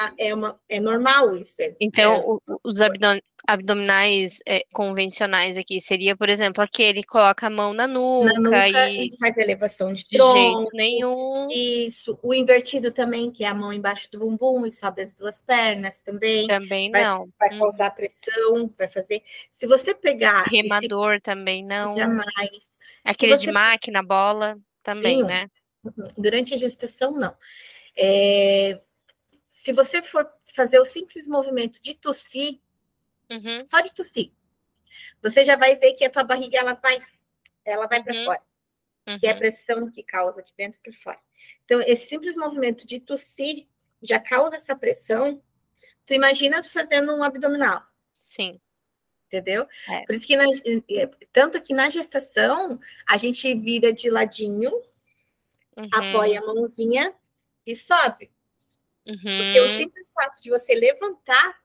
Ah, 0.00 0.12
É, 0.18 0.34
uma, 0.34 0.58
é 0.68 0.80
normal 0.80 1.36
isso. 1.36 1.62
é- 1.62 1.76
Então, 1.80 2.14
é- 2.14 2.18
o- 2.26 2.40
os 2.64 2.80
abdo- 2.80 3.22
abdominais 3.46 4.40
é, 4.44 4.62
convencionais 4.72 5.56
aqui 5.56 5.80
seria, 5.80 6.16
por 6.16 6.28
exemplo, 6.28 6.60
aquele 6.64 7.02
que 7.02 7.06
coloca 7.08 7.46
a 7.46 7.50
mão 7.50 7.72
na 7.72 7.86
nuca, 7.86 8.32
na 8.32 8.40
nuca, 8.40 8.68
e 8.68 8.96
ele 9.06 9.16
faz 9.16 9.36
elevação 9.36 9.92
de 9.92 10.02
de 10.08 10.18
tronco, 10.18 10.32
jeito 10.62 10.70
nenhum 10.76 11.46
Isso, 11.52 12.18
o 12.20 12.34
invertido 12.34 12.90
também, 12.90 13.30
que 13.30 13.44
é 13.44 13.46
a 13.48 13.54
mão 13.54 13.72
embaixo 13.72 14.10
do 14.10 14.18
bumbum 14.18 14.66
e 14.66 14.72
sobe 14.72 15.02
as 15.02 15.14
duas 15.14 15.40
pernas 15.40 16.00
também. 16.00 16.48
também 16.48 16.90
Vai, 16.90 17.04
não. 17.04 17.28
vai 17.38 17.54
Hum. 17.54 17.58
causar 17.60 17.90
pressão, 17.92 18.68
vai 18.76 18.88
fazer. 18.88 19.22
Se 19.52 19.68
você 19.68 19.94
pegar 19.94 20.44
esse 20.48 20.56
Remador 20.62 21.20
também 21.20 21.64
não. 21.64 21.96
jamais, 21.96 22.26
Aquele 23.04 23.36
de 23.36 23.46
você- 23.46 23.52
máquina, 23.52 24.02
bola 24.02 24.58
também, 24.82 25.18
Nenhum. 25.18 25.28
né? 25.28 25.46
durante 26.18 26.52
a 26.52 26.56
gestação, 26.56 27.12
não. 27.12 27.32
É, 27.96 28.80
se 29.48 29.72
você 29.72 30.02
for 30.02 30.30
fazer 30.54 30.78
o 30.80 30.84
simples 30.84 31.26
movimento 31.28 31.80
de 31.80 31.94
tossir, 31.94 32.60
Uhum. 33.30 33.66
só 33.66 33.80
de 33.80 33.92
tossir, 33.94 34.32
você 35.22 35.44
já 35.44 35.56
vai 35.56 35.76
ver 35.76 35.94
que 35.94 36.04
a 36.04 36.10
tua 36.10 36.24
barriga 36.24 36.58
ela 36.58 36.74
vai, 36.74 37.02
ela 37.64 37.86
vai 37.86 38.02
para 38.02 38.14
Uhum. 38.14 38.24
fora. 38.24 38.42
que 39.20 39.26
é 39.26 39.30
a 39.30 39.34
Uhum. 39.34 39.38
pressão 39.38 39.90
que 39.90 40.02
causa 40.02 40.42
de 40.42 40.52
dentro 40.56 40.80
para 40.82 40.92
fora. 40.92 41.20
Então, 41.64 41.80
esse 41.82 42.08
simples 42.08 42.34
movimento 42.36 42.84
de 42.84 42.98
tossir 42.98 43.68
já 44.02 44.18
causa 44.18 44.56
essa 44.56 44.74
pressão. 44.74 45.40
Tu 46.04 46.14
imagina 46.14 46.60
tu 46.60 46.68
fazendo 46.68 47.14
um 47.16 47.22
abdominal, 47.22 47.82
Sim. 48.12 48.60
entendeu? 49.28 49.68
É. 49.88 50.04
Por 50.06 50.14
isso 50.16 50.26
que, 50.26 50.36
na- 50.36 50.44
tanto 51.32 51.62
que 51.62 51.72
na 51.72 51.88
gestação, 51.88 52.80
a 53.08 53.16
gente 53.16 53.54
vira 53.54 53.92
de 53.92 54.10
ladinho, 54.10 54.72
Uhum. 55.76 55.88
apoia 55.92 56.40
a 56.40 56.46
mãozinha 56.46 57.14
e 57.66 57.76
sobe. 57.76 58.30
Porque 59.36 59.60
o 59.60 59.64
Uhum. 59.64 59.68
simples 59.68 60.10
fato 60.14 60.40
de 60.42 60.50
você 60.50 60.74
levantar, 60.74 61.56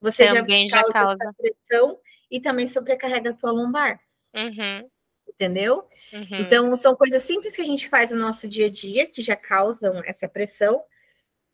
você 0.00 0.26
Também 0.26 0.68
já 0.68 0.76
já 0.76 0.82
causa, 0.82 0.92
causa. 0.92 1.14
essa 1.24 1.34
pressão 1.34 2.00
e 2.30 2.40
também 2.40 2.68
sobrecarrega 2.68 3.30
a 3.30 3.34
tua 3.34 3.52
lombar, 3.52 4.00
Uhum. 4.34 4.90
entendeu? 5.28 5.88
Uhum. 6.12 6.26
Então, 6.38 6.76
são 6.76 6.94
coisas 6.96 7.22
simples 7.24 7.54
que 7.56 7.62
a 7.62 7.66
gente 7.66 7.88
faz 7.88 8.10
no 8.10 8.18
nosso 8.18 8.48
dia 8.48 8.66
a 8.66 8.70
dia 8.70 9.06
que 9.08 9.22
já 9.22 9.36
causam 9.36 10.02
essa 10.04 10.28
pressão. 10.28 10.84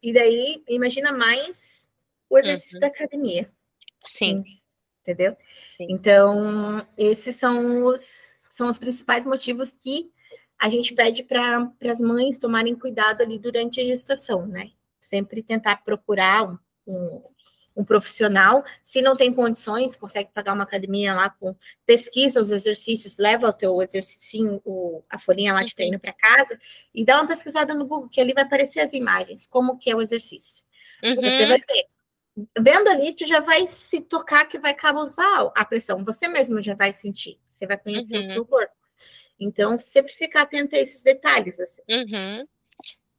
E 0.02 0.12
daí, 0.12 0.64
imagina 0.68 1.12
mais 1.12 1.90
o 2.30 2.38
exercício 2.38 2.76
Uhum. 2.76 2.80
da 2.80 2.88
academia, 2.88 3.50
Sim, 4.00 4.44
entendeu? 5.02 5.36
sim. 5.70 5.86
Então, 5.90 6.86
esses 6.98 7.36
são 7.36 7.84
os, 7.86 8.40
são 8.50 8.68
os 8.68 8.78
principais 8.78 9.26
motivos 9.26 9.72
que 9.72 10.12
a 10.58 10.68
gente 10.68 10.94
pede 10.94 11.22
para 11.22 11.70
as 11.92 12.00
mães 12.00 12.38
tomarem 12.38 12.74
cuidado 12.74 13.22
ali 13.22 13.38
durante 13.38 13.80
a 13.80 13.84
gestação, 13.84 14.46
né? 14.46 14.70
Sempre 15.00 15.42
tentar 15.42 15.76
procurar 15.84 16.44
um, 16.48 16.58
um, 16.86 17.22
um 17.76 17.84
profissional. 17.84 18.64
Se 18.82 19.02
não 19.02 19.14
tem 19.14 19.32
condições, 19.32 19.96
consegue 19.96 20.30
pagar 20.32 20.54
uma 20.54 20.64
academia 20.64 21.14
lá 21.14 21.28
com 21.30 21.54
pesquisa 21.84 22.40
os 22.40 22.50
exercícios, 22.50 23.16
leva 23.18 23.48
o 23.48 23.52
teu 23.52 23.80
exercício, 23.82 24.60
o, 24.64 25.02
a 25.10 25.18
folhinha 25.18 25.52
lá 25.52 25.62
de 25.62 25.72
Uhum. 25.72 25.76
treino 25.76 26.00
para 26.00 26.12
casa 26.12 26.58
e 26.94 27.04
dá 27.04 27.16
uma 27.20 27.28
pesquisada 27.28 27.74
no 27.74 27.86
Google, 27.86 28.08
que 28.08 28.20
ali 28.20 28.32
vai 28.32 28.44
aparecer 28.44 28.80
as 28.80 28.92
imagens, 28.92 29.46
como 29.46 29.78
que 29.78 29.90
é 29.90 29.94
o 29.94 30.00
exercício. 30.00 30.64
Você 31.02 31.42
Uhum. 31.42 31.48
vai 31.48 31.58
ver. 31.58 31.86
Vendo 32.60 32.88
ali, 32.88 33.14
tu 33.14 33.26
já 33.26 33.40
vai 33.40 33.66
se 33.66 34.00
tocar 34.00 34.44
que 34.46 34.58
vai 34.58 34.74
causar 34.74 35.50
a 35.54 35.64
pressão. 35.64 36.04
Você 36.04 36.28
mesmo 36.28 36.60
já 36.62 36.74
vai 36.74 36.92
sentir. 36.92 37.38
Você 37.48 37.66
vai 37.66 37.78
conhecer 37.78 38.16
Uhum. 38.16 38.20
o 38.22 38.24
seu 38.24 38.44
corpo. 38.44 38.74
Então, 39.38 39.78
sempre 39.78 40.12
ficar 40.12 40.42
atento 40.42 40.74
a 40.74 40.78
esses 40.78 41.02
detalhes. 41.02 41.58
Assim. 41.60 41.82
Uhum. 41.88 42.46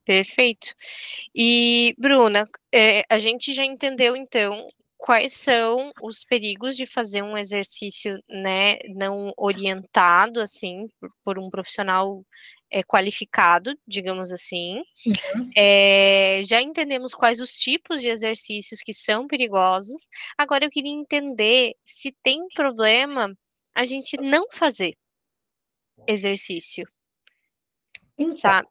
Perfeito. 0.05 0.74
E, 1.36 1.93
Bruna, 1.97 2.49
é, 2.74 3.03
a 3.09 3.20
gente 3.20 3.53
já 3.53 3.65
entendeu, 3.65 4.15
então, 4.15 4.65
quais 4.97 5.34
são 5.34 5.91
os 6.01 6.24
perigos 6.24 6.76
de 6.76 6.88
fazer 6.88 7.22
um 7.22 7.38
exercício, 7.38 8.18
né, 8.28 8.78
não 8.95 9.34
orientado, 9.38 10.41
assim, 10.41 10.88
por, 10.99 11.11
por 11.24 11.39
um 11.39 11.49
profissional 11.49 12.26
é, 12.72 12.84
qualificado, 12.84 13.78
digamos 13.88 14.32
assim. 14.32 14.82
Uhum. 15.05 15.49
É, 15.55 16.41
já 16.45 16.61
entendemos 16.61 17.13
quais 17.13 17.39
os 17.39 17.51
tipos 17.53 18.01
de 18.01 18.07
exercícios 18.07 18.82
que 18.82 18.93
são 18.93 19.28
perigosos. 19.28 20.07
Agora 20.38 20.65
eu 20.65 20.70
queria 20.70 20.91
entender 20.91 21.74
se 21.86 22.15
tem 22.24 22.47
problema 22.55 23.34
a 23.76 23.86
gente 23.86 24.18
não 24.18 24.47
fazer 24.51 24.95
exercício, 26.05 26.87
Então, 28.17 28.31
sabe? 28.37 28.67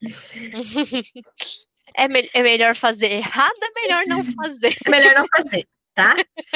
É, 1.94 2.08
me- 2.08 2.28
é 2.34 2.42
melhor 2.42 2.74
fazer 2.74 3.10
errado, 3.10 3.54
é 3.62 3.70
melhor 3.80 4.04
não 4.06 4.22
fazer. 4.34 4.74
é 4.84 4.90
melhor 4.90 5.14
não 5.14 5.26
fazer, 5.34 5.66
tá? 5.94 6.14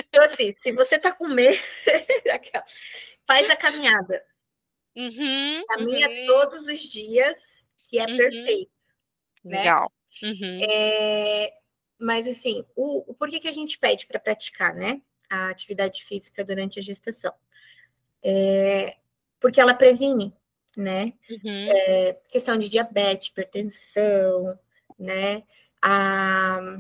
Então, 0.09 0.25
assim, 0.25 0.53
se 0.63 0.73
você 0.73 0.99
tá 0.99 1.13
com 1.13 1.29
medo, 1.29 1.57
faz 3.27 3.49
a 3.49 3.57
caminhada. 3.57 4.23
Uhum, 4.97 5.63
Caminha 5.69 6.09
uhum, 6.11 6.25
todos 6.27 6.67
os 6.67 6.81
dias, 6.81 7.39
que 7.89 7.99
é 7.99 8.07
Uhum. 8.07 8.17
perfeito. 8.17 8.85
né? 9.45 9.59
legal. 9.59 9.93
Uhum, 10.23 10.59
É, 10.69 11.55
mas 11.99 12.27
assim, 12.27 12.67
o, 12.77 13.13
o 13.13 13.15
porquê 13.15 13.39
que 13.41 13.49
a 13.49 13.53
gente 13.53 13.79
pede 13.79 14.07
para 14.07 14.19
praticar, 14.21 14.75
né? 14.75 15.01
A 15.31 15.49
atividade 15.49 16.05
física 16.05 16.45
durante 16.45 16.79
a 16.79 16.83
gestação? 16.83 17.33
É, 18.23 18.97
porque 19.41 19.61
ela 19.61 19.75
previne, 19.75 20.33
né? 20.77 21.15
uhum, 21.31 21.69
É, 21.69 22.13
questão 22.29 22.57
de 22.57 22.69
diabetes, 22.69 23.29
hipertensão, 23.29 24.59
né? 24.99 25.43
A, 25.83 26.77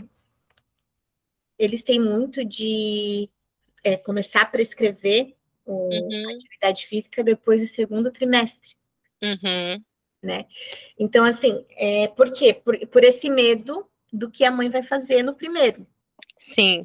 eles 1.59 1.83
têm 1.83 1.99
muito 2.01 2.45
de 2.45 3.29
é, 3.83 3.97
começar 3.97 4.43
a 4.43 4.47
prescrever 4.47 5.37
o, 5.65 5.89
a 5.91 5.95
uhum, 5.95 6.35
atividade 6.35 6.87
física 6.87 7.25
depois 7.25 7.61
do 7.61 7.75
segundo 7.75 8.11
trimestre. 8.11 8.77
uhum, 9.23 9.85
Então, 10.99 11.25
assim, 11.25 11.65
é, 11.71 12.09
por 12.09 12.33
quê? 12.33 12.53
Por, 12.55 12.79
por 12.89 13.05
esse 13.05 13.31
medo 13.31 13.89
do 14.13 14.31
que 14.31 14.45
a 14.45 14.51
mãe 14.51 14.69
vai 14.69 14.83
fazer 14.83 15.23
no 15.23 15.35
primeiro. 15.35 15.87
sim. 16.39 16.85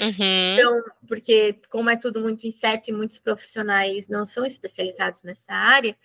Uhum, 0.00 0.58
Então, 0.58 0.72
porque 1.08 1.54
como 1.70 1.90
é 1.90 1.96
tudo 1.96 2.20
muito 2.20 2.46
incerto 2.46 2.88
e 2.90 2.92
muitos 2.92 3.18
profissionais 3.18 4.08
não 4.08 4.24
são 4.24 4.44
especializados 4.44 5.22
nessa 5.22 5.52
área, 5.52 5.96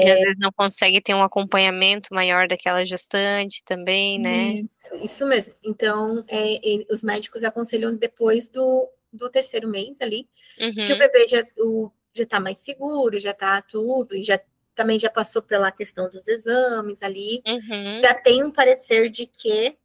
E 0.00 0.10
às 0.10 0.18
vezes 0.18 0.38
não 0.40 0.50
consegue 0.52 1.00
ter 1.00 1.14
um 1.14 1.22
acompanhamento 1.22 2.12
maior 2.12 2.48
daquela 2.48 2.84
gestante 2.84 3.62
também, 3.64 4.18
né? 4.18 4.56
isso, 4.64 4.94
isso 4.96 5.26
mesmo. 5.26 5.54
Então, 5.62 6.24
é, 6.28 6.58
os 6.92 7.02
médicos 7.02 7.42
aconselham 7.44 7.94
depois 7.96 8.48
do, 8.48 8.88
do 9.12 9.30
terceiro 9.30 9.68
mês 9.68 10.00
ali, 10.00 10.28
que 10.82 10.92
o 10.92 10.96
Uhum, 10.96 10.98
bebê 10.98 11.26
já 11.28 11.42
o, 11.58 11.90
já 12.14 12.24
está 12.24 12.40
mais 12.40 12.58
seguro, 12.58 13.18
já 13.18 13.30
está 13.32 13.62
tudo, 13.62 14.16
e 14.16 14.22
já 14.22 14.40
também 14.74 14.98
já 14.98 15.10
passou 15.10 15.42
pela 15.42 15.72
questão 15.72 16.10
dos 16.10 16.28
exames 16.28 17.02
ali, 17.02 17.44
uhum, 17.46 17.94
já 18.00 18.14
tem 18.14 18.44
um 18.44 18.52
parecer 18.52 19.10
de 19.10 19.26
que, 19.26 19.76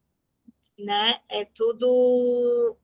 né, 0.77 1.19
é 1.29 1.45
tudo 1.45 2.77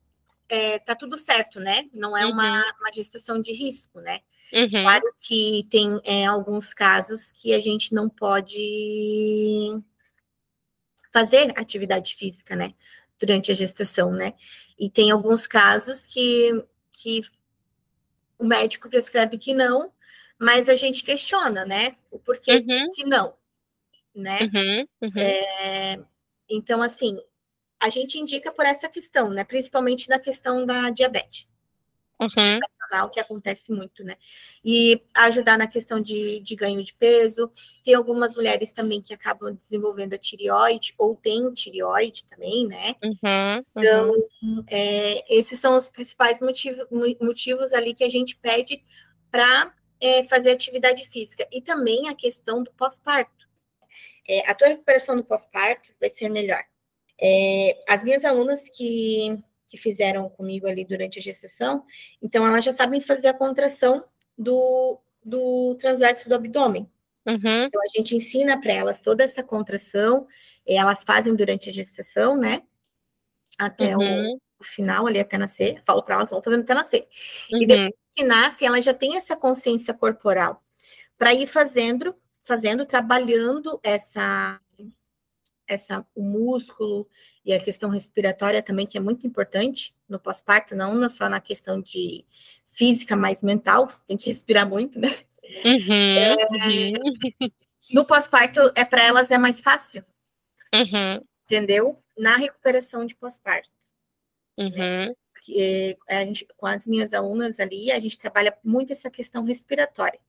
é, 0.50 0.78
tá 0.80 0.94
tudo 0.96 1.16
certo, 1.16 1.60
né? 1.60 1.88
Não 1.94 2.16
é 2.16 2.26
uma, 2.26 2.50
Uhum. 2.58 2.72
uma 2.80 2.92
gestação 2.92 3.40
de 3.40 3.52
risco, 3.52 4.00
né? 4.00 4.20
Uhum. 4.52 4.68
Claro 4.68 5.14
que 5.16 5.62
tem 5.70 5.98
é, 6.04 6.26
alguns 6.26 6.74
casos 6.74 7.30
que 7.30 7.54
a 7.54 7.60
gente 7.60 7.94
não 7.94 8.08
pode 8.10 9.80
fazer 11.12 11.52
atividade 11.58 12.14
física, 12.16 12.54
né? 12.56 12.74
Durante 13.18 13.50
a 13.50 13.54
gestação, 13.54 14.10
né? 14.12 14.34
E 14.78 14.90
tem 14.90 15.10
alguns 15.10 15.46
casos 15.46 16.04
que, 16.06 16.50
que 16.90 17.20
o 18.38 18.44
médico 18.44 18.88
prescreve 18.88 19.38
que 19.38 19.52
não, 19.54 19.92
mas 20.38 20.68
a 20.68 20.74
gente 20.74 21.04
questiona, 21.04 21.64
né? 21.64 21.96
O 22.10 22.18
porquê 22.18 22.56
Uhum. 22.56 22.90
que 22.94 23.04
não, 23.04 23.34
né? 24.14 24.38
Uhum. 24.42 24.86
Uhum. 25.02 25.20
É, 25.20 26.00
então, 26.48 26.82
assim, 26.82 27.18
a 27.80 27.88
gente 27.88 28.18
indica 28.18 28.52
por 28.52 28.64
essa 28.64 28.88
questão, 28.88 29.30
né? 29.30 29.44
Principalmente 29.44 30.08
na 30.08 30.18
questão 30.18 30.66
da 30.66 30.90
diabetes 30.90 31.48
Uhum. 32.20 33.08
que 33.10 33.18
acontece 33.20 33.72
muito, 33.72 34.04
né? 34.04 34.16
E 34.62 35.02
ajudar 35.14 35.56
na 35.56 35.66
questão 35.66 36.00
de, 36.00 36.40
de 36.40 36.54
ganho 36.54 36.84
de 36.84 36.92
peso. 36.92 37.50
Tem 37.82 37.94
algumas 37.94 38.34
mulheres 38.34 38.72
também 38.72 39.00
que 39.00 39.14
acabam 39.14 39.54
desenvolvendo 39.54 40.12
a 40.12 40.18
tireoide, 40.18 40.94
ou 40.98 41.16
tem 41.16 41.50
tireoide 41.54 42.24
também, 42.26 42.66
né? 42.66 42.94
Uhum. 43.02 43.64
Então, 43.74 44.10
Uhum. 44.42 44.64
é, 44.68 45.34
esses 45.34 45.58
são 45.58 45.76
os 45.76 45.88
principais 45.88 46.40
motivos, 46.40 46.84
motivos 47.20 47.72
ali 47.72 47.94
que 47.94 48.04
a 48.04 48.10
gente 48.10 48.36
pede 48.36 48.84
para 49.30 49.72
fazer 50.28 50.50
atividade 50.50 51.06
física. 51.06 51.46
E 51.52 51.62
também 51.62 52.08
a 52.08 52.14
questão 52.14 52.62
do 52.62 52.70
pós-parto. 52.72 53.48
É, 54.28 54.48
a 54.50 54.54
tua 54.54 54.68
recuperação 54.68 55.16
do 55.16 55.24
pós-parto 55.24 55.92
vai 55.98 56.10
ser 56.10 56.28
melhor. 56.28 56.64
É, 57.22 57.78
as 57.88 58.02
minhas 58.02 58.24
alunas 58.24 58.64
que, 58.64 59.38
que 59.68 59.76
fizeram 59.76 60.28
comigo 60.30 60.66
ali 60.66 60.84
durante 60.84 61.18
a 61.18 61.22
gestação, 61.22 61.84
então 62.22 62.46
elas 62.46 62.64
já 62.64 62.72
sabem 62.72 63.00
fazer 63.00 63.28
a 63.28 63.34
contração 63.34 64.04
do, 64.36 64.98
do 65.24 65.76
transverso 65.78 66.28
do 66.28 66.34
abdômen. 66.34 66.90
Uhum. 67.26 67.64
Então 67.64 67.80
a 67.82 67.98
gente 67.98 68.16
ensina 68.16 68.58
para 68.60 68.72
elas 68.72 69.00
toda 69.00 69.22
essa 69.22 69.42
contração, 69.42 70.26
elas 70.66 71.04
fazem 71.04 71.34
durante 71.34 71.68
a 71.68 71.72
gestação, 71.72 72.36
né? 72.36 72.62
Até 73.58 73.94
o, 73.96 74.00
Uhum. 74.00 74.38
o 74.58 74.64
final, 74.64 75.06
ali 75.06 75.18
até 75.20 75.36
nascer. 75.36 75.82
Falo 75.84 76.02
para 76.02 76.14
elas, 76.16 76.30
vão 76.30 76.42
fazendo 76.42 76.62
até 76.62 76.72
nascer. 76.74 77.06
E 77.50 77.56
Uhum. 77.56 77.66
depois 77.66 77.92
que 78.14 78.24
nasce, 78.24 78.64
ela 78.64 78.80
já 78.80 78.94
tem 78.94 79.16
essa 79.16 79.36
consciência 79.36 79.92
corporal 79.92 80.62
para 81.18 81.34
ir 81.34 81.46
fazendo, 81.46 82.14
fazendo, 82.44 82.86
trabalhando 82.86 83.78
essa, 83.82 84.58
essa, 85.72 86.04
o 86.14 86.22
músculo 86.22 87.08
e 87.44 87.52
a 87.52 87.60
questão 87.60 87.88
respiratória 87.88 88.62
também, 88.62 88.86
que 88.86 88.98
é 88.98 89.00
muito 89.00 89.26
importante 89.26 89.94
no 90.08 90.18
pós-parto, 90.18 90.74
não 90.74 91.08
só 91.08 91.28
na 91.28 91.40
questão 91.40 91.80
de 91.80 92.24
física, 92.66 93.16
mas 93.16 93.42
mental, 93.42 93.88
você 93.88 94.02
tem 94.06 94.16
que 94.16 94.26
respirar 94.26 94.68
muito, 94.68 94.98
né? 94.98 95.08
Uhum. 95.64 96.92
Uhum. 97.40 97.50
No 97.92 98.04
pós-parto, 98.04 98.60
é 98.74 98.84
para 98.84 99.02
elas 99.02 99.30
é 99.30 99.38
mais 99.38 99.60
fácil, 99.60 100.04
Uhum. 100.72 101.24
entendeu? 101.44 102.02
Na 102.16 102.36
recuperação 102.36 103.04
de 103.04 103.14
pós-parto. 103.14 103.70
Uhum. 104.58 105.14
Porque 105.32 105.96
a 106.08 106.24
gente, 106.24 106.46
com 106.56 106.66
as 106.66 106.86
minhas 106.86 107.12
alunas 107.12 107.58
ali, 107.58 107.90
a 107.90 107.98
gente 107.98 108.18
trabalha 108.18 108.56
muito 108.62 108.92
essa 108.92 109.10
questão 109.10 109.42
respiratória. 109.44 110.20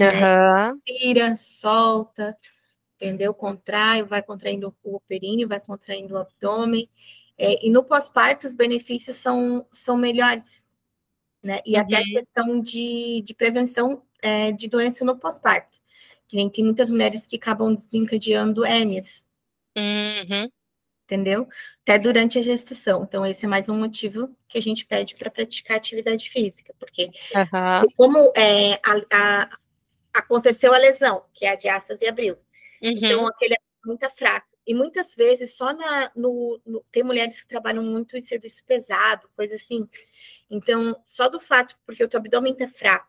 Aham. 0.00 0.78
Tira, 0.84 1.36
solta, 1.36 2.36
entendeu? 2.96 3.32
Contrai, 3.34 4.02
vai 4.02 4.22
contraindo 4.22 4.74
o 4.82 5.00
períneo, 5.00 5.48
vai 5.48 5.60
contraindo 5.60 6.14
o 6.14 6.18
abdômen. 6.18 6.88
É, 7.38 7.66
e 7.66 7.70
no 7.70 7.84
pós-parto, 7.84 8.46
os 8.46 8.54
benefícios 8.54 9.16
são, 9.16 9.66
são 9.72 9.96
melhores, 9.96 10.64
né? 11.42 11.60
E 11.66 11.76
até 11.76 11.96
a 11.96 12.00
Uhum. 12.00 12.04
questão 12.14 12.60
de, 12.60 13.20
de 13.22 13.34
prevenção 13.34 14.02
é, 14.22 14.50
de 14.52 14.68
doença 14.68 15.04
no 15.04 15.16
pós-parto. 15.18 15.78
Que 16.26 16.36
nem 16.36 16.48
tem 16.50 16.64
muitas 16.64 16.90
mulheres 16.90 17.24
que 17.26 17.36
acabam 17.36 17.74
desencadeando 17.74 18.64
hérnias, 18.64 19.22
Uhum. 19.76 20.50
entendeu? 21.04 21.46
Até 21.82 21.98
durante 21.98 22.38
a 22.38 22.42
gestação. 22.42 23.04
Então, 23.04 23.24
esse 23.24 23.44
é 23.44 23.48
mais 23.48 23.68
um 23.68 23.78
motivo 23.78 24.34
que 24.48 24.56
a 24.58 24.62
gente 24.62 24.86
pede 24.86 25.14
para 25.14 25.30
praticar 25.30 25.76
atividade 25.76 26.28
física, 26.30 26.74
porque 26.80 27.10
porque 27.78 27.94
como 27.94 28.32
é, 28.34 28.74
a- 28.82 29.02
a- 29.12 29.58
aconteceu 30.14 30.72
a 30.74 30.78
lesão, 30.78 31.24
que 31.34 31.44
é 31.44 31.50
a 31.50 31.54
diástase 31.54 32.06
abril, 32.08 32.36
então 32.80 33.20
Uhum. 33.20 33.26
aquele 33.28 33.54
é 33.54 33.58
muito 33.84 34.08
fraco. 34.10 34.48
E 34.66 34.74
muitas 34.74 35.14
vezes, 35.14 35.54
só 35.56 35.72
na, 35.72 36.10
no, 36.16 36.60
no- 36.66 36.84
Tem 36.90 37.02
mulheres 37.04 37.40
que 37.40 37.46
trabalham 37.46 37.82
muito 37.84 38.16
em 38.16 38.20
serviço 38.20 38.64
pesado, 38.64 39.28
coisa 39.36 39.54
assim. 39.54 39.88
Então, 40.50 41.00
só 41.06 41.28
do 41.28 41.38
fato, 41.40 41.76
porque 41.86 42.02
o 42.02 42.08
teu 42.08 42.18
abdômen 42.18 42.54
tá 42.54 42.66
fraco, 42.68 43.08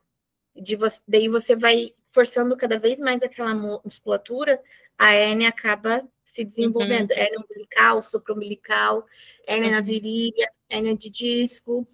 de 0.56 0.76
você, 0.76 1.02
daí 1.08 1.28
você 1.30 1.56
vai 1.56 1.94
forçando 2.12 2.56
cada 2.58 2.80
vez 2.80 3.00
mais 3.00 3.22
aquela 3.24 3.54
mu- 3.56 3.82
musculatura, 3.84 4.62
a 4.98 5.14
hérnia 5.14 5.50
acaba 5.50 6.08
se 6.26 6.44
desenvolvendo. 6.44 7.12
Hérnia 7.12 7.40
umbilical, 7.40 8.02
supraumbilical, 8.04 9.06
hérnia 9.48 9.72
na 9.72 9.78
Uhum. 9.80 9.84
virilha, 9.84 10.52
hérnia 10.70 10.96
de 10.96 11.10
disco, 11.10 11.88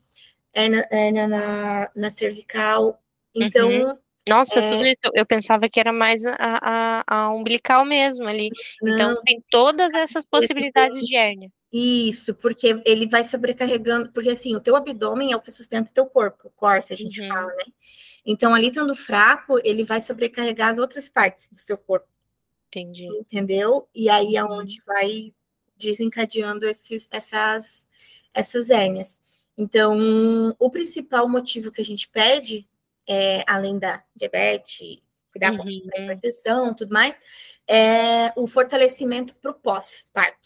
hérnia, 0.54 0.88
hérnia 0.92 1.28
na, 1.28 1.92
na 1.96 2.10
cervical. 2.10 3.02
Então, 3.36 3.70
Uhum. 3.70 4.00
Nossa, 4.30 4.60
É. 4.62 4.70
tudo 4.70 4.86
isso. 4.86 5.00
Eu 5.14 5.26
pensava 5.26 5.68
que 5.70 5.80
era 5.80 5.92
mais 5.92 6.26
a, 6.26 6.36
a, 6.40 7.04
a 7.08 7.30
umbilical 7.34 7.84
mesmo 7.86 8.28
ali. 8.28 8.50
Então, 8.82 9.14
não, 9.14 9.22
tem 9.22 9.44
todas 9.52 9.94
essas 9.94 10.26
possibilidades 10.26 11.00
de 11.06 11.16
hérnia. 11.16 11.50
Isso, 11.72 12.36
porque 12.36 12.82
ele 12.86 13.08
vai 13.08 13.24
sobrecarregando, 13.24 14.12
porque 14.12 14.30
assim, 14.30 14.56
o 14.56 14.62
teu 14.62 14.76
abdômen 14.76 15.32
é 15.34 15.36
o 15.36 15.42
que 15.42 15.52
sustenta 15.52 15.90
o 15.90 15.94
teu 15.94 16.06
corpo, 16.06 16.48
o 16.48 16.52
core 16.52 16.84
que 16.84 16.94
a 16.94 16.98
gente 16.98 17.20
Uhum. 17.22 17.28
fala, 17.28 17.48
né? 17.48 17.64
Então, 18.26 18.54
ali 18.54 18.68
estando 18.68 18.96
fraco, 18.96 19.60
ele 19.64 19.84
vai 19.84 20.02
sobrecarregar 20.02 20.70
as 20.70 20.78
outras 20.78 21.10
partes 21.10 21.50
do 21.50 21.60
seu 21.60 21.78
corpo, 21.78 22.08
Entendi. 22.70 23.08
entendeu? 23.08 23.88
E 23.96 24.10
aí 24.10 24.36
é 24.38 24.44
Uhum. 24.44 24.60
onde 24.60 24.82
vai 24.86 25.34
desencadeando 25.78 26.66
esses, 26.68 27.08
essas, 27.12 27.86
essas 28.34 28.70
hérnias. 28.70 29.22
Então, 29.58 30.56
o 30.60 30.70
principal 30.70 31.28
motivo 31.30 31.72
que 31.72 31.82
a 31.82 31.86
gente 31.86 32.08
pede, 32.10 32.68
é, 33.08 33.44
além 33.48 33.78
da 33.80 34.04
diabetes, 34.16 35.02
cuidar 35.32 35.56
com 35.58 35.64
Uhum. 35.64 35.88
a 35.96 36.02
hipertensão, 36.02 36.76
tudo 36.76 36.94
mais, 36.94 37.16
é 37.68 38.32
o 38.36 38.46
fortalecimento 38.48 39.34
para 39.36 39.52
o 39.52 39.54
pós-parto. 39.54 40.38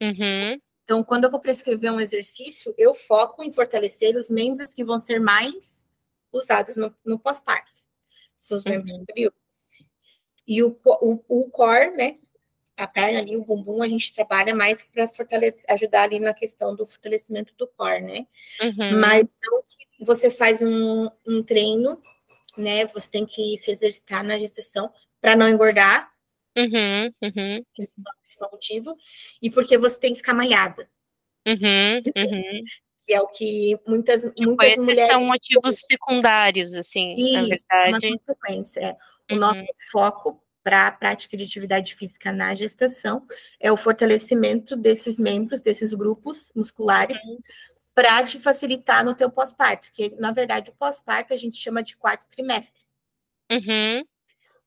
Uhum. 0.00 0.60
Então, 0.84 1.02
quando 1.02 1.24
eu 1.24 1.30
vou 1.30 1.40
prescrever 1.40 1.90
um 1.90 2.00
exercício, 2.00 2.74
eu 2.78 2.94
foco 2.94 3.42
em 3.42 3.50
fortalecer 3.50 4.16
os 4.16 4.30
membros 4.30 4.72
que 4.72 4.84
vão 4.84 4.98
ser 4.98 5.18
mais 5.20 5.84
usados 6.32 6.76
no, 6.76 6.94
no 7.04 7.18
pós-parto. 7.18 7.72
São 8.38 8.56
os 8.56 8.64
membros 8.64 8.92
Uhum. 8.92 9.00
superiores. 9.00 9.36
E 10.46 10.62
o, 10.62 10.78
o, 10.84 11.24
o 11.28 11.50
core, 11.50 11.96
né? 11.96 12.16
A 12.76 12.86
perna 12.86 13.20
ali, 13.20 13.36
o 13.36 13.44
bumbum, 13.44 13.82
a 13.82 13.88
gente 13.88 14.12
trabalha 14.12 14.54
mais 14.54 14.84
para 14.84 15.08
fortalecer, 15.08 15.64
ajudar 15.70 16.02
ali 16.02 16.20
na 16.20 16.34
questão 16.34 16.76
do 16.76 16.86
fortalecimento 16.86 17.54
do 17.56 17.66
core, 17.66 18.02
né? 18.02 18.26
Uhum. 18.60 19.00
Mas 19.00 19.32
então, 19.38 19.64
você 20.00 20.30
faz 20.30 20.60
um, 20.62 21.08
um 21.26 21.42
treino, 21.42 22.00
né? 22.56 22.86
Você 22.86 23.08
tem 23.10 23.24
que 23.26 23.56
se 23.58 23.70
exercitar 23.70 24.22
na 24.24 24.38
gestação 24.38 24.90
para 25.20 25.36
não 25.36 25.48
engordar, 25.48 26.10
Uhum. 26.58 27.04
Uhum. 27.22 27.62
que 27.74 27.82
é 27.82 27.84
o 27.84 28.16
principal 28.22 28.48
motivo, 28.50 28.96
e 29.42 29.50
porque 29.50 29.76
você 29.76 30.00
tem 30.00 30.12
que 30.12 30.18
ficar 30.18 30.32
malhada. 30.34 30.88
Uhum. 31.46 31.98
Uhum. 32.16 32.64
que 33.06 33.14
é 33.14 33.20
o 33.20 33.28
que 33.28 33.78
muitas, 33.86 34.24
muitas 34.36 34.66
esses 34.72 34.84
mulheres. 34.84 35.12
são 35.12 35.24
motivos 35.24 35.76
secundários, 35.88 36.74
assim, 36.74 37.10
na 37.14 37.42
Isso, 37.42 37.64
uma 37.72 37.86
verdade. 37.86 38.18
consequência. 38.18 38.80
é. 38.80 38.96
O 39.30 39.34
Uhum. 39.34 39.38
nosso 39.40 39.64
foco 39.92 40.42
para 40.64 40.88
a 40.88 40.90
prática 40.90 41.36
de 41.36 41.44
atividade 41.44 41.94
física 41.94 42.32
na 42.32 42.52
gestação 42.54 43.24
é 43.60 43.70
o 43.70 43.76
fortalecimento 43.76 44.74
desses 44.76 45.18
membros, 45.20 45.60
desses 45.60 45.94
grupos 45.94 46.50
musculares, 46.56 47.22
Uhum. 47.26 47.38
Para 47.96 48.22
te 48.24 48.38
facilitar 48.38 49.02
no 49.02 49.14
teu 49.14 49.30
pós-parto, 49.30 49.90
que 49.90 50.10
na 50.16 50.30
verdade 50.30 50.70
o 50.70 50.74
pós-parto 50.74 51.32
a 51.32 51.36
gente 51.36 51.56
chama 51.56 51.82
de 51.82 51.96
quarto 51.96 52.26
trimestre, 52.28 52.84
Uhum. 53.50 54.04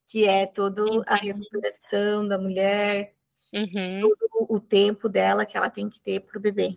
que 0.08 0.26
é 0.26 0.46
todo 0.46 1.04
a 1.06 1.14
recuperação 1.14 2.26
da 2.26 2.36
mulher, 2.36 3.14
Uhum. 3.54 4.00
todo 4.00 4.46
o 4.56 4.58
tempo 4.60 5.08
dela 5.08 5.46
que 5.46 5.56
ela 5.56 5.70
tem 5.70 5.88
que 5.88 6.00
ter 6.00 6.18
para 6.20 6.36
o 6.36 6.40
bebê, 6.40 6.76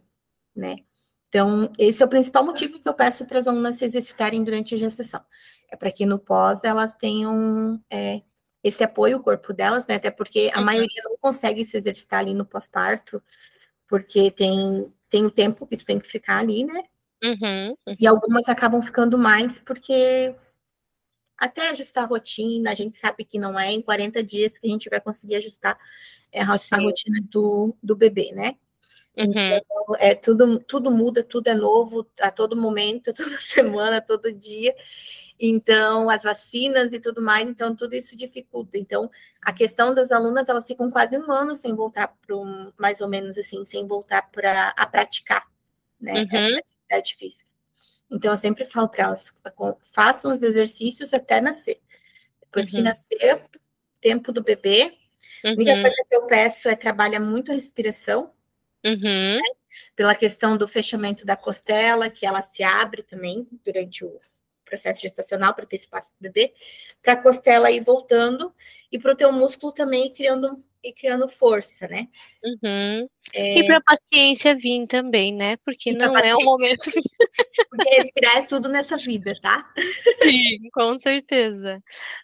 né? 0.55 0.75
Então, 1.27 1.71
esse 1.79 2.03
é 2.03 2.05
o 2.05 2.09
principal 2.09 2.45
motivo 2.45 2.79
que 2.79 2.87
eu 2.87 2.93
peço 2.93 3.25
para 3.25 3.39
as 3.39 3.47
alunas 3.47 3.77
se 3.77 3.85
exercitarem 3.85 4.43
durante 4.43 4.75
a 4.75 4.77
gestação. 4.77 5.25
É 5.71 5.75
para 5.75 5.91
que 5.91 6.05
no 6.05 6.19
pós 6.19 6.63
elas 6.63 6.95
tenham 6.95 7.83
é, 7.89 8.21
esse 8.63 8.83
apoio 8.83 9.17
ao 9.17 9.23
corpo 9.23 9.51
delas, 9.51 9.87
né? 9.87 9.95
Até 9.95 10.11
porque 10.11 10.51
a 10.53 10.59
Uhum. 10.59 10.65
maioria 10.65 11.01
não 11.03 11.17
consegue 11.17 11.65
se 11.65 11.75
exercitar 11.77 12.19
ali 12.19 12.35
no 12.35 12.45
pós-parto, 12.45 13.19
porque 13.87 14.29
tem, 14.29 14.93
tem 15.13 15.23
o 15.27 15.29
tempo 15.29 15.67
que 15.67 15.77
tu 15.77 15.85
tem 15.85 15.99
que 15.99 16.07
ficar 16.07 16.39
ali, 16.39 16.65
né? 16.65 16.85
Uhum. 17.23 17.77
E 17.99 18.07
algumas 18.07 18.49
acabam 18.49 18.81
ficando 18.81 19.15
mais 19.15 19.59
porque 19.59 20.33
até 21.37 21.69
ajustar 21.69 22.05
a 22.05 22.07
rotina, 22.07 22.71
a 22.71 22.73
gente 22.73 22.97
sabe 22.97 23.23
que 23.23 23.37
não 23.37 23.59
é 23.59 23.71
em 23.71 23.79
40 23.79 24.23
dias 24.23 24.57
que 24.57 24.65
a 24.65 24.71
gente 24.71 24.89
vai 24.89 24.99
conseguir 24.99 25.35
ajustar 25.35 25.77
é, 26.31 26.41
a, 26.41 26.51
a 26.51 26.57
Sim. 26.57 26.83
rotina 26.83 27.19
do, 27.29 27.75
do 27.83 27.95
bebê, 27.95 28.31
né? 28.31 28.55
Uhum. 29.15 29.31
Então, 29.35 29.95
é, 29.99 30.15
tudo, 30.15 30.59
tudo 30.61 30.89
muda, 30.89 31.23
tudo 31.23 31.47
é 31.47 31.53
novo 31.53 32.07
a 32.19 32.31
todo 32.31 32.55
momento, 32.55 33.13
toda 33.13 33.37
semana, 33.37 34.01
todo 34.01 34.33
dia. 34.33 34.73
Então, 35.45 36.09
as 36.09 36.23
vacinas 36.23 36.93
e 36.93 36.99
tudo 37.01 37.21
mais, 37.21 37.45
então 37.45 37.75
tudo 37.75 37.95
isso 37.95 38.15
dificulta. 38.15 38.77
Então, 38.77 39.11
a 39.41 39.51
questão 39.51 39.93
das 39.93 40.09
alunas, 40.09 40.47
elas 40.47 40.65
ficam 40.65 40.89
quase 40.89 41.17
um 41.17 41.29
ano 41.29 41.53
sem 41.53 41.75
voltar 41.75 42.15
para 42.25 42.37
um, 42.37 42.71
mais 42.77 43.01
ou 43.01 43.09
menos 43.09 43.37
assim, 43.37 43.65
sem 43.65 43.85
voltar 43.85 44.21
para 44.31 44.69
a 44.69 44.85
praticar, 44.85 45.45
né? 45.99 46.21
Uhum. 46.21 46.57
É 46.87 47.01
difícil. 47.01 47.45
Então, 48.09 48.31
eu 48.31 48.37
sempre 48.37 48.63
falo 48.63 48.87
para 48.87 49.03
elas, 49.03 49.33
façam 49.91 50.31
os 50.31 50.41
exercícios 50.41 51.13
até 51.13 51.41
nascer. 51.41 51.81
Depois 52.39 52.67
uhum. 52.67 52.77
que 52.77 52.81
nascer, 52.81 53.41
tempo 53.99 54.31
do 54.31 54.41
bebê. 54.41 54.97
Uhum. 55.43 55.51
A 55.51 55.53
única 55.55 55.73
coisa 55.73 56.05
que 56.09 56.15
eu 56.15 56.25
peço 56.25 56.69
é 56.69 56.75
trabalhar 56.77 57.19
muito 57.19 57.51
a 57.51 57.55
respiração, 57.55 58.31
uhum. 58.85 59.35
né? 59.35 59.41
pela 59.93 60.15
questão 60.15 60.55
do 60.55 60.69
fechamento 60.69 61.25
da 61.25 61.35
costela, 61.35 62.09
que 62.09 62.25
ela 62.25 62.41
se 62.41 62.63
abre 62.63 63.03
também 63.03 63.45
durante 63.65 64.05
o 64.05 64.21
processo 64.73 65.01
gestacional 65.01 65.53
para 65.53 65.67
ter 65.67 65.75
espaço 65.75 66.15
do 66.15 66.21
bebê, 66.23 66.51
para 67.01 67.13
a 67.13 67.21
costela 67.21 67.69
ir 67.69 67.81
voltando 67.81 68.51
e 68.91 68.97
para 68.97 69.11
o 69.11 69.15
teu 69.15 69.31
músculo 69.31 69.71
também 69.71 70.07
ir 70.07 70.09
criando 70.11 70.63
e 70.83 70.91
criando 70.91 71.29
força, 71.29 71.87
né? 71.87 72.09
Uhum. 72.43 73.07
É... 73.33 73.59
E 73.59 73.65
para 73.65 73.77
a 73.77 73.81
paciência 73.81 74.53
vir 74.53 74.85
também, 74.85 75.33
né? 75.33 75.55
Porque 75.63 75.93
não 75.93 76.17
é 76.17 76.35
o 76.35 76.43
momento. 76.43 76.91
Porque 77.69 77.89
respirar 77.95 78.37
é 78.37 78.41
tudo 78.41 78.67
nessa 78.67 78.97
vida, 78.97 79.33
tá? 79.41 79.71
Sim, 80.21 80.69
com 80.73 80.97
certeza. 80.97 81.81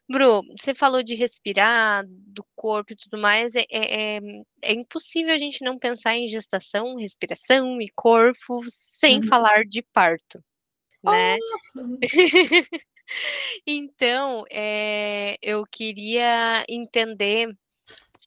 Bru, 0.10 0.42
você 0.60 0.76
falou 0.76 1.02
de 1.02 1.16
respirar, 1.16 2.04
do 2.06 2.46
corpo 2.54 2.92
e 2.92 2.98
tudo 2.98 3.18
mais. 3.18 3.56
É, 3.56 3.66
é, 3.72 4.18
é, 4.18 4.20
é 4.64 4.74
impossível 4.74 5.34
a 5.34 5.38
gente 5.38 5.64
não 5.64 5.80
pensar 5.80 6.16
em 6.16 6.28
gestação, 6.28 6.98
respiração 6.98 7.82
e 7.82 7.90
corpo 7.96 8.62
sem 8.68 9.22
uhum. 9.22 9.28
falar 9.28 9.64
de 9.64 9.82
parto, 9.94 10.44
né? 11.04 11.38
Oh. 11.76 11.98
então, 13.66 14.46
é, 14.52 15.38
eu 15.42 15.64
queria 15.72 16.66
entender 16.68 17.50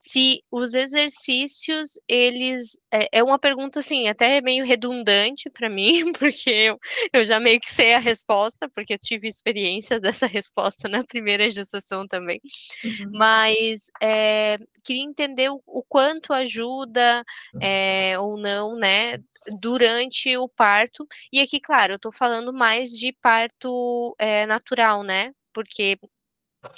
se 0.05 0.41
os 0.51 0.73
exercícios, 0.73 1.91
eles. 2.07 2.77
É, 2.91 3.07
é 3.19 3.23
uma 3.23 3.39
pergunta, 3.39 3.79
assim, 3.79 4.09
até 4.09 4.41
meio 4.41 4.65
redundante 4.65 5.49
para 5.49 5.69
mim, 5.69 6.11
porque 6.19 6.49
eu, 6.49 6.77
eu 7.13 7.23
já 7.23 7.39
meio 7.39 7.59
que 7.59 7.71
sei 7.71 7.93
a 7.93 7.99
resposta, 7.99 8.69
porque 8.75 8.93
eu 8.93 8.99
tive 8.99 9.27
experiência 9.27 9.99
dessa 9.99 10.27
resposta 10.27 10.89
na 10.89 11.05
primeira 11.05 11.49
gestação 11.49 12.05
também. 12.05 12.41
Uhum. 12.83 13.11
Mas 13.13 13.85
é, 14.01 14.57
queria 14.83 15.03
entender 15.03 15.49
o, 15.49 15.61
o 15.65 15.81
quanto 15.87 16.33
ajuda 16.33 17.23
é, 17.61 18.19
ou 18.19 18.37
não, 18.37 18.75
né? 18.75 19.17
Durante 19.59 20.35
o 20.37 20.47
parto, 20.47 21.07
e 21.31 21.39
aqui, 21.39 21.59
claro, 21.59 21.93
eu 21.93 21.99
tô 21.99 22.11
falando 22.11 22.53
mais 22.53 22.89
de 22.91 23.11
parto 23.21 24.15
é, 24.19 24.45
natural, 24.45 25.03
né? 25.03 25.33
Porque 25.53 25.97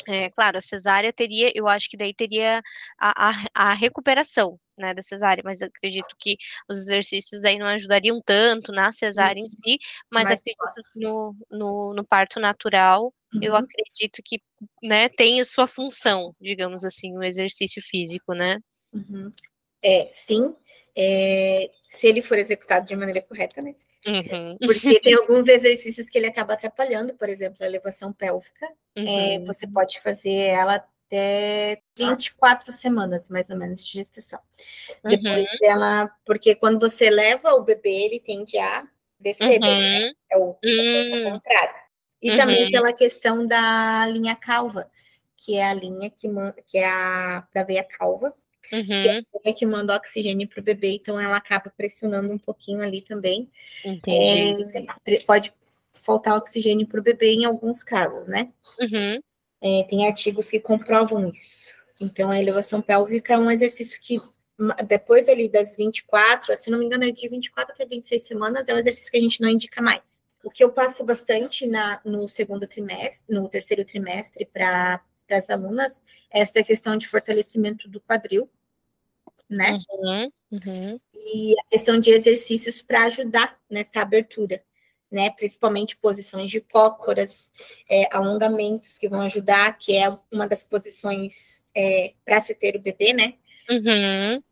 é, 0.07 0.29
claro, 0.31 0.57
a 0.57 0.61
cesárea 0.61 1.13
teria, 1.13 1.51
eu 1.53 1.67
acho 1.67 1.89
que 1.89 1.97
daí 1.97 2.13
teria 2.13 2.61
a, 2.99 3.29
a, 3.29 3.33
a, 3.53 3.73
recuperação, 3.73 4.59
né, 4.77 4.93
da 4.93 5.01
cesárea, 5.01 5.43
mas 5.45 5.61
acredito 5.61 6.15
que 6.17 6.37
os 6.67 6.77
exercícios 6.79 7.41
daí 7.41 7.57
não 7.57 7.67
ajudariam 7.67 8.19
tanto 8.25 8.71
na 8.71 8.91
cesárea 8.91 9.39
uhum. 9.39 9.45
em 9.45 9.49
si, 9.49 9.77
mas 10.11 10.29
Mais 10.29 10.39
acredito 10.39 10.91
que 10.91 10.99
no, 10.99 11.35
no, 11.51 11.93
no, 11.93 12.05
parto 12.05 12.39
natural, 12.39 13.13
uhum. 13.33 13.39
eu 13.43 13.55
acredito 13.55 14.21
que, 14.23 14.41
né, 14.81 15.07
tem 15.09 15.39
a 15.39 15.45
sua 15.45 15.67
função, 15.67 16.35
digamos 16.41 16.83
assim, 16.83 17.15
o 17.15 17.23
exercício 17.23 17.81
físico, 17.83 18.33
né? 18.33 18.57
Uhum. 18.91 19.31
É, 19.83 20.09
sim, 20.11 20.55
é, 20.97 21.69
se 21.89 22.07
ele 22.07 22.21
for 22.21 22.37
executado 22.37 22.85
de 22.85 22.95
maneira 22.95 23.21
correta, 23.21 23.61
né? 23.61 23.75
Uhum. 24.07 24.57
Porque 24.59 24.99
tem 24.99 25.15
alguns 25.15 25.47
exercícios 25.47 26.09
que 26.09 26.17
ele 26.17 26.27
acaba 26.27 26.53
atrapalhando, 26.53 27.13
por 27.15 27.27
exemplo, 27.27 27.57
a 27.61 27.65
elevação 27.65 28.13
pélvica. 28.13 28.67
É, 28.95 29.01
uhum. 29.01 29.07
É, 29.07 29.39
você 29.39 29.67
pode 29.67 29.99
fazer 29.99 30.35
ela 30.35 30.75
até 30.75 31.81
24 31.97 32.71
semanas, 32.71 33.29
mais 33.29 33.49
ou 33.49 33.57
menos, 33.57 33.85
de 33.85 33.93
gestação. 33.93 34.39
Uhum. 35.03 35.09
Depois 35.09 35.49
dela, 35.59 36.11
porque 36.25 36.55
quando 36.55 36.79
você 36.79 37.09
leva 37.09 37.53
o 37.53 37.63
bebê, 37.63 38.05
ele 38.05 38.19
tende 38.19 38.57
a 38.57 38.87
descer, 39.19 39.59
né? 39.59 40.11
é, 40.31 40.37
o, 40.37 40.55
é 40.63 41.27
o 41.27 41.31
contrário. 41.31 41.85
E 42.21 42.35
também 42.35 42.71
pela 42.71 42.93
questão 42.93 43.45
da 43.45 44.07
linha 44.07 44.35
calva, 44.35 44.89
que 45.37 45.57
é 45.57 45.63
a 45.63 45.73
linha 45.73 46.09
que, 46.09 46.27
que 46.65 46.77
é 46.77 46.87
a 46.87 47.47
da 47.53 47.63
veia 47.63 47.83
calva, 47.83 48.33
Uhum. 48.71 49.23
Que, 49.43 49.49
é 49.49 49.53
que 49.53 49.65
manda 49.65 49.95
oxigênio 49.95 50.47
para 50.47 50.59
o 50.59 50.63
bebê, 50.63 50.95
então 50.95 51.19
ela 51.19 51.37
acaba 51.37 51.71
pressionando 51.75 52.31
um 52.31 52.37
pouquinho 52.37 52.81
ali 52.81 53.01
também. 53.01 53.49
É, 54.07 55.19
pode 55.25 55.53
faltar 55.93 56.35
oxigênio 56.37 56.87
para 56.87 56.99
o 56.99 57.03
bebê 57.03 57.33
em 57.33 57.45
alguns 57.45 57.83
casos, 57.83 58.27
né? 58.27 58.51
Uhum. 58.79 59.21
É, 59.61 59.83
tem 59.83 60.07
artigos 60.07 60.49
que 60.49 60.59
comprovam 60.59 61.29
isso. 61.29 61.73
Então, 61.99 62.29
a 62.29 62.39
elevação 62.39 62.81
pélvica 62.81 63.33
é 63.33 63.37
um 63.37 63.49
exercício 63.49 63.99
que, 64.01 64.21
depois 64.87 65.27
ali 65.27 65.49
das 65.49 65.75
24, 65.75 66.55
se 66.57 66.69
não 66.69 66.77
me 66.77 66.85
engano, 66.85 67.05
é 67.05 67.11
de 67.11 67.27
24 67.27 67.73
até 67.73 67.85
26 67.85 68.23
semanas, 68.23 68.67
é 68.67 68.73
um 68.73 68.77
exercício 68.77 69.11
que 69.11 69.17
a 69.17 69.21
gente 69.21 69.41
não 69.41 69.49
indica 69.49 69.81
mais. 69.81 70.21
O 70.43 70.51
que 70.51 70.63
eu 70.63 70.71
passo 70.71 71.03
bastante 71.03 71.65
na, 71.65 71.99
no 72.05 72.29
segundo 72.29 72.67
trimestre, 72.67 73.33
no 73.33 73.49
terceiro 73.49 73.83
trimestre, 73.83 74.45
para 74.45 75.01
as 75.31 75.49
alunas, 75.49 76.01
é 76.31 76.41
essa 76.41 76.63
questão 76.63 76.95
de 76.97 77.07
fortalecimento 77.07 77.89
do 77.89 77.99
quadril, 77.99 78.47
né? 79.49 79.79
Uhum, 79.89 80.31
uhum. 80.51 80.99
E 81.13 81.53
a 81.59 81.69
questão 81.69 81.99
de 81.99 82.11
exercícios 82.11 82.81
para 82.81 83.05
ajudar 83.05 83.57
nessa 83.69 84.01
abertura, 84.01 84.63
né? 85.11 85.29
Principalmente 85.31 85.97
posições 85.97 86.49
de 86.49 86.61
cócoras, 86.61 87.51
é, 87.89 88.07
alongamentos 88.15 88.97
que 88.97 89.07
vão 89.07 89.21
ajudar, 89.21 89.77
que 89.77 89.95
é 89.95 90.05
uma 90.31 90.47
das 90.47 90.63
posições 90.63 91.63
é, 91.75 92.13
para 92.23 92.41
se 92.41 92.55
ter 92.55 92.75
o 92.75 92.81
bebê, 92.81 93.13
né? 93.13 93.35
Uhum. 93.69 94.43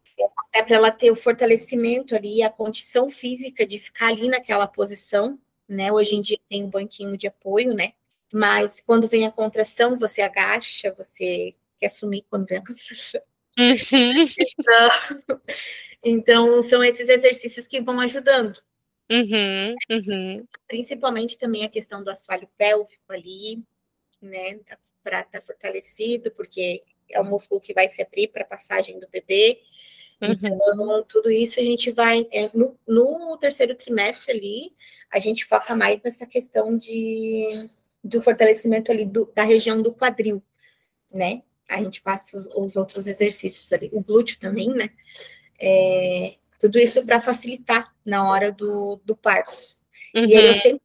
É 0.54 0.64
para 0.64 0.76
ela 0.76 0.92
ter 0.92 1.12
o 1.12 1.16
fortalecimento 1.16 2.16
ali, 2.16 2.44
a 2.44 2.50
condição 2.50 3.10
física 3.10 3.66
de 3.66 3.80
ficar 3.80 4.10
ali 4.10 4.28
naquela 4.28 4.68
posição, 4.68 5.40
né? 5.68 5.92
Hoje 5.92 6.16
em 6.16 6.22
dia 6.22 6.38
tem 6.50 6.64
um 6.64 6.70
banquinho 6.70 7.18
de 7.18 7.28
apoio, 7.28 7.74
né? 7.74 7.94
Mas 8.32 8.80
quando 8.80 9.08
vem 9.08 9.26
a 9.26 9.32
contração, 9.32 9.98
você 9.98 10.22
agacha, 10.22 10.94
você 10.98 11.56
quer 11.80 11.90
sumir 11.90 12.26
quando 12.30 12.46
vem 12.46 12.60
a 12.60 12.66
contração. 12.66 13.22
Uhum. 13.58 14.26
Então, 14.40 15.42
então, 16.04 16.64
são 16.64 16.84
esses 16.84 17.08
exercícios 17.08 17.68
que 17.68 17.82
vão 17.82 18.00
ajudando. 18.00 18.60
Uhum, 19.12 19.76
uhum. 19.90 20.46
Principalmente 20.68 21.38
também 21.38 21.64
a 21.64 21.70
questão 21.70 22.04
do 22.04 22.10
assoalho 22.10 22.50
pélvico 22.58 23.12
ali, 23.12 23.64
né? 24.22 24.60
Para 25.04 25.22
estar 25.22 25.40
tá 25.40 25.42
fortalecido, 25.42 26.32
porque 26.32 26.84
é 27.12 27.20
o 27.20 27.26
músculo 27.26 27.62
que 27.62 27.74
vai 27.74 27.88
se 27.88 28.02
abrir 28.02 28.30
para 28.30 28.44
a 28.44 28.48
passagem 28.48 29.00
do 29.00 29.08
bebê. 29.08 29.62
Uhum. 30.22 30.32
Então, 30.32 31.04
tudo 31.04 31.30
isso 31.30 31.60
a 31.60 31.64
gente 31.64 31.92
vai. 31.92 32.28
É, 32.32 32.50
no, 32.54 32.78
no, 32.88 33.38
terceiro 33.38 33.76
trimestre 33.76 34.32
ali, 34.32 34.74
a 35.12 35.20
gente 35.20 35.46
foca 35.46 35.76
mais 35.76 36.02
nessa 36.02 36.26
questão 36.26 36.78
de, 36.78 37.70
do 38.04 38.22
fortalecimento 38.22 38.92
ali 38.92 39.06
do, 39.06 39.32
da 39.34 39.44
região 39.44 39.82
do 39.82 39.94
quadril, 39.94 40.42
né? 41.12 41.44
A 41.74 41.84
gente 41.84 42.02
passa 42.02 42.38
os, 42.38 42.48
os 42.56 42.76
outros 42.76 43.08
exercícios 43.08 43.72
ali, 43.74 43.90
o 43.92 44.02
glúteo 44.02 44.40
também, 44.40 44.70
né? 44.70 44.90
É, 45.60 46.36
tudo 46.60 46.80
isso 46.80 47.06
para 47.06 47.22
facilitar 47.22 47.94
na 48.06 48.30
hora 48.30 48.52
do, 48.52 49.02
do 49.04 49.16
parto. 49.16 49.54
Uhum. 50.16 50.26
E 50.26 50.36
aí 50.36 50.48
eu 50.48 50.56
sempre 50.56 50.82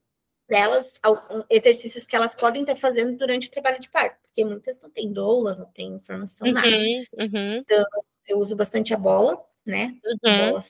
delas 0.49 0.99
exercícios 1.51 2.07
que 2.07 2.17
elas 2.17 2.35
podem 2.35 2.63
estar 2.63 2.75
fazendo 2.75 3.17
durante 3.17 3.49
o 3.49 3.51
trabalho 3.51 3.79
de 3.79 3.91
parto, 3.91 4.17
porque 4.23 4.45
muitas 4.45 4.81
não 4.81 4.89
têm 4.89 5.13
doula, 5.13 5.55
não 5.55 5.67
tem 5.67 5.93
informação 5.93 6.49
uhum, 6.49 6.55
nada. 6.55 6.69
Uhum. 6.69 7.57
Então, 7.59 7.85
eu 8.27 8.39
uso 8.39 8.57
bastante 8.57 8.95
a 8.95 8.97
bola, 8.97 9.39
né? 9.65 9.95
Uhum. 10.05 10.51
Bola, 10.51 10.61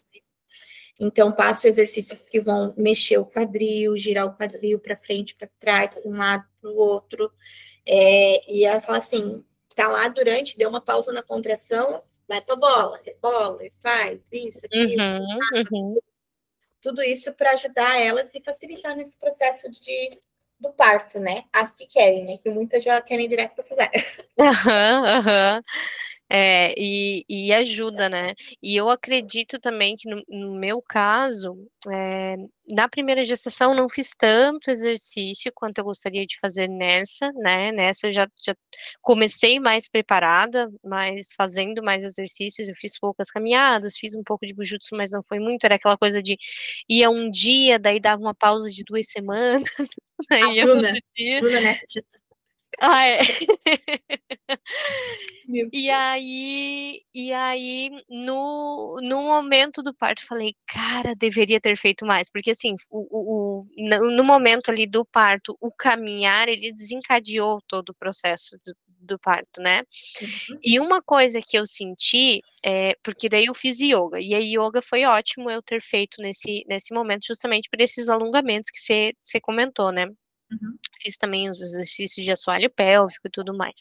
então, 1.01 1.31
passo 1.31 1.69
exercícios 1.69 2.23
que 2.23 2.41
vão 2.41 2.75
mexer 2.77 3.19
o 3.19 3.27
quadril, 3.27 3.97
girar 3.97 4.27
o 4.27 4.35
quadril 4.35 4.81
para 4.81 4.97
frente, 4.97 5.35
para 5.35 5.49
trás, 5.61 5.95
para 5.95 6.09
um 6.09 6.17
lado, 6.17 6.45
para 6.61 6.71
o 6.71 6.77
outro. 6.77 7.33
É, 7.87 8.53
e 8.53 8.65
ela 8.65 8.81
fala 8.81 8.99
assim: 8.99 9.45
tá 9.79 9.87
lá 9.87 10.09
durante, 10.09 10.59
deu 10.59 10.69
uma 10.69 10.81
pausa 10.81 11.13
na 11.13 11.23
contração, 11.23 12.03
vai 12.27 12.41
pra 12.41 12.57
bola, 12.57 13.01
rebola, 13.05 13.65
e 13.65 13.71
faz 13.81 14.21
isso, 14.33 14.67
aquilo. 14.67 15.05
Uhum, 15.05 15.39
uhum. 15.71 15.99
Tudo 16.83 17.01
isso 17.01 17.33
para 17.35 17.53
ajudar 17.53 17.97
elas 18.01 18.35
e 18.35 18.43
facilitar 18.43 18.97
nesse 18.97 19.17
processo 19.17 19.71
de, 19.71 20.19
do 20.59 20.73
parto, 20.73 21.21
né? 21.21 21.45
As 21.53 21.73
que 21.73 21.87
querem, 21.87 22.25
né? 22.25 22.39
Que 22.39 22.51
muitas 22.51 22.83
já 22.83 23.01
querem 23.01 23.29
direto 23.29 23.55
para 23.55 23.63
fazer. 23.63 23.91
Aham, 24.37 25.05
aham. 25.07 25.63
É, 26.31 26.75
e, 26.77 27.25
e, 27.29 27.53
ajuda, 27.55 28.09
né? 28.09 28.35
E 28.63 28.77
eu 28.77 28.91
acredito 28.91 29.59
também 29.59 29.97
que 29.97 30.09
no, 30.11 30.23
no 30.29 30.55
meu 30.59 30.83
caso, 30.83 31.57
é, 31.91 32.37
na 32.71 32.87
primeira 32.87 33.25
gestação 33.25 33.75
não 33.75 33.89
fiz 33.89 34.11
tanto 34.17 34.71
exercício 34.71 35.51
quanto 35.55 35.79
eu 35.79 35.85
gostaria 35.85 36.27
de 36.27 36.39
fazer 36.39 36.69
nessa, 36.69 37.33
né? 37.33 37.73
Nessa 37.73 38.09
eu 38.09 38.13
já, 38.13 38.29
já 38.45 38.55
comecei 39.01 39.59
mais 39.59 39.89
preparada, 39.89 40.71
mas 40.85 41.29
fazendo 41.35 41.83
mais 41.83 42.05
exercícios, 42.05 42.69
eu 42.69 42.75
fiz 42.77 42.99
poucas 42.99 43.31
caminhadas, 43.31 43.97
fiz 43.97 44.15
um 44.15 44.23
pouco 44.23 44.45
de 44.45 44.55
bujutsu, 44.55 44.95
mas 44.97 45.11
não 45.11 45.23
foi 45.23 45.39
muito, 45.39 45.65
era 45.65 45.77
aquela 45.77 45.97
coisa 45.97 46.23
de 46.23 46.37
ia 46.89 47.09
um 47.09 47.31
dia, 47.31 47.79
daí 47.79 47.99
dava 48.01 48.21
uma 48.21 48.35
pausa 48.35 48.69
de 48.71 48.85
duas 48.85 49.09
semanas. 49.11 49.65
Aí 50.31 50.61
ah, 50.61 50.65
Bruna, 50.65 50.93
Bruna 51.41 51.61
nessa 51.61 51.87
gestação 51.89 52.28
ah, 52.81 53.07
é. 53.07 53.21
e 55.73 55.91
aí, 55.91 57.03
e 57.15 57.33
aí 57.33 57.91
no, 58.09 58.99
no 59.03 59.23
momento 59.23 59.83
do 59.83 59.95
parto, 59.95 60.27
falei, 60.27 60.55
cara, 60.67 61.15
deveria 61.15 61.61
ter 61.61 61.77
feito 61.77 62.07
mais, 62.07 62.31
porque 62.31 62.51
assim, 62.51 62.75
o, 62.91 63.63
o, 63.63 63.67
no, 63.77 64.11
no 64.11 64.25
momento 64.25 64.71
ali 64.71 64.87
do 64.87 65.05
parto, 65.05 65.57
o 65.61 65.71
caminhar, 65.73 66.49
ele 66.49 66.73
desencadeou 66.73 67.61
todo 67.67 67.91
o 67.91 67.95
processo 67.95 68.59
do, 68.65 68.75
do 69.01 69.19
parto, 69.19 69.61
né? 69.61 69.83
Uhum. 70.21 70.59
E 70.63 70.79
uma 70.79 71.03
coisa 71.03 71.41
que 71.41 71.59
eu 71.59 71.67
senti, 71.67 72.43
é, 72.65 72.95
porque 73.03 73.29
daí 73.29 73.47
eu 73.47 73.55
fiz 73.55 73.81
yoga, 73.81 74.21
e 74.21 74.35
a 74.35 74.39
yoga 74.39 74.83
foi 74.83 75.05
ótimo 75.05 75.51
eu 75.51 75.63
ter 75.63 75.83
feito 75.83 76.21
nesse, 76.21 76.65
nesse 76.69 76.95
momento, 76.95 77.27
justamente 77.27 77.69
por 77.71 77.81
esses 77.81 78.09
alongamentos 78.09 78.71
que 78.71 78.79
você 78.79 79.41
comentou, 79.41 79.91
né? 79.91 80.07
Uhum. 80.51 80.79
Fiz 81.01 81.17
também 81.17 81.51
os 81.51 81.61
exercícios 81.61 82.25
de 82.25 82.33
assoalho 82.33 82.71
pélvico 82.71 83.27
e 83.27 83.31
tudo 83.31 83.57
mais. 83.57 83.81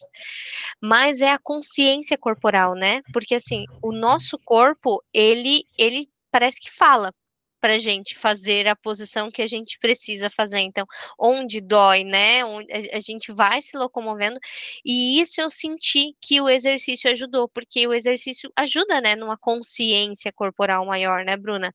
Mas 0.81 1.21
é 1.21 1.31
a 1.31 1.39
consciência 1.39 2.17
corporal, 2.17 2.75
né? 2.75 3.01
Porque 3.13 3.35
assim, 3.35 3.65
o 3.81 3.91
nosso 3.91 4.37
corpo, 4.39 5.03
ele, 5.13 5.65
ele 5.77 6.07
parece 6.31 6.59
que 6.59 6.69
fala 6.71 7.13
para 7.59 7.79
gente 7.79 8.15
fazer 8.15 8.67
a 8.67 8.75
posição 8.75 9.31
que 9.31 9.41
a 9.41 9.47
gente 9.47 9.79
precisa 9.79 10.29
fazer. 10.29 10.59
Então, 10.59 10.85
onde 11.19 11.59
dói, 11.59 12.03
né? 12.03 12.45
Onde 12.45 12.71
a 12.71 12.99
gente 12.99 13.31
vai 13.31 13.61
se 13.61 13.75
locomovendo. 13.75 14.39
E 14.85 15.19
isso 15.19 15.41
eu 15.41 15.49
senti 15.49 16.15
que 16.21 16.39
o 16.39 16.49
exercício 16.49 17.09
ajudou, 17.11 17.49
porque 17.49 17.87
o 17.87 17.93
exercício 17.93 18.51
ajuda, 18.55 19.01
né, 19.01 19.15
numa 19.15 19.37
consciência 19.37 20.31
corporal 20.31 20.85
maior, 20.85 21.25
né, 21.25 21.35
Bruna? 21.35 21.73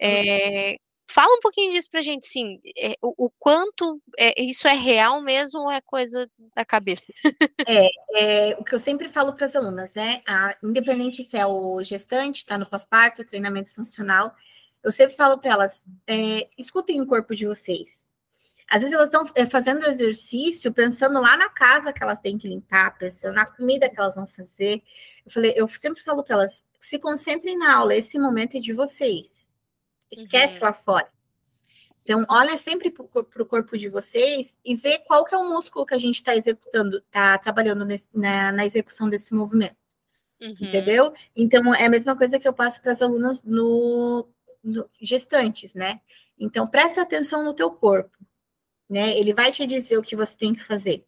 É, 0.00 0.76
Fala 1.12 1.36
um 1.36 1.40
pouquinho 1.40 1.70
disso 1.72 1.90
pra 1.90 2.00
gente, 2.00 2.26
sim. 2.26 2.58
É, 2.74 2.96
o, 3.02 3.26
o, 3.26 3.30
quanto 3.38 4.00
é, 4.18 4.42
isso 4.42 4.66
é 4.66 4.72
real 4.72 5.20
mesmo 5.20 5.60
ou 5.60 5.70
é 5.70 5.78
coisa 5.82 6.26
da 6.56 6.64
cabeça? 6.64 7.04
É, 7.68 7.88
é 8.16 8.56
o 8.58 8.64
que 8.64 8.74
eu 8.74 8.78
sempre 8.78 9.10
falo 9.10 9.34
para 9.34 9.44
as 9.44 9.54
alunas, 9.54 9.92
né? 9.92 10.22
A, 10.26 10.56
independente 10.62 11.22
se 11.22 11.36
é 11.36 11.46
o 11.46 11.82
gestante, 11.82 12.38
está 12.38 12.56
no 12.56 12.64
pós-parto, 12.64 13.26
treinamento 13.26 13.70
funcional, 13.74 14.34
eu 14.82 14.90
sempre 14.90 15.14
falo 15.14 15.36
para 15.38 15.50
elas: 15.50 15.84
é, 16.06 16.48
escutem 16.56 17.00
o 17.02 17.06
corpo 17.06 17.34
de 17.36 17.46
vocês. 17.46 18.06
Às 18.70 18.80
vezes 18.80 18.94
elas 18.94 19.10
estão 19.10 19.30
é, 19.34 19.44
fazendo 19.44 19.86
exercício 19.86 20.72
pensando 20.72 21.20
lá 21.20 21.36
na 21.36 21.50
casa 21.50 21.92
que 21.92 22.02
elas 22.02 22.20
têm 22.20 22.38
que 22.38 22.48
limpar, 22.48 22.96
pensando 22.96 23.34
na 23.34 23.44
comida 23.44 23.88
que 23.90 24.00
elas 24.00 24.14
vão 24.14 24.26
fazer. 24.26 24.82
Eu 25.26 25.30
falei, 25.30 25.52
eu 25.54 25.68
sempre 25.68 26.02
falo 26.02 26.24
para 26.24 26.36
elas: 26.36 26.64
se 26.80 26.98
concentrem 26.98 27.58
na 27.58 27.76
aula, 27.76 27.94
esse 27.94 28.18
momento 28.18 28.56
é 28.56 28.60
de 28.60 28.72
vocês 28.72 29.41
Esquece 30.12 30.54
uhum. 30.54 30.64
lá 30.64 30.72
fora. 30.72 31.08
Então, 32.02 32.26
olha 32.28 32.56
sempre 32.56 32.90
para 32.90 33.42
o 33.42 33.46
corpo 33.46 33.78
de 33.78 33.88
vocês 33.88 34.56
e 34.64 34.74
vê 34.74 34.98
qual 34.98 35.24
que 35.24 35.34
é 35.34 35.38
o 35.38 35.48
músculo 35.48 35.86
que 35.86 35.94
a 35.94 35.98
gente 35.98 36.16
está 36.16 36.34
executando, 36.34 36.98
está 36.98 37.38
trabalhando 37.38 37.84
nesse, 37.84 38.08
na, 38.12 38.50
na, 38.50 38.66
execução 38.66 39.08
desse 39.08 39.32
movimento. 39.32 39.76
Uhum. 40.40 40.56
Entendeu? 40.60 41.14
Então, 41.34 41.72
é 41.72 41.86
a 41.86 41.90
mesma 41.90 42.16
coisa 42.16 42.40
que 42.40 42.48
eu 42.48 42.52
passo 42.52 42.82
para 42.82 42.90
as 42.90 43.00
alunas 43.00 43.40
no, 43.44 44.28
no, 44.62 44.90
gestantes, 45.00 45.74
né? 45.74 46.00
Então, 46.36 46.66
presta 46.66 47.02
atenção 47.02 47.44
no 47.44 47.54
teu 47.54 47.70
corpo, 47.70 48.18
né? 48.90 49.16
Ele 49.16 49.32
vai 49.32 49.52
te 49.52 49.64
dizer 49.64 49.96
o 49.96 50.02
que 50.02 50.16
você 50.16 50.36
tem 50.36 50.52
que 50.52 50.64
fazer. 50.64 51.06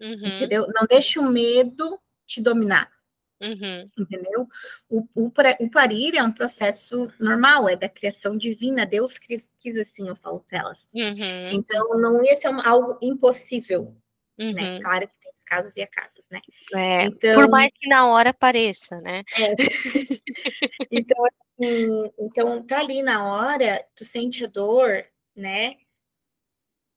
Uhum. 0.00 0.12
Entendeu? 0.12 0.66
Não 0.72 0.86
deixe 0.86 1.18
o 1.18 1.28
medo 1.28 1.98
te 2.24 2.40
dominar. 2.40 2.95
Uhum. 3.40 3.84
Entendeu? 3.98 4.48
O, 4.88 5.06
o, 5.14 5.26
o, 5.26 5.70
parir 5.70 6.16
é 6.16 6.22
um 6.22 6.32
processo 6.32 7.10
normal, 7.20 7.68
é 7.68 7.76
da 7.76 7.88
criação 7.88 8.36
divina. 8.36 8.86
Deus 8.86 9.18
quis, 9.18 9.48
quis 9.58 9.76
assim, 9.76 10.08
eu 10.08 10.16
falo 10.16 10.40
para 10.40 10.60
elas. 10.60 10.86
Uhum. 10.94 11.50
Então, 11.52 12.00
não 12.00 12.22
ia 12.22 12.34
ser 12.36 12.48
algo 12.64 12.98
impossível. 13.02 13.94
Né? 14.38 14.44
Uhum. 14.44 14.52
Né? 14.54 14.80
Claro 14.80 15.08
que 15.08 15.18
tem 15.18 15.32
os 15.34 15.44
casos 15.44 15.76
e 15.76 15.82
acasos, 15.82 16.28
né? 16.30 16.40
É, 16.74 17.04
então, 17.06 17.40
por 17.40 17.50
mais 17.50 17.70
que 17.74 17.88
na 17.88 18.08
hora 18.08 18.32
pareça, 18.34 18.96
né? 19.00 19.22
É. 19.38 19.54
então, 20.90 21.24
assim, 21.24 22.12
então, 22.18 22.66
tá 22.66 22.80
ali 22.80 23.02
na 23.02 23.24
hora, 23.24 23.84
tu 23.94 24.04
sente 24.04 24.44
a 24.44 24.46
dor, 24.46 25.06
né? 25.34 25.76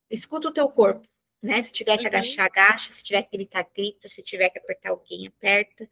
Escuta 0.09 0.49
o 0.49 0.53
teu 0.53 0.69
corpo, 0.69 1.07
né? 1.41 1.61
Se 1.61 1.71
tiver 1.71 1.97
que 1.97 2.03
uhum. 2.03 2.09
agachar, 2.09 2.45
agacha, 2.45 2.91
se 2.91 3.03
tiver 3.03 3.23
que 3.23 3.37
gritar, 3.37 3.65
grita, 3.73 4.09
se 4.09 4.21
tiver 4.21 4.49
que 4.49 4.59
apertar 4.59 4.89
alguém, 4.89 5.27
aperta 5.27 5.87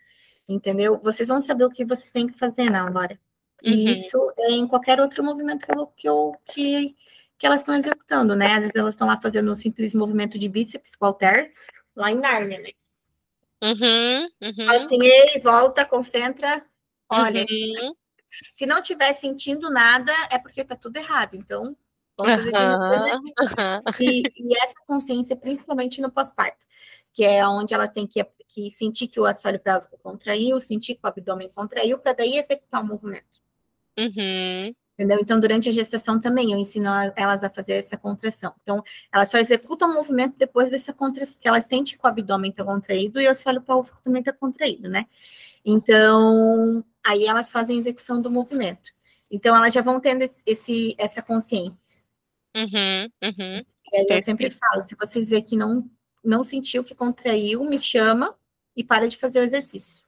entendeu? 0.47 0.99
Vocês 1.03 1.27
vão 1.27 1.41
saber 1.41 1.65
o 1.65 1.69
que 1.69 1.85
vocês 1.85 2.11
têm 2.11 2.27
que 2.27 2.37
fazer 2.37 2.69
na 2.69 2.85
hora. 2.85 3.19
E 3.63 3.71
uhum. 3.71 3.89
isso 3.89 4.33
é 4.39 4.51
em 4.51 4.67
qualquer 4.67 4.99
outro 5.01 5.23
movimento 5.23 5.65
que, 5.65 5.77
eu, 5.77 5.87
que, 5.87 6.07
eu, 6.07 6.35
que, 6.45 6.95
que 7.37 7.45
elas 7.45 7.61
estão 7.61 7.75
executando, 7.75 8.35
né? 8.35 8.53
Às 8.53 8.59
vezes 8.59 8.75
elas 8.75 8.93
estão 8.93 9.07
lá 9.07 9.19
fazendo 9.19 9.51
um 9.51 9.55
simples 9.55 9.93
movimento 9.95 10.37
de 10.37 10.47
bíceps 10.47 10.95
qualquer, 10.95 11.51
lá 11.95 12.11
em 12.11 12.17
Nárnia, 12.17 12.59
né? 12.59 12.69
Uhum, 13.61 14.27
uhum. 14.41 14.69
Assim, 14.69 14.99
ei, 15.01 15.39
volta, 15.39 15.83
concentra, 15.83 16.63
olha. 17.09 17.41
Uhum. 17.41 17.95
Se 18.53 18.65
não 18.67 18.79
estiver 18.79 19.13
sentindo 19.13 19.71
nada, 19.71 20.13
é 20.29 20.37
porque 20.37 20.63
tá 20.63 20.75
tudo 20.75 20.97
errado. 20.97 21.35
Então, 21.35 21.75
vamos 22.15 22.35
fazer 22.35 22.51
de 22.51 22.65
novo. 22.67 23.83
E, 23.99 24.21
e 24.21 24.57
essa 24.57 24.75
consciência, 24.85 25.35
principalmente 25.35 25.99
no 25.99 26.11
pós-parto 26.11 26.67
que 27.17 27.23
é 27.23 27.45
onde 27.47 27.73
elas 27.73 27.91
têm 27.91 28.05
que, 28.05 28.23
que 28.47 28.69
sentir 28.69 29.07
que 29.07 29.19
o 29.19 29.25
assoalho 29.25 29.59
pélvico 29.59 29.97
contraiu, 30.03 30.61
sentir 30.61 30.93
que 30.93 31.01
o 31.03 31.07
abdômen 31.07 31.49
contraiu, 31.49 31.97
para 31.97 32.13
daí 32.13 32.37
executar 32.37 32.83
o 32.83 32.85
movimento. 32.85 33.41
Uhum. 33.97 34.71
Entendeu? 34.93 35.17
Então, 35.19 35.39
durante 35.39 35.67
a 35.67 35.71
gestação 35.71 36.21
também, 36.21 36.51
eu 36.51 36.59
ensino 36.59 36.87
elas 37.15 37.43
a 37.43 37.49
fazer 37.49 37.73
essa 37.73 37.97
contração. 37.97 38.53
Então, 38.61 38.83
elas 39.11 39.31
só 39.31 39.39
executam 39.39 39.89
o 39.89 39.95
movimento 39.95 40.37
depois 40.37 40.69
dessa 40.69 40.93
contração, 40.93 41.39
que 41.41 41.47
elas 41.47 41.65
sentem 41.65 41.97
que 41.97 42.05
o 42.05 42.07
abdômen 42.07 42.51
está 42.51 42.63
contraído 42.63 43.19
e 43.19 43.25
o 43.25 43.31
assoalho 43.31 43.63
pélvico 43.63 43.99
também 44.03 44.19
está 44.19 44.31
contraído, 44.31 44.87
né? 44.87 45.07
Então, 45.65 46.85
aí 47.03 47.25
elas 47.25 47.51
fazem 47.51 47.77
a 47.77 47.79
execução 47.79 48.21
do 48.21 48.29
movimento. 48.29 48.91
Então, 49.31 49.55
elas 49.55 49.73
já 49.73 49.81
vão 49.81 49.99
tendo 49.99 50.23
esse, 50.45 50.93
essa 50.99 51.23
consciência. 51.23 51.99
Uhum, 52.55 53.09
uhum. 53.23 53.65
Eu 53.91 54.21
sempre 54.21 54.51
falo, 54.51 54.83
se 54.83 54.95
vocês 54.95 55.31
verem 55.31 55.43
que 55.43 55.57
não 55.57 55.89
não 56.23 56.43
sentiu 56.43 56.83
que 56.83 56.95
contraiu, 56.95 57.63
me 57.63 57.79
chama 57.79 58.35
e 58.75 58.83
para 58.83 59.07
de 59.07 59.17
fazer 59.17 59.39
o 59.39 59.43
exercício. 59.43 60.05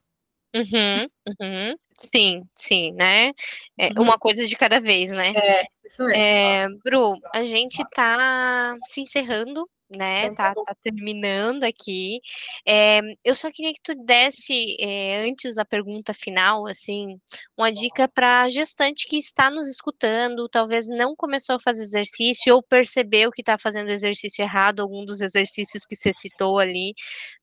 Uhum, 0.54 1.06
uhum. 1.28 1.76
Sim, 1.98 2.42
sim, 2.56 2.92
né? 2.92 3.32
É 3.78 3.88
uhum. 3.88 4.02
uma 4.02 4.18
coisa 4.18 4.46
de 4.46 4.56
cada 4.56 4.80
vez, 4.80 5.10
né? 5.10 5.32
É, 5.36 5.64
isso 5.84 6.04
mesmo. 6.04 6.22
É, 6.22 6.68
Bru, 6.84 7.18
a 7.32 7.44
gente 7.44 7.84
tá 7.94 8.76
se 8.86 9.02
encerrando 9.02 9.68
né? 9.90 10.26
Então 10.26 10.34
tá, 10.36 10.54
tá, 10.54 10.64
tá 10.66 10.76
terminando 10.82 11.64
aqui. 11.64 12.20
É, 12.66 13.00
eu 13.24 13.34
só 13.34 13.50
queria 13.50 13.72
que 13.72 13.80
tu 13.82 13.94
desse, 14.04 14.76
é, 14.80 15.28
antes 15.28 15.54
da 15.54 15.64
pergunta 15.64 16.14
final, 16.14 16.66
assim, 16.66 17.18
uma 17.56 17.72
dica 17.72 18.08
para 18.08 18.48
gestante 18.48 19.08
que 19.08 19.18
está 19.18 19.50
nos 19.50 19.66
escutando, 19.68 20.48
talvez 20.48 20.86
não 20.88 21.14
começou 21.16 21.56
a 21.56 21.60
fazer 21.60 21.82
exercício 21.82 22.54
ou 22.54 22.62
percebeu 22.62 23.30
que 23.30 23.42
está 23.42 23.58
fazendo 23.58 23.90
exercício 23.90 24.42
errado, 24.42 24.80
algum 24.80 25.04
dos 25.04 25.20
exercícios 25.20 25.84
que 25.84 25.96
você 25.96 26.12
citou 26.12 26.58
ali, 26.58 26.94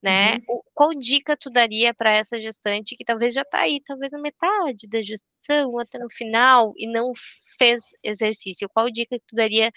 né? 0.02 0.36
Uhum. 0.48 0.62
qual 0.74 0.90
dica 0.92 1.36
tu 1.36 1.50
daria 1.50 1.94
para 1.94 2.12
essa 2.12 2.40
gestante 2.40 2.96
que 2.96 3.04
talvez 3.04 3.34
já 3.34 3.42
está 3.42 3.62
aí, 3.62 3.82
talvez 3.86 4.12
na 4.12 4.20
metade 4.20 4.88
da 4.88 5.02
gestação, 5.02 5.78
até 5.80 6.00
no 6.00 6.08
final, 6.12 6.74
e 6.78 6.88
não 6.88 7.12
fez 7.58 7.84
exercício? 8.04 8.70
Qual 8.70 8.90
dica 8.90 9.18
que 9.18 9.26
tu 9.28 9.36
daria 9.36 9.72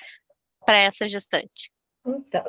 para 0.64 0.83
essa 0.83 1.09
gestante? 1.09 1.71
Então, 2.05 2.44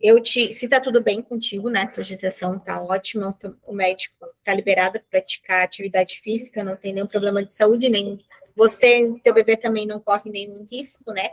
eu 0.00 0.22
te, 0.22 0.54
se 0.54 0.68
tá 0.68 0.80
tudo 0.80 1.02
bem 1.02 1.20
contigo, 1.20 1.68
né? 1.68 1.86
Tua 1.88 2.04
gestação 2.04 2.58
tá 2.58 2.80
ótima, 2.80 3.36
o 3.66 3.72
médico 3.72 4.14
tá 4.44 4.54
liberado 4.54 4.92
para 4.92 5.08
praticar 5.10 5.62
atividade 5.62 6.20
física, 6.20 6.62
não 6.62 6.76
tem 6.76 6.92
nenhum 6.92 7.06
problema 7.06 7.44
de 7.44 7.52
saúde, 7.52 7.88
nem 7.88 8.18
você, 8.54 9.14
teu 9.22 9.34
bebê 9.34 9.56
também 9.56 9.86
não 9.86 10.00
corre 10.00 10.30
nenhum 10.30 10.66
risco, 10.70 11.12
né? 11.12 11.30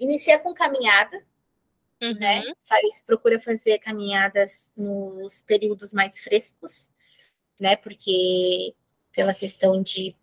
Inicia 0.00 0.38
com 0.38 0.54
caminhada, 0.54 1.22
uhum. 2.02 2.14
né? 2.18 2.42
Procura 3.06 3.38
fazer 3.38 3.78
caminhadas 3.78 4.70
nos 4.76 5.42
períodos 5.42 5.92
mais 5.92 6.18
frescos, 6.18 6.90
né? 7.60 7.76
Porque 7.76 8.74
pela 9.12 9.34
questão 9.34 9.82
de 9.82 10.14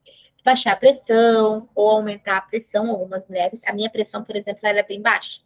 baixar 0.43 0.73
a 0.73 0.76
pressão 0.76 1.67
ou 1.76 1.89
aumentar 1.89 2.38
a 2.38 2.41
pressão, 2.41 2.89
algumas 2.89 3.28
mulheres, 3.28 3.61
a 3.65 3.73
minha 3.73 3.89
pressão, 3.89 4.23
por 4.23 4.36
exemplo, 4.36 4.61
ela 4.63 4.80
é 4.80 4.84
bem 4.84 5.01
baixa. 5.01 5.41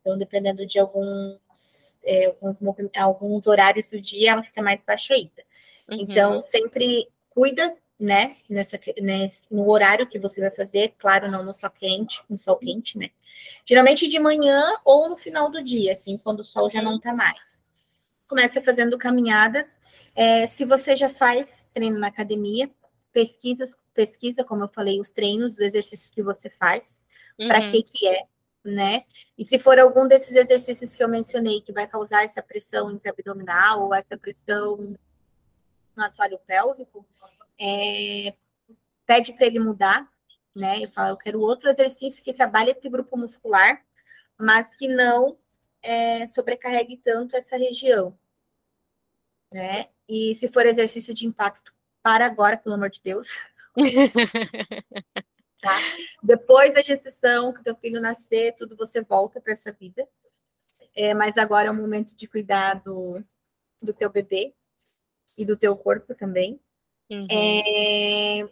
Então, 0.00 0.16
dependendo 0.16 0.66
de 0.66 0.78
alguns, 0.78 1.98
é, 2.02 2.26
alguns, 2.26 2.76
alguns 2.96 3.46
horários 3.46 3.90
do 3.90 4.00
dia, 4.00 4.32
ela 4.32 4.42
fica 4.42 4.62
mais 4.62 4.82
baixoída. 4.82 5.42
Uhum. 5.88 5.98
Então, 6.00 6.40
sempre 6.40 7.08
cuida, 7.28 7.74
né, 7.98 8.36
nessa, 8.48 8.80
nesse, 9.00 9.42
no 9.50 9.68
horário 9.70 10.08
que 10.08 10.18
você 10.18 10.40
vai 10.40 10.50
fazer, 10.50 10.94
claro, 10.98 11.30
não 11.30 11.44
no 11.44 11.52
sol 11.52 11.70
quente, 11.70 12.22
no 12.30 12.38
sol 12.38 12.56
quente, 12.56 12.96
né? 12.96 13.10
Geralmente 13.66 14.08
de 14.08 14.18
manhã 14.18 14.72
ou 14.84 15.10
no 15.10 15.18
final 15.18 15.50
do 15.50 15.62
dia, 15.62 15.92
assim, 15.92 16.16
quando 16.16 16.40
o 16.40 16.44
sol 16.44 16.70
já 16.70 16.80
não 16.80 16.98
tá 16.98 17.12
mais. 17.12 17.62
Começa 18.26 18.62
fazendo 18.62 18.96
caminhadas. 18.96 19.78
É, 20.14 20.46
se 20.46 20.64
você 20.64 20.96
já 20.96 21.10
faz 21.10 21.68
treino 21.74 21.98
na 21.98 22.06
academia, 22.06 22.70
pesquisas, 23.12 23.76
pesquisa, 23.92 24.44
como 24.44 24.64
eu 24.64 24.68
falei, 24.68 25.00
os 25.00 25.10
treinos, 25.10 25.52
os 25.52 25.60
exercícios 25.60 26.10
que 26.10 26.22
você 26.22 26.48
faz, 26.48 27.04
uhum. 27.38 27.48
para 27.48 27.70
que 27.70 27.82
que 27.82 28.08
é, 28.08 28.24
né? 28.64 29.04
E 29.36 29.44
se 29.44 29.58
for 29.58 29.78
algum 29.78 30.06
desses 30.06 30.34
exercícios 30.34 30.94
que 30.94 31.02
eu 31.02 31.08
mencionei 31.08 31.60
que 31.60 31.72
vai 31.72 31.86
causar 31.86 32.24
essa 32.24 32.42
pressão 32.42 32.90
intraabdominal 32.90 33.84
ou 33.84 33.94
essa 33.94 34.16
pressão 34.16 34.76
no 35.96 36.04
assoalho 36.04 36.38
pélvico, 36.46 37.06
é, 37.58 38.34
pede 39.06 39.32
para 39.32 39.46
ele 39.46 39.58
mudar, 39.58 40.08
né? 40.54 40.84
Eu 40.84 40.90
falo, 40.90 41.10
eu 41.10 41.16
quero 41.16 41.40
outro 41.40 41.68
exercício 41.70 42.22
que 42.24 42.34
trabalhe 42.34 42.70
esse 42.70 42.88
grupo 42.88 43.16
muscular, 43.16 43.82
mas 44.38 44.74
que 44.76 44.88
não 44.88 45.38
é, 45.82 46.26
sobrecarregue 46.26 46.96
tanto 46.98 47.36
essa 47.36 47.56
região, 47.56 48.16
né? 49.52 49.88
E 50.08 50.34
se 50.34 50.48
for 50.48 50.66
exercício 50.66 51.14
de 51.14 51.26
impacto, 51.26 51.72
para 52.02 52.26
agora, 52.26 52.56
pelo 52.56 52.74
amor 52.74 52.90
de 52.90 53.00
Deus. 53.02 53.28
tá? 55.60 55.78
Depois 56.22 56.72
da 56.72 56.82
gestação, 56.82 57.52
que 57.52 57.62
teu 57.62 57.76
filho 57.76 58.00
nascer, 58.00 58.54
tudo 58.56 58.76
você 58.76 59.02
volta 59.02 59.40
para 59.40 59.52
essa 59.52 59.72
vida. 59.72 60.06
É, 60.94 61.14
mas 61.14 61.38
agora 61.38 61.68
é 61.68 61.70
o 61.70 61.74
momento 61.74 62.16
de 62.16 62.26
cuidar 62.26 62.74
do, 62.82 63.22
do 63.80 63.92
teu 63.92 64.10
bebê 64.10 64.54
e 65.36 65.44
do 65.44 65.56
teu 65.56 65.76
corpo 65.76 66.14
também. 66.14 66.60
Uhum. 67.10 67.26
É... 67.30 68.48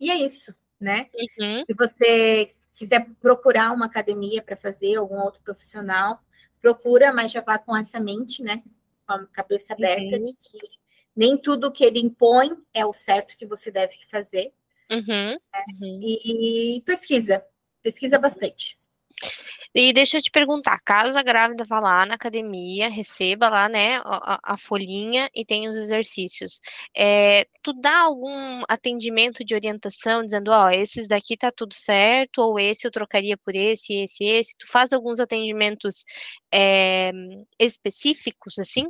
E 0.00 0.10
é 0.10 0.16
isso, 0.16 0.54
né? 0.78 1.08
Uhum. 1.14 1.64
Se 1.66 1.74
você 1.74 2.54
quiser 2.74 3.08
procurar 3.20 3.72
uma 3.72 3.86
academia 3.86 4.42
para 4.42 4.56
fazer, 4.56 4.96
algum 4.96 5.18
outro 5.20 5.40
profissional, 5.42 6.20
procura, 6.60 7.12
mas 7.12 7.32
já 7.32 7.40
vá 7.40 7.58
com 7.58 7.76
essa 7.76 8.00
mente, 8.00 8.42
né? 8.42 8.62
Com 9.06 9.14
a 9.14 9.26
cabeça 9.26 9.72
aberta 9.72 10.18
uhum. 10.18 10.24
de 10.24 10.34
que 10.34 10.58
nem 11.14 11.38
tudo 11.38 11.70
que 11.70 11.84
ele 11.84 12.00
impõe 12.00 12.50
é 12.72 12.84
o 12.84 12.92
certo 12.92 13.36
que 13.36 13.46
você 13.46 13.70
deve 13.70 13.94
fazer. 14.10 14.52
Uhum, 14.90 15.32
né? 15.32 15.38
uhum. 15.80 16.00
E, 16.02 16.82
pesquisa, 16.84 17.44
pesquisa 17.82 18.18
bastante. 18.18 18.78
E 19.74 19.92
deixa 19.92 20.18
eu 20.18 20.22
te 20.22 20.30
perguntar, 20.30 20.78
caso 20.84 21.18
a 21.18 21.22
grávida 21.22 21.64
vá 21.64 21.80
lá 21.80 22.06
na 22.06 22.14
academia, 22.14 22.88
receba 22.88 23.48
lá, 23.48 23.68
né, 23.68 23.96
a, 24.04 24.38
a 24.54 24.56
folhinha 24.56 25.28
e 25.34 25.44
tem 25.44 25.66
os 25.66 25.76
exercícios, 25.76 26.60
é, 26.96 27.44
tu 27.60 27.72
dá 27.72 28.02
algum 28.02 28.62
atendimento 28.68 29.44
de 29.44 29.54
orientação, 29.54 30.24
dizendo, 30.24 30.52
ó, 30.52 30.66
oh, 30.66 30.70
esses 30.70 31.08
daqui 31.08 31.36
tá 31.36 31.50
tudo 31.50 31.74
certo, 31.74 32.38
ou 32.38 32.58
esse 32.58 32.86
eu 32.86 32.90
trocaria 32.90 33.36
por 33.36 33.54
esse, 33.54 33.94
esse, 33.94 34.24
esse, 34.24 34.56
tu 34.56 34.68
faz 34.68 34.92
alguns 34.92 35.18
atendimentos 35.18 36.04
é, 36.52 37.10
específicos, 37.58 38.60
assim? 38.60 38.88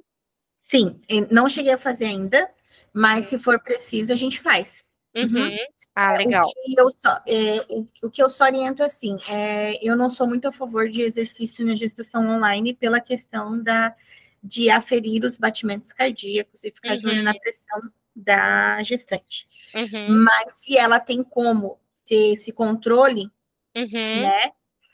Sim, 0.58 0.98
não 1.30 1.48
cheguei 1.48 1.72
a 1.72 1.78
fazer 1.78 2.06
ainda, 2.06 2.50
mas 2.92 3.26
se 3.26 3.38
for 3.38 3.58
preciso, 3.62 4.12
a 4.12 4.16
gente 4.16 4.38
faz. 4.38 4.84
Uhum. 5.14 5.56
Uhum. 5.96 6.02
Ah, 6.04 6.12
legal. 6.14 6.44
O 6.44 6.52
que, 6.52 6.80
eu 6.80 6.90
só, 6.90 7.22
é, 7.26 7.66
o, 7.68 7.86
o 8.02 8.10
que 8.10 8.22
eu 8.22 8.28
só 8.28 8.44
oriento 8.44 8.82
assim, 8.82 9.16
é, 9.28 9.78
eu 9.86 9.96
não 9.96 10.08
sou 10.08 10.26
muito 10.26 10.48
a 10.48 10.52
favor 10.52 10.88
de 10.88 11.02
exercício 11.02 11.64
na 11.64 11.74
gestação 11.74 12.28
online 12.28 12.74
pela 12.74 13.00
questão 13.00 13.62
da, 13.62 13.94
de 14.42 14.68
aferir 14.70 15.24
os 15.24 15.38
batimentos 15.38 15.92
cardíacos 15.92 16.64
e 16.64 16.70
ficar 16.70 16.94
uhum. 16.94 16.98
de 16.98 17.06
olho 17.06 17.22
na 17.22 17.32
uhum. 17.32 17.38
pressão 17.38 17.80
da 18.14 18.82
gestante. 18.82 19.46
Uhum. 19.74 20.24
Mas 20.24 20.54
se 20.54 20.76
ela 20.76 21.00
tem 21.00 21.22
como 21.22 21.78
ter 22.04 22.32
esse 22.32 22.52
controle, 22.52 23.30
uhum. 23.74 24.20
né, 24.20 24.52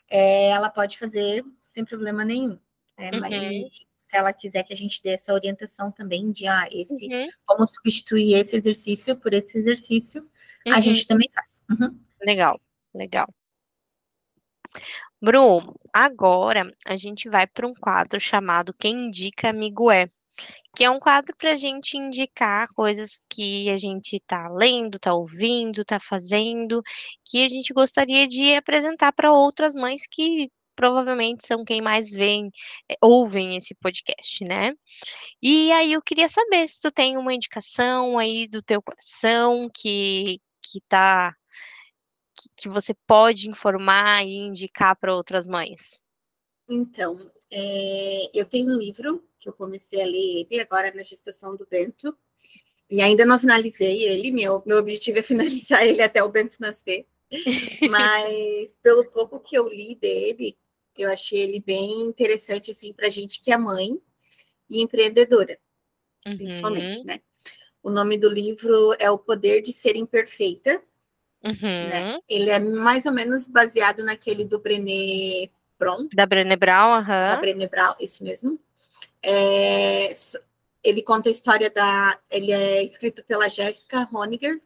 é, 0.09 0.49
ela 0.49 0.69
pode 0.69 0.97
fazer 0.97 1.43
sem 1.65 1.83
problema 1.83 2.23
nenhum. 2.23 2.57
Né, 2.97 3.11
mas 3.19 3.33
uhum. 3.33 3.69
se 3.97 4.15
ela 4.15 4.31
quiser 4.31 4.63
que 4.63 4.73
a 4.73 4.77
gente 4.77 5.01
dê 5.01 5.09
essa 5.09 5.33
orientação 5.33 5.91
também 5.91 6.31
de 6.31 6.47
ah, 6.47 6.67
esse, 6.71 7.07
vamos 7.47 7.71
substituir 7.73 8.35
esse 8.35 8.55
exercício 8.55 9.15
por 9.15 9.33
esse 9.33 9.57
exercício, 9.57 10.29
Uhum. 10.65 10.73
A 10.73 10.81
gente 10.81 11.07
também 11.07 11.29
faz. 11.31 11.61
Uhum. 11.69 11.99
Legal, 12.21 12.59
legal. 12.93 13.27
Bru, 15.21 15.75
agora 15.93 16.73
a 16.85 16.95
gente 16.95 17.29
vai 17.29 17.45
para 17.45 17.67
um 17.67 17.73
quadro 17.73 18.19
chamado 18.19 18.73
Quem 18.73 19.07
Indica 19.07 19.49
Amigo 19.49 19.91
É, 19.91 20.09
que 20.75 20.83
é 20.83 20.89
um 20.89 20.99
quadro 20.99 21.35
para 21.35 21.51
a 21.51 21.55
gente 21.55 21.97
indicar 21.97 22.67
coisas 22.73 23.21
que 23.29 23.69
a 23.69 23.77
gente 23.77 24.15
está 24.15 24.47
lendo, 24.49 24.95
está 24.95 25.13
ouvindo, 25.13 25.81
está 25.81 25.99
fazendo, 25.99 26.81
que 27.25 27.45
a 27.45 27.49
gente 27.49 27.73
gostaria 27.73 28.27
de 28.27 28.55
apresentar 28.55 29.11
para 29.11 29.33
outras 29.33 29.75
mães 29.75 30.07
que 30.09 30.49
provavelmente 30.75 31.45
são 31.45 31.63
quem 31.65 31.81
mais 31.81 32.11
vem, 32.11 32.49
é, 32.89 32.95
ouvem 33.01 33.55
esse 33.57 33.75
podcast, 33.75 34.43
né? 34.43 34.73
E 35.41 35.71
aí 35.71 35.93
eu 35.93 36.01
queria 36.01 36.27
saber 36.29 36.67
se 36.67 36.81
tu 36.81 36.91
tem 36.91 37.17
uma 37.17 37.33
indicação 37.33 38.17
aí 38.17 38.47
do 38.47 38.61
teu 38.63 38.81
coração 38.81 39.69
que, 39.73 40.39
que 40.61 40.81
tá 40.87 41.35
que, 42.35 42.49
que 42.55 42.69
você 42.69 42.93
pode 43.05 43.49
informar 43.49 44.25
e 44.25 44.33
indicar 44.33 44.95
para 44.95 45.15
outras 45.15 45.45
mães? 45.45 46.01
Então, 46.67 47.31
é, 47.51 48.29
eu 48.33 48.45
tenho 48.45 48.73
um 48.73 48.77
livro 48.77 49.23
que 49.39 49.49
eu 49.49 49.53
comecei 49.53 50.01
a 50.01 50.05
ler 50.05 50.47
ele 50.49 50.61
agora 50.61 50.93
na 50.93 51.03
gestação 51.03 51.55
do 51.55 51.67
Bento, 51.69 52.15
e 52.89 53.01
ainda 53.01 53.25
não 53.25 53.39
finalizei 53.39 54.03
ele. 54.03 54.31
Meu, 54.31 54.61
meu 54.65 54.77
objetivo 54.77 55.19
é 55.19 55.23
finalizar 55.23 55.83
ele 55.87 56.01
até 56.01 56.23
o 56.23 56.29
Bento 56.29 56.57
nascer. 56.59 57.07
Mas 57.89 58.77
pelo 58.83 59.05
pouco 59.09 59.39
que 59.39 59.57
eu 59.57 59.69
li 59.69 59.95
dele, 59.95 60.57
eu 60.97 61.09
achei 61.09 61.39
ele 61.39 61.61
bem 61.61 62.01
interessante 62.01 62.71
assim 62.71 62.93
para 62.93 63.09
gente 63.09 63.39
que 63.39 63.51
é 63.51 63.57
mãe 63.57 63.97
e 64.69 64.81
empreendedora, 64.81 65.57
uhum. 66.27 66.35
principalmente, 66.35 67.03
né? 67.05 67.21
O 67.83 67.89
nome 67.89 68.17
do 68.17 68.29
livro 68.29 68.95
é 68.99 69.09
O 69.09 69.17
Poder 69.17 69.61
de 69.61 69.73
Ser 69.73 69.95
Imperfeita. 69.95 70.81
Uhum. 71.43 71.53
Né? 71.61 72.19
Ele 72.29 72.49
é 72.49 72.59
mais 72.59 73.05
ou 73.05 73.11
menos 73.11 73.47
baseado 73.47 74.03
naquele 74.03 74.45
do 74.45 74.59
Brené 74.59 75.49
Brown. 75.79 76.07
Da 76.13 76.25
Brené 76.25 76.55
Brown, 76.55 76.93
aham. 76.93 76.99
Uhum. 76.99 77.35
Da 77.35 77.37
Brené 77.37 77.67
Brown, 77.67 77.95
isso 77.99 78.23
mesmo. 78.23 78.59
É, 79.23 80.11
ele 80.83 81.01
conta 81.01 81.29
a 81.29 81.31
história 81.31 81.69
da... 81.69 82.19
Ele 82.29 82.51
é 82.51 82.83
escrito 82.83 83.23
pela 83.23 83.49
Jéssica 83.49 84.07
Honiger. 84.13 84.61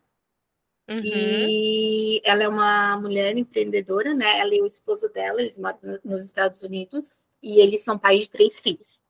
Uhum. 0.89 1.01
E 1.03 2.21
ela 2.23 2.43
é 2.43 2.47
uma 2.47 2.97
mulher 2.97 3.37
empreendedora, 3.37 4.13
né? 4.13 4.39
Ela 4.39 4.53
e 4.53 4.61
o 4.61 4.67
esposo 4.67 5.09
dela, 5.09 5.41
eles 5.41 5.57
moram 5.57 5.77
nos 6.03 6.25
Estados 6.25 6.61
Unidos. 6.61 7.29
E 7.41 7.61
eles 7.61 7.81
são 7.83 7.97
pais 7.97 8.23
de 8.23 8.29
três 8.29 8.59
filhos. 8.59 9.01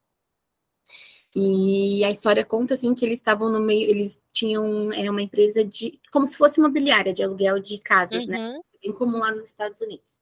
E 1.37 2.01
a 2.05 2.09
história 2.09 2.45
conta 2.45 2.75
assim 2.75 2.95
que 2.95 3.05
eles 3.05 3.19
estavam 3.19 3.49
no 3.49 3.59
meio, 3.59 3.89
eles 3.89 4.23
tinham 4.31 4.89
é, 4.93 5.11
uma 5.11 5.21
empresa 5.21 5.65
de 5.65 5.99
como 6.09 6.25
se 6.25 6.37
fosse 6.37 6.61
imobiliária 6.61 7.13
de 7.13 7.21
aluguel 7.21 7.59
de 7.59 7.77
casas, 7.77 8.25
né? 8.25 8.37
uhum. 8.37 8.53
né? 8.53 8.61
Bem 8.81 8.93
comum 8.93 9.19
lá 9.19 9.31
nos 9.31 9.47
Estados 9.47 9.81
Unidos. 9.81 10.17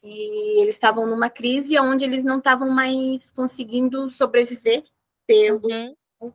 E 0.00 0.60
eles 0.62 0.76
estavam 0.76 1.06
numa 1.08 1.28
crise 1.28 1.76
onde 1.80 2.04
eles 2.04 2.24
não 2.24 2.38
estavam 2.38 2.70
mais 2.70 3.30
conseguindo 3.30 4.08
sobreviver 4.10 4.84
pelo 5.26 5.66
uhum. 5.66 6.32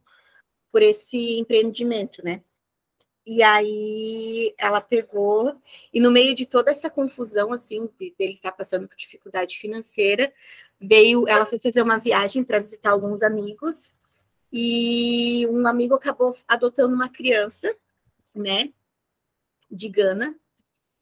por 0.70 0.82
esse 0.82 1.40
empreendimento, 1.40 2.22
né? 2.22 2.44
E 3.26 3.42
aí 3.42 4.54
ela 4.58 4.82
pegou, 4.82 5.56
e 5.94 6.00
no 6.02 6.12
meio 6.12 6.36
de 6.36 6.46
toda 6.46 6.72
essa 6.72 6.90
confusão, 6.90 7.54
assim, 7.54 7.90
de, 7.98 8.14
dele 8.20 8.34
estar 8.34 8.52
passando 8.52 8.86
por 8.86 8.98
dificuldade 8.98 9.58
financeira, 9.58 10.34
veio, 10.86 11.28
ela 11.28 11.46
foi 11.46 11.60
fazer 11.60 11.82
uma 11.82 11.98
viagem 11.98 12.44
para 12.44 12.60
visitar 12.60 12.92
alguns 12.92 13.24
amigos, 13.24 13.94
e 14.52 15.48
um 15.48 15.66
amigo 15.68 15.96
acabou 15.96 16.36
adotando 16.48 16.94
uma 16.94 17.10
criança, 17.10 17.76
né, 18.36 18.72
de 19.70 19.90
Gana, 19.90 20.36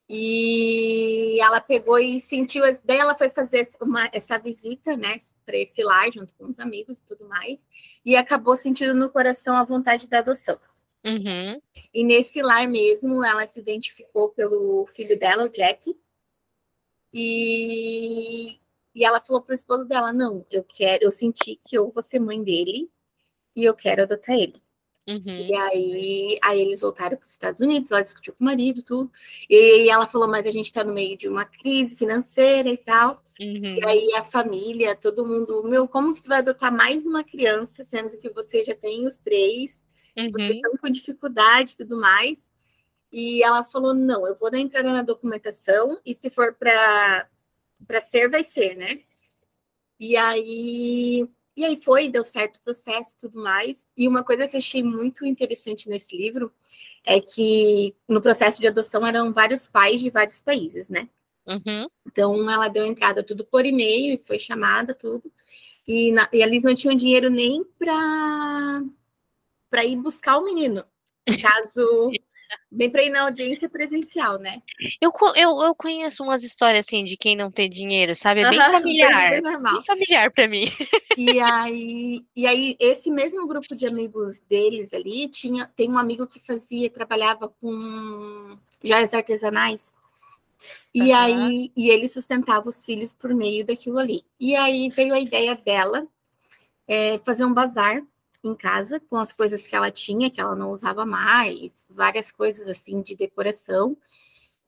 e 0.08 1.38
ela 1.40 1.60
pegou 1.60 1.98
e 1.98 2.20
sentiu, 2.20 2.62
daí 2.84 2.98
ela 2.98 3.16
foi 3.16 3.30
fazer 3.30 3.68
uma, 3.80 4.08
essa 4.12 4.38
visita, 4.38 4.96
né, 4.96 5.16
para 5.44 5.56
esse 5.56 5.82
lar, 5.82 6.12
junto 6.12 6.34
com 6.34 6.46
os 6.46 6.60
amigos 6.60 6.98
e 6.98 7.04
tudo 7.04 7.26
mais, 7.26 7.66
e 8.04 8.16
acabou 8.16 8.56
sentindo 8.56 8.94
no 8.94 9.10
coração 9.10 9.56
a 9.56 9.64
vontade 9.64 10.08
da 10.08 10.18
adoção. 10.18 10.58
Uhum. 11.04 11.60
E 11.92 12.04
nesse 12.04 12.40
lar 12.40 12.68
mesmo, 12.68 13.24
ela 13.24 13.46
se 13.46 13.58
identificou 13.60 14.28
pelo 14.28 14.86
filho 14.86 15.18
dela, 15.18 15.44
o 15.44 15.48
Jack. 15.48 15.96
E, 17.12 18.58
e 18.94 19.04
ela 19.04 19.20
falou 19.20 19.42
para 19.42 19.52
o 19.52 19.54
esposo 19.54 19.84
dela: 19.84 20.12
Não, 20.12 20.44
eu 20.50 20.64
quero, 20.64 21.04
eu 21.04 21.10
senti 21.10 21.60
que 21.64 21.76
eu 21.76 21.90
vou 21.90 22.02
ser 22.02 22.18
mãe 22.18 22.42
dele 22.42 22.90
e 23.54 23.64
eu 23.64 23.74
quero 23.74 24.02
adotar 24.02 24.36
ele. 24.36 24.62
Uhum. 25.08 25.22
E 25.26 25.54
aí, 25.54 26.38
aí 26.42 26.60
eles 26.60 26.80
voltaram 26.80 27.16
para 27.16 27.24
os 27.24 27.32
Estados 27.32 27.60
Unidos, 27.60 27.90
ela 27.90 28.02
discutiu 28.02 28.32
com 28.34 28.44
o 28.44 28.46
marido, 28.46 28.82
tudo. 28.82 29.10
E 29.48 29.88
ela 29.88 30.06
falou: 30.06 30.28
Mas 30.28 30.46
a 30.46 30.50
gente 30.50 30.66
está 30.66 30.84
no 30.84 30.92
meio 30.92 31.16
de 31.16 31.28
uma 31.28 31.44
crise 31.44 31.96
financeira 31.96 32.68
e 32.68 32.76
tal. 32.76 33.22
Uhum. 33.40 33.74
E 33.74 33.86
aí 33.86 34.14
a 34.14 34.22
família, 34.22 34.94
todo 34.94 35.26
mundo, 35.26 35.64
meu, 35.64 35.88
como 35.88 36.14
que 36.14 36.22
tu 36.22 36.28
vai 36.28 36.38
adotar 36.38 36.72
mais 36.72 37.06
uma 37.06 37.24
criança, 37.24 37.82
sendo 37.82 38.16
que 38.18 38.30
você 38.30 38.62
já 38.62 38.74
tem 38.74 39.06
os 39.06 39.18
três? 39.18 39.82
uhum. 40.16 40.30
porque 40.30 40.52
estão 40.52 40.76
com 40.76 40.90
dificuldade 40.90 41.72
e 41.72 41.76
tudo 41.76 41.98
mais. 41.98 42.50
E 43.10 43.42
ela 43.42 43.62
falou: 43.64 43.94
não, 43.94 44.26
eu 44.26 44.34
vou 44.34 44.50
dar 44.50 44.58
entrada 44.58 44.92
na 44.92 45.02
documentação, 45.02 46.00
e 46.04 46.14
se 46.14 46.30
for 46.30 46.54
para 46.54 47.28
ser, 48.00 48.28
vai 48.28 48.44
ser, 48.44 48.76
né? 48.76 49.00
E 49.98 50.16
aí, 50.16 51.28
e 51.56 51.64
aí 51.64 51.76
foi, 51.76 52.08
deu 52.08 52.24
certo 52.24 52.56
o 52.56 52.62
processo 52.62 53.14
e 53.14 53.20
tudo 53.20 53.42
mais. 53.42 53.88
E 53.96 54.08
uma 54.08 54.24
coisa 54.24 54.48
que 54.48 54.56
eu 54.56 54.58
achei 54.58 54.82
muito 54.82 55.24
interessante 55.24 55.88
nesse 55.88 56.16
livro 56.16 56.52
é 57.04 57.20
que 57.20 57.94
no 58.08 58.20
processo 58.20 58.60
de 58.60 58.66
adoção 58.66 59.06
eram 59.06 59.32
vários 59.32 59.66
pais 59.66 60.00
de 60.00 60.10
vários 60.10 60.40
países, 60.40 60.88
né? 60.88 61.08
Uhum. 61.46 61.88
Então 62.06 62.50
ela 62.50 62.68
deu 62.68 62.86
entrada 62.86 63.22
tudo 63.22 63.44
por 63.44 63.66
e-mail 63.66 64.14
e 64.14 64.24
foi 64.24 64.38
chamada, 64.38 64.94
tudo. 64.94 65.30
E, 65.86 66.12
na, 66.12 66.28
e 66.32 66.42
eles 66.42 66.64
não 66.64 66.74
tinham 66.74 66.94
dinheiro 66.94 67.28
nem 67.28 67.64
para 67.78 68.82
para 69.68 69.86
ir 69.86 69.96
buscar 69.96 70.36
o 70.36 70.44
menino, 70.44 70.84
caso 71.40 72.10
nem 72.72 72.90
para 72.90 73.02
ir 73.02 73.10
na 73.10 73.22
audiência 73.22 73.68
presencial, 73.68 74.38
né? 74.38 74.62
Eu, 75.00 75.12
eu, 75.36 75.62
eu 75.62 75.74
conheço 75.74 76.24
umas 76.24 76.42
histórias 76.42 76.86
assim 76.86 77.04
de 77.04 77.18
quem 77.18 77.36
não 77.36 77.50
tem 77.50 77.68
dinheiro, 77.68 78.16
sabe? 78.16 78.40
É 78.40 78.48
bem 78.48 78.58
familiar. 78.72 79.30
Bem, 79.30 79.40
normal. 79.42 79.74
bem 79.74 79.82
familiar 79.82 80.30
para 80.30 80.48
mim. 80.48 80.64
E 81.16 81.38
aí, 81.38 82.24
e 82.34 82.46
aí, 82.46 82.76
esse 82.80 83.10
mesmo 83.10 83.46
grupo 83.46 83.76
de 83.76 83.86
amigos 83.86 84.40
deles 84.48 84.94
ali 84.94 85.28
tinha 85.28 85.70
tem 85.76 85.90
um 85.90 85.98
amigo 85.98 86.26
que 86.26 86.40
fazia, 86.40 86.88
trabalhava 86.88 87.48
com 87.60 88.56
joias 88.82 89.12
artesanais. 89.12 89.94
E 90.94 91.10
uhum. 91.10 91.16
aí, 91.16 91.72
e 91.76 91.90
ele 91.90 92.08
sustentava 92.08 92.68
os 92.68 92.82
filhos 92.82 93.12
por 93.12 93.34
meio 93.34 93.66
daquilo 93.66 93.98
ali. 93.98 94.24
E 94.40 94.56
aí 94.56 94.88
veio 94.88 95.12
a 95.12 95.20
ideia 95.20 95.54
dela 95.54 96.06
é, 96.88 97.18
fazer 97.18 97.44
um 97.44 97.52
bazar 97.52 98.02
em 98.44 98.54
casa 98.54 99.00
com 99.00 99.16
as 99.16 99.32
coisas 99.32 99.66
que 99.66 99.74
ela 99.76 99.90
tinha, 99.90 100.30
que 100.30 100.40
ela 100.40 100.56
não 100.56 100.70
usava 100.72 101.06
mais, 101.06 101.86
várias 101.90 102.30
coisas 102.32 102.68
assim 102.68 103.00
de 103.00 103.14
decoração. 103.14 103.96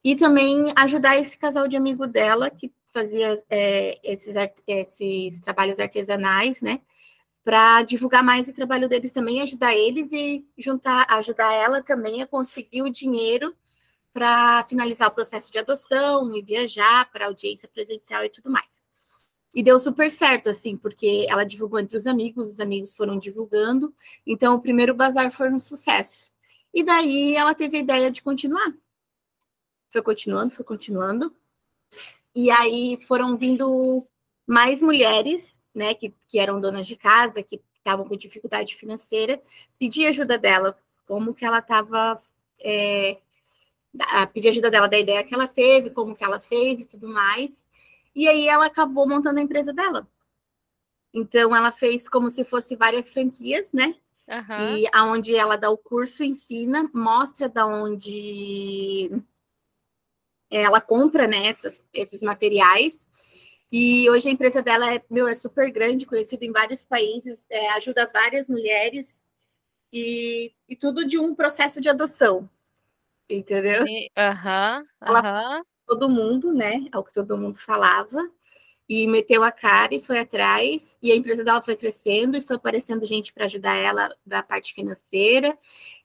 E 0.02 0.14
também 0.14 0.72
ajudar 0.76 1.18
esse 1.18 1.36
casal 1.38 1.66
de 1.66 1.76
amigo 1.76 2.06
dela 2.06 2.50
que 2.50 2.72
fazia 2.90 3.34
é, 3.50 3.98
esses, 4.04 4.34
esses 4.66 5.40
trabalhos 5.40 5.80
artesanais, 5.80 6.60
né? 6.62 6.80
Para 7.42 7.82
divulgar 7.82 8.22
mais 8.22 8.48
o 8.48 8.52
trabalho 8.52 8.88
deles 8.88 9.12
também, 9.12 9.42
ajudar 9.42 9.74
eles 9.74 10.12
e 10.12 10.46
juntar, 10.56 11.06
ajudar 11.10 11.52
ela 11.52 11.82
também 11.82 12.22
a 12.22 12.26
conseguir 12.26 12.82
o 12.82 12.90
dinheiro 12.90 13.54
para 14.12 14.64
finalizar 14.64 15.08
o 15.08 15.10
processo 15.10 15.50
de 15.50 15.58
adoção 15.58 16.34
e 16.36 16.40
viajar 16.40 17.10
para 17.10 17.26
audiência 17.26 17.68
presencial 17.68 18.24
e 18.24 18.30
tudo 18.30 18.48
mais. 18.48 18.83
E 19.54 19.62
deu 19.62 19.78
super 19.78 20.10
certo, 20.10 20.48
assim, 20.50 20.76
porque 20.76 21.26
ela 21.28 21.44
divulgou 21.44 21.78
entre 21.78 21.96
os 21.96 22.06
amigos, 22.06 22.50
os 22.50 22.60
amigos 22.60 22.94
foram 22.94 23.18
divulgando, 23.18 23.94
então 24.26 24.54
o 24.54 24.60
primeiro 24.60 24.94
bazar 24.94 25.30
foi 25.30 25.50
um 25.50 25.58
sucesso. 25.58 26.32
E 26.72 26.82
daí 26.82 27.36
ela 27.36 27.54
teve 27.54 27.76
a 27.76 27.80
ideia 27.80 28.10
de 28.10 28.20
continuar. 28.20 28.74
Foi 29.90 30.02
continuando, 30.02 30.50
foi 30.50 30.64
continuando. 30.64 31.32
E 32.34 32.50
aí 32.50 32.98
foram 33.02 33.36
vindo 33.36 34.04
mais 34.44 34.82
mulheres, 34.82 35.60
né, 35.72 35.94
que, 35.94 36.12
que 36.28 36.38
eram 36.38 36.60
donas 36.60 36.86
de 36.86 36.96
casa, 36.96 37.42
que 37.42 37.60
estavam 37.78 38.06
com 38.06 38.16
dificuldade 38.16 38.74
financeira, 38.74 39.40
pedir 39.78 40.06
ajuda 40.06 40.36
dela, 40.36 40.76
como 41.06 41.34
que 41.34 41.44
ela 41.44 41.58
estava 41.58 42.20
é, 42.58 43.18
pedir 44.32 44.48
ajuda 44.48 44.70
dela 44.70 44.88
da 44.88 44.98
ideia 44.98 45.22
que 45.22 45.34
ela 45.34 45.46
teve, 45.46 45.90
como 45.90 46.16
que 46.16 46.24
ela 46.24 46.40
fez 46.40 46.80
e 46.80 46.88
tudo 46.88 47.08
mais. 47.08 47.66
E 48.14 48.28
aí 48.28 48.46
ela 48.46 48.66
acabou 48.66 49.08
montando 49.08 49.38
a 49.38 49.42
empresa 49.42 49.72
dela. 49.72 50.08
Então 51.12 51.54
ela 51.54 51.72
fez 51.72 52.08
como 52.08 52.30
se 52.30 52.44
fosse 52.44 52.76
várias 52.76 53.10
franquias, 53.10 53.72
né? 53.72 53.94
Uhum. 54.28 54.76
E 54.78 54.86
aonde 54.92 55.34
ela 55.34 55.56
dá 55.56 55.70
o 55.70 55.76
curso, 55.76 56.24
ensina, 56.24 56.90
mostra 56.94 57.48
da 57.48 57.66
onde 57.66 59.10
ela 60.50 60.80
compra 60.80 61.26
né, 61.26 61.46
essas, 61.46 61.84
esses 61.92 62.22
materiais. 62.22 63.08
E 63.70 64.08
hoje 64.08 64.28
a 64.28 64.32
empresa 64.32 64.62
dela 64.62 64.94
é, 64.94 65.02
meu, 65.10 65.26
é 65.26 65.34
super 65.34 65.70
grande, 65.70 66.06
conhecida 66.06 66.44
em 66.44 66.52
vários 66.52 66.84
países, 66.84 67.46
é, 67.50 67.70
ajuda 67.72 68.10
várias 68.12 68.48
mulheres 68.48 69.22
e, 69.92 70.52
e 70.68 70.76
tudo 70.76 71.06
de 71.06 71.18
um 71.18 71.34
processo 71.34 71.80
de 71.80 71.88
adoção 71.88 72.48
entendeu? 73.28 73.84
Aham, 74.16 74.84
aham. 75.02 75.62
Todo 75.86 76.08
mundo, 76.08 76.52
né? 76.52 76.86
É 76.92 76.98
o 76.98 77.04
que 77.04 77.12
todo 77.12 77.36
mundo 77.38 77.58
falava. 77.58 78.20
E 78.86 79.06
meteu 79.06 79.42
a 79.42 79.50
cara 79.50 79.94
e 79.94 80.00
foi 80.00 80.18
atrás. 80.18 80.98
E 81.02 81.10
a 81.10 81.16
empresa 81.16 81.42
dela 81.42 81.62
foi 81.62 81.74
crescendo 81.74 82.36
e 82.36 82.42
foi 82.42 82.56
aparecendo 82.56 83.06
gente 83.06 83.32
para 83.32 83.46
ajudar 83.46 83.74
ela 83.76 84.14
da 84.26 84.42
parte 84.42 84.74
financeira. 84.74 85.56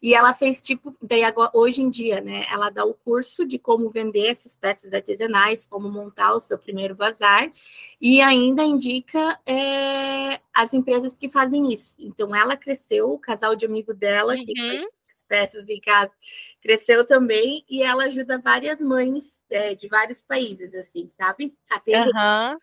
E 0.01 0.13
ela 0.13 0.33
fez 0.33 0.61
tipo, 0.61 0.95
daí 1.01 1.23
agora, 1.25 1.51
hoje 1.53 1.81
em 1.81 1.89
dia, 1.89 2.21
né? 2.21 2.45
Ela 2.49 2.69
dá 2.69 2.85
o 2.85 2.93
curso 2.93 3.45
de 3.45 3.59
como 3.59 3.89
vender 3.89 4.27
essas 4.27 4.57
peças 4.57 4.93
artesanais, 4.93 5.65
como 5.65 5.91
montar 5.91 6.33
o 6.33 6.39
seu 6.39 6.57
primeiro 6.57 6.95
bazar. 6.95 7.51
E 7.99 8.21
ainda 8.21 8.63
indica 8.63 9.37
é, 9.45 10.39
as 10.53 10.73
empresas 10.73 11.15
que 11.15 11.27
fazem 11.27 11.73
isso. 11.73 11.95
Então 11.99 12.33
ela 12.33 12.55
cresceu, 12.55 13.11
o 13.11 13.19
casal 13.19 13.57
de 13.57 13.65
amigo 13.65 13.93
dela, 13.93 14.35
uhum. 14.35 14.45
que 14.45 14.53
foi 14.55 14.98
peças 15.29 15.69
em 15.69 15.79
casa, 15.79 16.13
cresceu 16.61 17.05
também 17.05 17.63
e 17.69 17.83
ela 17.83 18.05
ajuda 18.05 18.39
várias 18.39 18.81
mães 18.81 19.45
é, 19.49 19.75
de 19.75 19.87
vários 19.87 20.23
países, 20.23 20.73
assim, 20.73 21.07
sabe? 21.11 21.55
Até 21.69 22.01
uhum. 22.01 22.59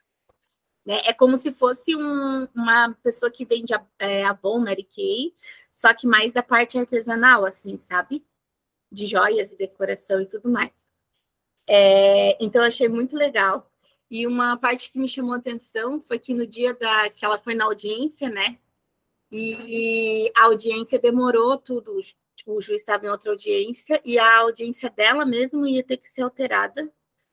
né? 0.84 1.00
É 1.06 1.12
como 1.12 1.36
se 1.36 1.52
fosse 1.52 1.96
um, 1.96 2.46
uma 2.54 2.92
pessoa 3.02 3.30
que 3.30 3.46
vende 3.46 3.72
a, 3.72 3.86
é, 3.98 4.24
Avon, 4.24 4.58
Mary 4.58 4.84
Kay, 4.84 5.34
só 5.72 5.94
que 5.94 6.06
mais 6.06 6.32
da 6.32 6.42
parte 6.42 6.78
artesanal, 6.78 7.44
assim, 7.44 7.78
sabe? 7.78 8.26
De 8.90 9.06
joias 9.06 9.52
e 9.52 9.56
decoração 9.56 10.20
e 10.20 10.26
tudo 10.26 10.50
mais. 10.50 10.90
É, 11.68 12.36
então, 12.42 12.62
eu 12.62 12.68
achei 12.68 12.88
muito 12.88 13.16
legal. 13.16 13.70
E 14.10 14.26
uma 14.26 14.56
parte 14.56 14.90
que 14.90 14.98
me 14.98 15.08
chamou 15.08 15.34
a 15.34 15.38
atenção 15.38 16.00
foi 16.00 16.18
que 16.18 16.32
no 16.32 16.46
dia 16.46 16.72
da, 16.74 17.10
que 17.10 17.24
ela 17.24 17.38
foi 17.38 17.54
na 17.54 17.64
audiência, 17.64 18.28
né? 18.30 18.58
E 19.30 20.30
a 20.36 20.44
audiência 20.44 20.98
demorou 20.98 21.58
tudo, 21.58 22.00
o 22.46 22.60
juiz 22.60 22.80
estava 22.80 23.04
em 23.04 23.10
outra 23.10 23.30
audiência 23.30 24.00
e 24.04 24.18
a 24.18 24.38
audiência 24.38 24.88
dela 24.88 25.26
mesmo 25.26 25.66
ia 25.66 25.82
ter 25.82 25.96
que 25.96 26.08
ser 26.08 26.22
alterada 26.22 26.90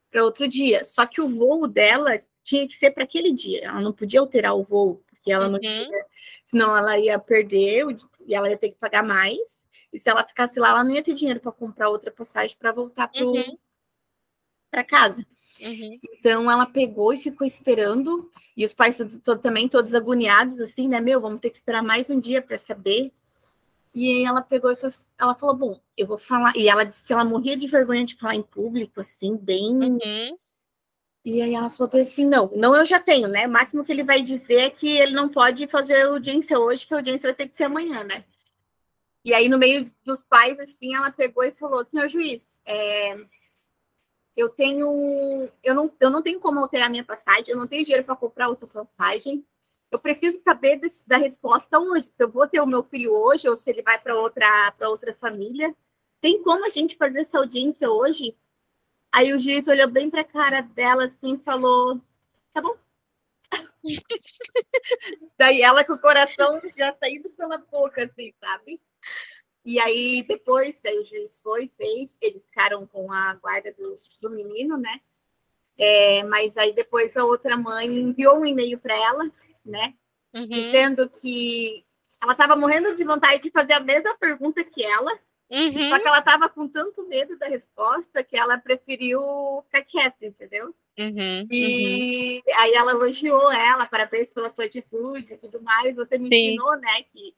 para 0.09 0.23
outro 0.23 0.47
dia. 0.47 0.83
Só 0.83 1.05
que 1.05 1.21
o 1.21 1.29
voo 1.29 1.67
dela 1.67 2.19
tinha 2.41 2.67
que 2.67 2.73
ser 2.73 2.91
para 2.91 3.03
aquele 3.03 3.31
dia. 3.31 3.65
Ela 3.65 3.79
não 3.79 3.93
podia 3.93 4.19
alterar 4.19 4.55
o 4.55 4.63
voo, 4.63 5.03
porque 5.07 5.31
ela 5.31 5.45
uhum. 5.45 5.51
não 5.51 5.59
tinha, 5.59 6.05
senão 6.47 6.75
ela 6.75 6.97
ia 6.97 7.17
perder 7.19 7.85
e 8.25 8.33
ela 8.33 8.49
ia 8.49 8.57
ter 8.57 8.69
que 8.69 8.77
pagar 8.77 9.03
mais. 9.03 9.63
E 9.93 9.99
se 9.99 10.09
ela 10.09 10.25
ficasse 10.25 10.59
lá, 10.59 10.69
ela 10.69 10.83
não 10.83 10.91
ia 10.91 11.03
ter 11.03 11.13
dinheiro 11.13 11.39
para 11.39 11.51
comprar 11.51 11.89
outra 11.89 12.11
passagem 12.11 12.57
para 12.57 12.71
voltar 12.71 13.07
para 13.07 13.21
uhum. 13.23 13.57
casa. 14.87 15.25
Uhum. 15.61 15.99
Então 16.17 16.49
ela 16.49 16.65
pegou 16.65 17.13
e 17.13 17.17
ficou 17.19 17.45
esperando, 17.45 18.31
e 18.57 18.65
os 18.65 18.73
pais 18.73 18.97
também 19.41 19.69
todos 19.69 19.93
agoniados, 19.93 20.59
assim, 20.59 20.87
né? 20.87 20.99
Meu, 20.99 21.21
vamos 21.21 21.39
ter 21.39 21.51
que 21.51 21.57
esperar 21.57 21.83
mais 21.83 22.09
um 22.09 22.19
dia 22.19 22.41
para 22.41 22.57
saber 22.57 23.13
e 23.93 24.09
aí 24.09 24.23
ela 24.23 24.41
pegou 24.41 24.71
e 24.71 24.75
foi, 24.75 24.89
ela 25.19 25.35
falou: 25.35 25.55
Bom, 25.55 25.79
eu 25.95 26.07
vou 26.07 26.17
falar. 26.17 26.55
E 26.55 26.67
ela 26.67 26.83
disse 26.83 27.03
que 27.03 27.13
ela 27.13 27.23
morria 27.23 27.55
de 27.55 27.67
vergonha 27.67 28.03
de 28.03 28.15
falar 28.15 28.35
em 28.35 28.41
público, 28.41 28.99
assim, 28.99 29.37
bem. 29.37 29.71
Uhum. 29.71 30.37
E 31.23 31.41
aí 31.41 31.53
ela 31.53 31.69
falou 31.69 32.01
assim: 32.01 32.25
não, 32.25 32.51
não 32.55 32.75
eu 32.75 32.83
já 32.83 32.99
tenho, 32.99 33.27
né? 33.27 33.47
O 33.47 33.51
máximo 33.51 33.83
que 33.85 33.91
ele 33.91 34.03
vai 34.03 34.21
dizer 34.21 34.61
é 34.61 34.69
que 34.69 34.89
ele 34.97 35.13
não 35.13 35.29
pode 35.29 35.67
fazer 35.67 36.07
audiência 36.07 36.59
hoje, 36.59 36.87
que 36.87 36.93
a 36.93 36.97
audiência 36.97 37.29
vai 37.29 37.35
ter 37.35 37.47
que 37.47 37.55
ser 37.55 37.65
amanhã, 37.65 38.03
né? 38.03 38.25
E 39.23 39.33
aí, 39.33 39.47
no 39.47 39.57
meio 39.57 39.89
dos 40.03 40.23
pais, 40.23 40.59
assim, 40.59 40.95
ela 40.95 41.11
pegou 41.11 41.43
e 41.43 41.53
falou: 41.53 41.85
senhor 41.85 42.07
juiz, 42.07 42.59
é, 42.65 43.15
eu 44.35 44.49
tenho. 44.49 45.49
Eu 45.63 45.75
não, 45.75 45.91
eu 45.99 46.09
não 46.09 46.21
tenho 46.23 46.39
como 46.39 46.59
alterar 46.59 46.89
minha 46.89 47.05
passagem, 47.05 47.45
eu 47.49 47.57
não 47.57 47.67
tenho 47.67 47.85
dinheiro 47.85 48.05
para 48.05 48.15
comprar 48.15 48.49
outra 48.49 48.67
passagem 48.67 49.45
eu 49.93 49.99
preciso 49.99 50.41
saber 50.41 50.77
desse, 50.77 50.99
da 51.05 51.17
resposta 51.17 51.79
hoje, 51.79 52.05
se 52.07 52.23
eu 52.23 52.27
vou 52.27 52.47
ter 52.47 52.59
o 52.59 52.65
meu 52.65 52.81
filho 52.81 53.13
hoje 53.13 53.47
ou 53.47 53.55
se 53.55 53.69
ele 53.69 53.83
vai 53.83 53.99
para 53.99 54.15
outra 54.15 54.71
para 54.75 54.89
outra 54.89 55.13
família. 55.13 55.75
Tem 56.19 56.41
como 56.41 56.65
a 56.65 56.69
gente 56.69 56.95
fazer 56.97 57.19
essa 57.21 57.37
audiência 57.37 57.87
hoje? 57.91 58.35
Aí 59.11 59.31
o 59.31 59.39
juiz 59.39 59.67
olhou 59.67 59.87
bem 59.87 60.09
para 60.09 60.21
a 60.21 60.25
cara 60.25 60.61
dela 60.61 61.05
assim 61.05 61.35
e 61.35 61.43
falou: 61.43 62.01
"Tá 62.51 62.59
bom". 62.59 62.75
Daí 65.37 65.61
ela 65.61 65.83
com 65.83 65.93
o 65.93 65.99
coração 65.99 66.59
já 66.75 66.91
saindo 66.93 67.29
pela 67.29 67.59
boca 67.59 68.03
assim, 68.03 68.33
sabe? 68.43 68.81
E 69.63 69.79
aí 69.79 70.23
depois, 70.27 70.79
daí 70.83 70.97
o 70.97 71.05
juiz 71.05 71.39
foi, 71.39 71.71
fez, 71.77 72.17
eles 72.19 72.47
ficaram 72.47 72.87
com 72.87 73.11
a 73.13 73.35
guarda 73.35 73.71
do, 73.73 73.95
do 74.21 74.29
menino, 74.31 74.75
né? 74.75 74.99
É, 75.77 76.23
mas 76.23 76.57
aí 76.57 76.73
depois 76.73 77.15
a 77.15 77.23
outra 77.25 77.55
mãe 77.57 77.87
enviou 77.87 78.39
um 78.39 78.45
e-mail 78.45 78.79
para 78.79 78.95
ela 78.95 79.31
né? 79.65 79.93
Uhum. 80.33 80.47
Dizendo 80.47 81.09
que 81.09 81.85
ela 82.21 82.33
estava 82.33 82.55
morrendo 82.55 82.95
de 82.95 83.03
vontade 83.03 83.43
de 83.43 83.51
fazer 83.51 83.73
a 83.73 83.79
mesma 83.79 84.15
pergunta 84.17 84.63
que 84.63 84.83
ela, 84.83 85.11
uhum. 85.51 85.89
só 85.89 85.99
que 85.99 86.07
ela 86.07 86.19
estava 86.19 86.49
com 86.49 86.67
tanto 86.67 87.07
medo 87.07 87.37
da 87.37 87.47
resposta 87.47 88.23
que 88.23 88.37
ela 88.37 88.57
preferiu 88.57 89.21
ficar 89.65 89.83
quieta, 89.83 90.25
entendeu? 90.25 90.73
Uhum. 90.97 91.47
E 91.49 92.43
uhum. 92.47 92.53
aí 92.57 92.73
ela 92.73 92.91
elogiou 92.91 93.51
ela, 93.51 93.85
parabéns 93.85 94.29
pela 94.29 94.53
sua 94.53 94.65
atitude 94.65 95.33
e 95.33 95.37
tudo 95.37 95.61
mais. 95.61 95.95
Você 95.95 96.17
me 96.17 96.29
Sim. 96.29 96.35
ensinou, 96.35 96.75
né, 96.77 97.03
que 97.11 97.35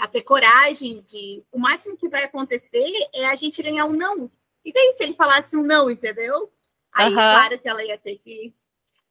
a 0.00 0.06
ter 0.06 0.22
coragem 0.22 1.02
de. 1.02 1.44
O 1.52 1.58
máximo 1.58 1.96
que 1.96 2.08
vai 2.08 2.24
acontecer 2.24 2.90
é 3.14 3.26
a 3.26 3.36
gente 3.36 3.62
ganhar 3.62 3.84
um 3.84 3.92
não. 3.92 4.30
E 4.64 4.72
daí, 4.72 4.92
se 4.94 5.02
ele 5.04 5.14
falasse 5.14 5.56
um 5.56 5.62
não, 5.62 5.90
entendeu? 5.90 6.50
Aí, 6.92 7.10
uhum. 7.10 7.16
claro 7.16 7.58
que 7.58 7.68
ela 7.68 7.84
ia 7.84 7.98
ter 7.98 8.16
que. 8.18 8.52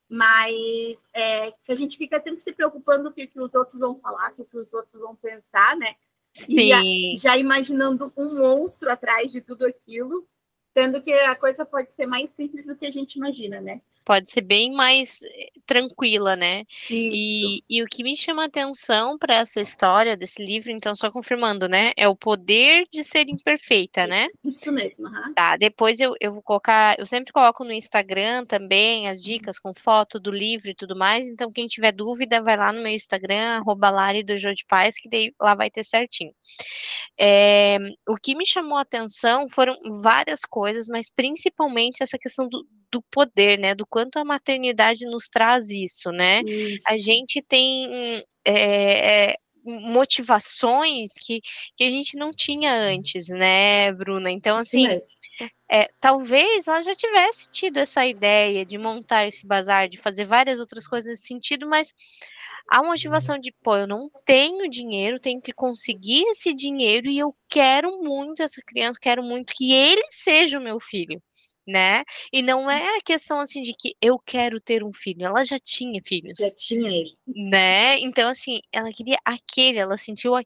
Mas 0.09 0.97
é, 1.13 1.51
que 1.51 1.71
a 1.71 1.75
gente 1.75 1.97
fica 1.97 2.19
sempre 2.21 2.41
se 2.41 2.51
preocupando 2.51 3.03
com 3.03 3.09
o 3.09 3.13
que, 3.13 3.27
que 3.27 3.39
os 3.39 3.53
outros 3.53 3.79
vão 3.79 3.99
falar, 3.99 4.33
o 4.37 4.45
que 4.45 4.57
os 4.57 4.73
outros 4.73 4.99
vão 4.99 5.15
pensar, 5.15 5.75
né? 5.77 5.95
E 6.47 6.69
já, 6.69 6.81
já 7.15 7.37
imaginando 7.37 8.11
um 8.17 8.39
monstro 8.39 8.91
atrás 8.91 9.31
de 9.31 9.41
tudo 9.41 9.65
aquilo, 9.65 10.27
sendo 10.75 11.01
que 11.01 11.11
a 11.11 11.35
coisa 11.35 11.65
pode 11.65 11.93
ser 11.93 12.05
mais 12.05 12.29
simples 12.31 12.67
do 12.67 12.75
que 12.75 12.85
a 12.85 12.91
gente 12.91 13.15
imagina, 13.15 13.61
né? 13.61 13.81
Pode 14.09 14.31
ser 14.31 14.41
bem 14.41 14.71
mais 14.71 15.21
eh, 15.21 15.51
tranquila, 15.67 16.35
né? 16.35 16.63
E, 16.89 17.61
e, 17.69 17.83
o 17.83 17.85
que 17.85 18.01
me 18.01 18.17
chama 18.17 18.45
atenção 18.45 19.19
para 19.19 19.35
essa 19.35 19.61
história 19.61 20.17
desse 20.17 20.43
livro, 20.43 20.71
então, 20.71 20.95
só 20.95 21.11
confirmando, 21.11 21.69
né? 21.69 21.91
É 21.95 22.07
o 22.07 22.15
poder 22.15 22.85
de 22.91 23.03
ser 23.03 23.29
imperfeita, 23.29 24.07
né? 24.07 24.25
Isso 24.43 24.71
mesmo. 24.71 25.07
Uhum. 25.07 25.33
Tá, 25.35 25.55
depois 25.57 25.99
eu, 25.99 26.15
eu 26.19 26.33
vou 26.33 26.41
colocar, 26.41 26.97
eu 26.97 27.05
sempre 27.05 27.31
coloco 27.31 27.63
no 27.63 27.71
Instagram 27.71 28.47
também 28.47 29.07
as 29.07 29.21
dicas 29.21 29.59
com 29.59 29.75
foto 29.75 30.19
do 30.19 30.31
livro 30.31 30.71
e 30.71 30.75
tudo 30.75 30.95
mais. 30.95 31.27
Então, 31.27 31.51
quem 31.51 31.67
tiver 31.67 31.91
dúvida, 31.91 32.41
vai 32.41 32.57
lá 32.57 32.73
no 32.73 32.81
meu 32.81 32.91
Instagram, 32.91 33.59
arroba 33.59 33.91
Lari 33.91 34.23
do 34.23 34.39
Jô 34.39 34.55
de 34.55 34.65
Paz, 34.65 34.95
que 34.95 35.07
daí 35.07 35.31
lá 35.39 35.53
vai 35.53 35.69
ter 35.69 35.83
certinho. 35.83 36.33
É, 37.15 37.77
o 38.07 38.15
que 38.15 38.33
me 38.33 38.47
chamou 38.47 38.79
a 38.79 38.81
atenção 38.81 39.47
foram 39.51 39.77
várias 40.01 40.41
coisas, 40.41 40.87
mas 40.89 41.11
principalmente 41.11 42.01
essa 42.01 42.17
questão 42.17 42.49
do, 42.49 42.65
do 42.91 43.03
poder, 43.03 43.59
né? 43.59 43.75
Do 43.75 43.85
quanto 43.99 44.17
a 44.17 44.23
maternidade 44.23 45.05
nos 45.05 45.27
traz 45.27 45.69
isso, 45.69 46.09
né? 46.11 46.41
Isso. 46.45 46.83
A 46.87 46.95
gente 46.95 47.43
tem 47.47 48.23
é, 48.45 49.35
motivações 49.65 51.11
que, 51.19 51.41
que 51.75 51.83
a 51.83 51.89
gente 51.89 52.15
não 52.15 52.31
tinha 52.31 52.73
antes, 52.73 53.27
né, 53.27 53.91
Bruna? 53.91 54.31
Então, 54.31 54.57
assim. 54.57 54.87
É, 55.71 55.87
talvez 56.01 56.67
ela 56.67 56.81
já 56.81 56.93
tivesse 56.93 57.47
tido 57.49 57.77
essa 57.77 58.05
ideia 58.05 58.65
de 58.65 58.77
montar 58.77 59.25
esse 59.27 59.45
bazar, 59.47 59.87
de 59.87 59.97
fazer 59.97 60.25
várias 60.25 60.59
outras 60.59 60.85
coisas 60.85 61.11
nesse 61.11 61.27
sentido, 61.27 61.69
mas 61.69 61.93
a 62.67 62.83
motivação 62.83 63.37
de, 63.37 63.53
pô, 63.63 63.77
eu 63.77 63.87
não 63.87 64.09
tenho 64.25 64.69
dinheiro, 64.69 65.19
tenho 65.19 65.39
que 65.39 65.53
conseguir 65.53 66.23
esse 66.27 66.53
dinheiro 66.53 67.07
e 67.07 67.19
eu 67.19 67.33
quero 67.47 68.03
muito 68.03 68.41
essa 68.41 68.61
criança, 68.65 68.99
quero 68.99 69.23
muito 69.23 69.53
que 69.53 69.71
ele 69.71 70.03
seja 70.09 70.59
o 70.59 70.61
meu 70.61 70.79
filho 70.79 71.21
né? 71.69 72.03
E 72.33 72.41
não 72.41 72.69
é 72.69 72.97
a 72.97 73.01
questão 73.01 73.39
assim 73.39 73.61
de 73.61 73.73
que 73.73 73.95
eu 74.01 74.19
quero 74.19 74.59
ter 74.59 74.83
um 74.83 74.91
filho, 74.91 75.25
ela 75.25 75.43
já 75.43 75.59
tinha 75.59 76.01
filhos. 76.05 76.37
Já 76.37 76.49
tinha 76.55 76.89
ele. 76.89 77.15
Né? 77.27 77.99
Então, 77.99 78.29
assim, 78.29 78.59
ela 78.71 78.91
queria 78.91 79.17
aquele, 79.23 79.77
ela 79.77 79.97
sentiu 79.97 80.35
a, 80.35 80.43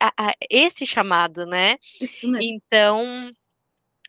a, 0.00 0.12
a, 0.28 0.34
esse 0.50 0.86
chamado, 0.86 1.46
né? 1.46 1.76
Isso 2.00 2.28
mesmo. 2.28 2.44
Então, 2.44 3.32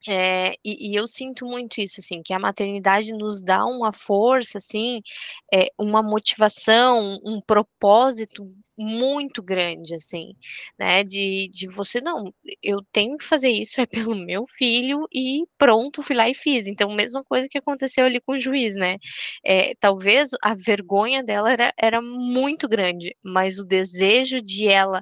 é, 0.07 0.53
e, 0.63 0.91
e, 0.91 0.95
eu 0.95 1.07
sinto 1.07 1.45
muito 1.45 1.79
isso, 1.79 1.99
assim, 1.99 2.21
que 2.21 2.33
a 2.33 2.39
maternidade 2.39 3.13
nos 3.13 3.41
dá 3.41 3.65
uma 3.65 3.91
força, 3.93 4.57
assim, 4.57 5.01
é, 5.53 5.69
uma 5.77 6.03
motivação, 6.03 7.19
um 7.23 7.41
propósito 7.41 8.45
muito 8.77 9.41
grande, 9.41 9.95
assim, 9.95 10.35
né, 10.77 11.03
de, 11.03 11.49
de 11.51 11.67
você, 11.67 11.99
não, 11.99 12.31
eu 12.61 12.79
tenho 12.91 13.17
que 13.17 13.25
fazer 13.25 13.49
isso, 13.49 13.81
é 13.81 13.85
pelo 13.87 14.13
meu 14.15 14.45
filho, 14.45 15.07
e 15.11 15.43
pronto, 15.57 16.03
fui 16.03 16.15
lá 16.15 16.29
e 16.29 16.35
fiz, 16.35 16.67
então, 16.67 16.93
mesma 16.93 17.23
coisa 17.23 17.47
que 17.49 17.57
aconteceu 17.57 18.05
ali 18.05 18.21
com 18.21 18.33
o 18.33 18.39
juiz, 18.39 18.75
né, 18.75 18.97
é, 19.43 19.73
talvez 19.79 20.29
a 20.43 20.53
vergonha 20.53 21.23
dela 21.23 21.51
era, 21.51 21.73
era 21.77 22.01
muito 22.01 22.67
grande, 22.69 23.15
mas 23.23 23.57
o 23.57 23.65
desejo 23.65 24.39
de 24.41 24.67
ela 24.67 25.01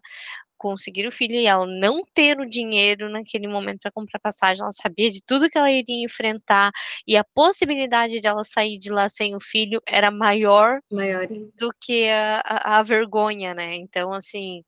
conseguir 0.66 1.08
o 1.08 1.12
filho 1.12 1.36
e 1.36 1.46
ela 1.46 1.68
não 1.68 2.04
ter 2.12 2.40
o 2.40 2.50
dinheiro 2.50 3.08
naquele 3.08 3.48
momento 3.48 3.82
para 3.82 3.92
comprar 3.92 4.18
passagem, 4.20 4.64
ela 4.64 4.72
sabia 4.72 5.12
de 5.12 5.22
tudo 5.22 5.48
que 5.48 5.60
ela 5.60 5.72
iria 5.72 6.04
enfrentar 6.04 6.72
e 7.08 7.16
a 7.16 7.24
possibilidade 7.24 8.20
de 8.20 8.26
ela 8.26 8.44
sair 8.44 8.80
de 8.80 8.90
lá 8.90 9.08
sem 9.08 9.36
o 9.36 9.40
filho 9.40 9.80
era 9.88 10.10
maior, 10.10 10.80
maior. 10.92 11.28
do 11.28 11.70
que 11.80 12.10
a, 12.10 12.42
a, 12.44 12.80
a 12.80 12.84
vergonha, 12.84 13.54
né? 13.54 13.76
Então, 13.76 14.12
assim, 14.12 14.64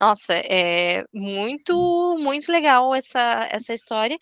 nossa, 0.00 0.32
é 0.32 1.04
muito, 1.12 2.16
muito 2.18 2.50
legal 2.50 2.94
essa, 2.94 3.46
essa 3.52 3.74
história. 3.74 4.16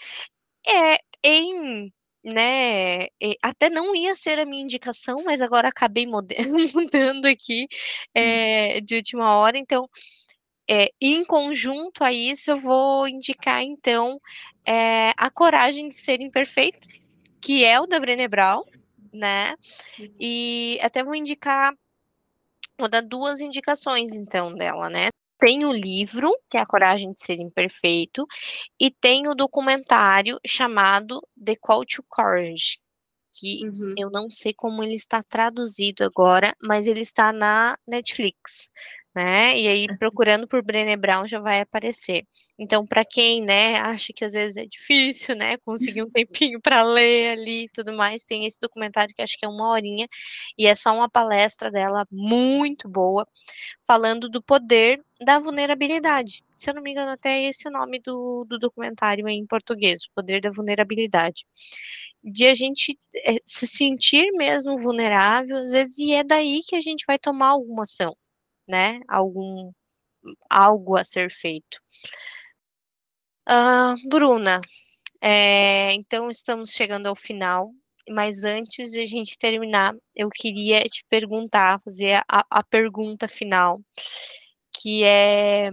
É 0.66 0.99
em 1.22 1.93
né, 2.25 3.09
até 3.43 3.68
não 3.68 3.95
ia 3.95 4.14
ser 4.14 4.39
a 4.39 4.47
minha 4.47 4.62
indicação, 4.62 5.22
mas 5.25 5.43
agora 5.43 5.68
acabei 5.68 6.07
mudando 6.75 7.27
aqui 7.27 7.68
é, 8.14 8.81
de 8.81 8.97
última 8.97 9.37
hora, 9.37 9.59
então 9.59 9.87
é, 10.69 10.91
em 11.01 11.25
conjunto 11.25 12.03
a 12.03 12.12
isso, 12.12 12.51
eu 12.51 12.57
vou 12.57 13.07
indicar, 13.07 13.62
então, 13.62 14.21
é, 14.67 15.12
A 15.17 15.31
Coragem 15.31 15.89
de 15.89 15.95
Ser 15.95 16.21
Imperfeito, 16.21 16.89
que 17.41 17.65
é 17.65 17.79
o 17.81 17.87
da 17.87 18.01
Brené 18.01 18.27
Brown, 18.27 18.65
né? 19.12 19.55
E 20.19 20.79
até 20.81 21.05
vou 21.05 21.15
indicar, 21.15 21.75
vou 22.79 22.89
dar 22.89 23.03
duas 23.03 23.41
indicações, 23.41 24.12
então, 24.12 24.55
dela, 24.55 24.89
né? 24.89 25.09
Tem 25.39 25.67
o 25.67 25.73
livro, 25.73 26.35
que 26.49 26.57
é 26.57 26.61
A 26.61 26.67
Coragem 26.67 27.12
de 27.12 27.23
Ser 27.23 27.39
Imperfeito, 27.39 28.27
e 28.81 28.91
tem 28.91 29.29
o 29.29 29.35
documentário 29.35 30.41
chamado 30.47 31.21
The 31.43 31.57
Call 31.57 31.85
to 31.85 32.03
Courage, 32.09 32.79
que 33.39 33.67
uhum. 33.67 33.95
eu 33.99 34.11
não 34.11 34.31
sei 34.31 34.55
como 34.55 34.83
ele 34.83 34.95
está 34.95 35.23
traduzido 35.23 36.05
agora, 36.05 36.57
mas 36.62 36.87
ele 36.87 37.01
está 37.01 37.33
na 37.33 37.77
Netflix 37.87 38.71
né? 39.15 39.59
E 39.59 39.69
aí 39.69 39.87
procurando 39.99 40.49
por 40.49 40.62
Brené 40.62 40.97
Brown 40.97 41.27
já 41.27 41.39
vai 41.39 41.61
aparecer. 41.61 42.27
Então, 42.59 42.85
para 42.87 43.05
quem, 43.05 43.43
né, 43.43 43.77
acha 43.77 44.12
que 44.12 44.25
às 44.25 44.33
vezes 44.33 44.57
é 44.57 44.67
difícil, 44.67 45.37
né, 45.37 45.57
conseguir 45.59 46.03
um 46.03 46.11
tempinho 46.51 46.61
para 46.61 46.83
ler 46.83 47.31
ali 47.31 47.65
e 47.65 47.69
tudo 47.69 47.93
mais, 47.93 48.25
tem 48.25 48.47
esse 48.47 48.59
documentário 48.61 49.15
que 49.15 49.23
acho 49.23 49.37
que 49.39 49.47
é 49.47 49.49
uma 49.49 49.69
horinha 49.71 50.09
e 50.59 50.67
é 50.67 50.75
só 50.75 50.95
uma 50.95 51.09
palestra 51.09 51.71
dela 51.71 52.07
muito 52.11 52.89
boa, 52.89 53.27
falando 53.87 54.29
do 54.29 54.43
poder 54.43 55.03
da 55.21 55.39
vulnerabilidade. 55.39 56.45
Se 56.57 56.71
eu 56.71 56.75
não 56.75 56.83
me 56.83 56.91
engano, 56.93 57.11
até 57.12 57.43
esse 57.45 57.67
é 57.67 57.71
o 57.71 57.73
nome 57.73 58.01
do, 58.01 58.45
do 58.49 58.59
documentário 58.59 59.29
em 59.29 59.47
português, 59.47 60.05
o 60.05 60.15
poder 60.15 60.41
da 60.41 60.51
vulnerabilidade. 60.51 61.45
De 62.23 62.47
a 62.47 62.55
gente 62.55 62.99
é, 63.27 63.37
se 63.45 63.67
sentir 63.67 64.33
mesmo 64.33 64.79
vulnerável, 64.79 65.57
às 65.57 65.73
vezes, 65.73 65.99
e 65.99 66.12
é 66.12 66.25
daí 66.25 66.62
que 66.67 66.77
a 66.77 66.81
gente 66.81 67.05
vai 67.07 67.19
tomar 67.19 67.49
alguma 67.49 67.83
ação 67.83 68.17
né? 68.67 69.01
Algum 69.09 69.73
algo 70.49 70.97
a 70.97 71.05
ser 71.05 71.31
feito. 71.31 71.79
Uh, 73.49 74.09
Bruna, 74.09 74.61
é, 75.21 75.93
então 75.95 76.31
estamos 76.31 76.71
chegando 76.71 77.07
ao 77.07 77.17
final, 77.17 77.71
mas 78.09 78.45
antes 78.45 78.91
de 78.91 79.01
a 79.01 79.07
gente 79.07 79.39
terminar, 79.39 79.95
eu 80.15 80.29
queria 80.31 80.83
te 80.85 81.05
perguntar, 81.09 81.81
fazer 81.83 82.23
a, 82.29 82.45
a 82.51 82.62
pergunta 82.62 83.29
final, 83.29 83.81
que 84.73 85.05
é 85.05 85.71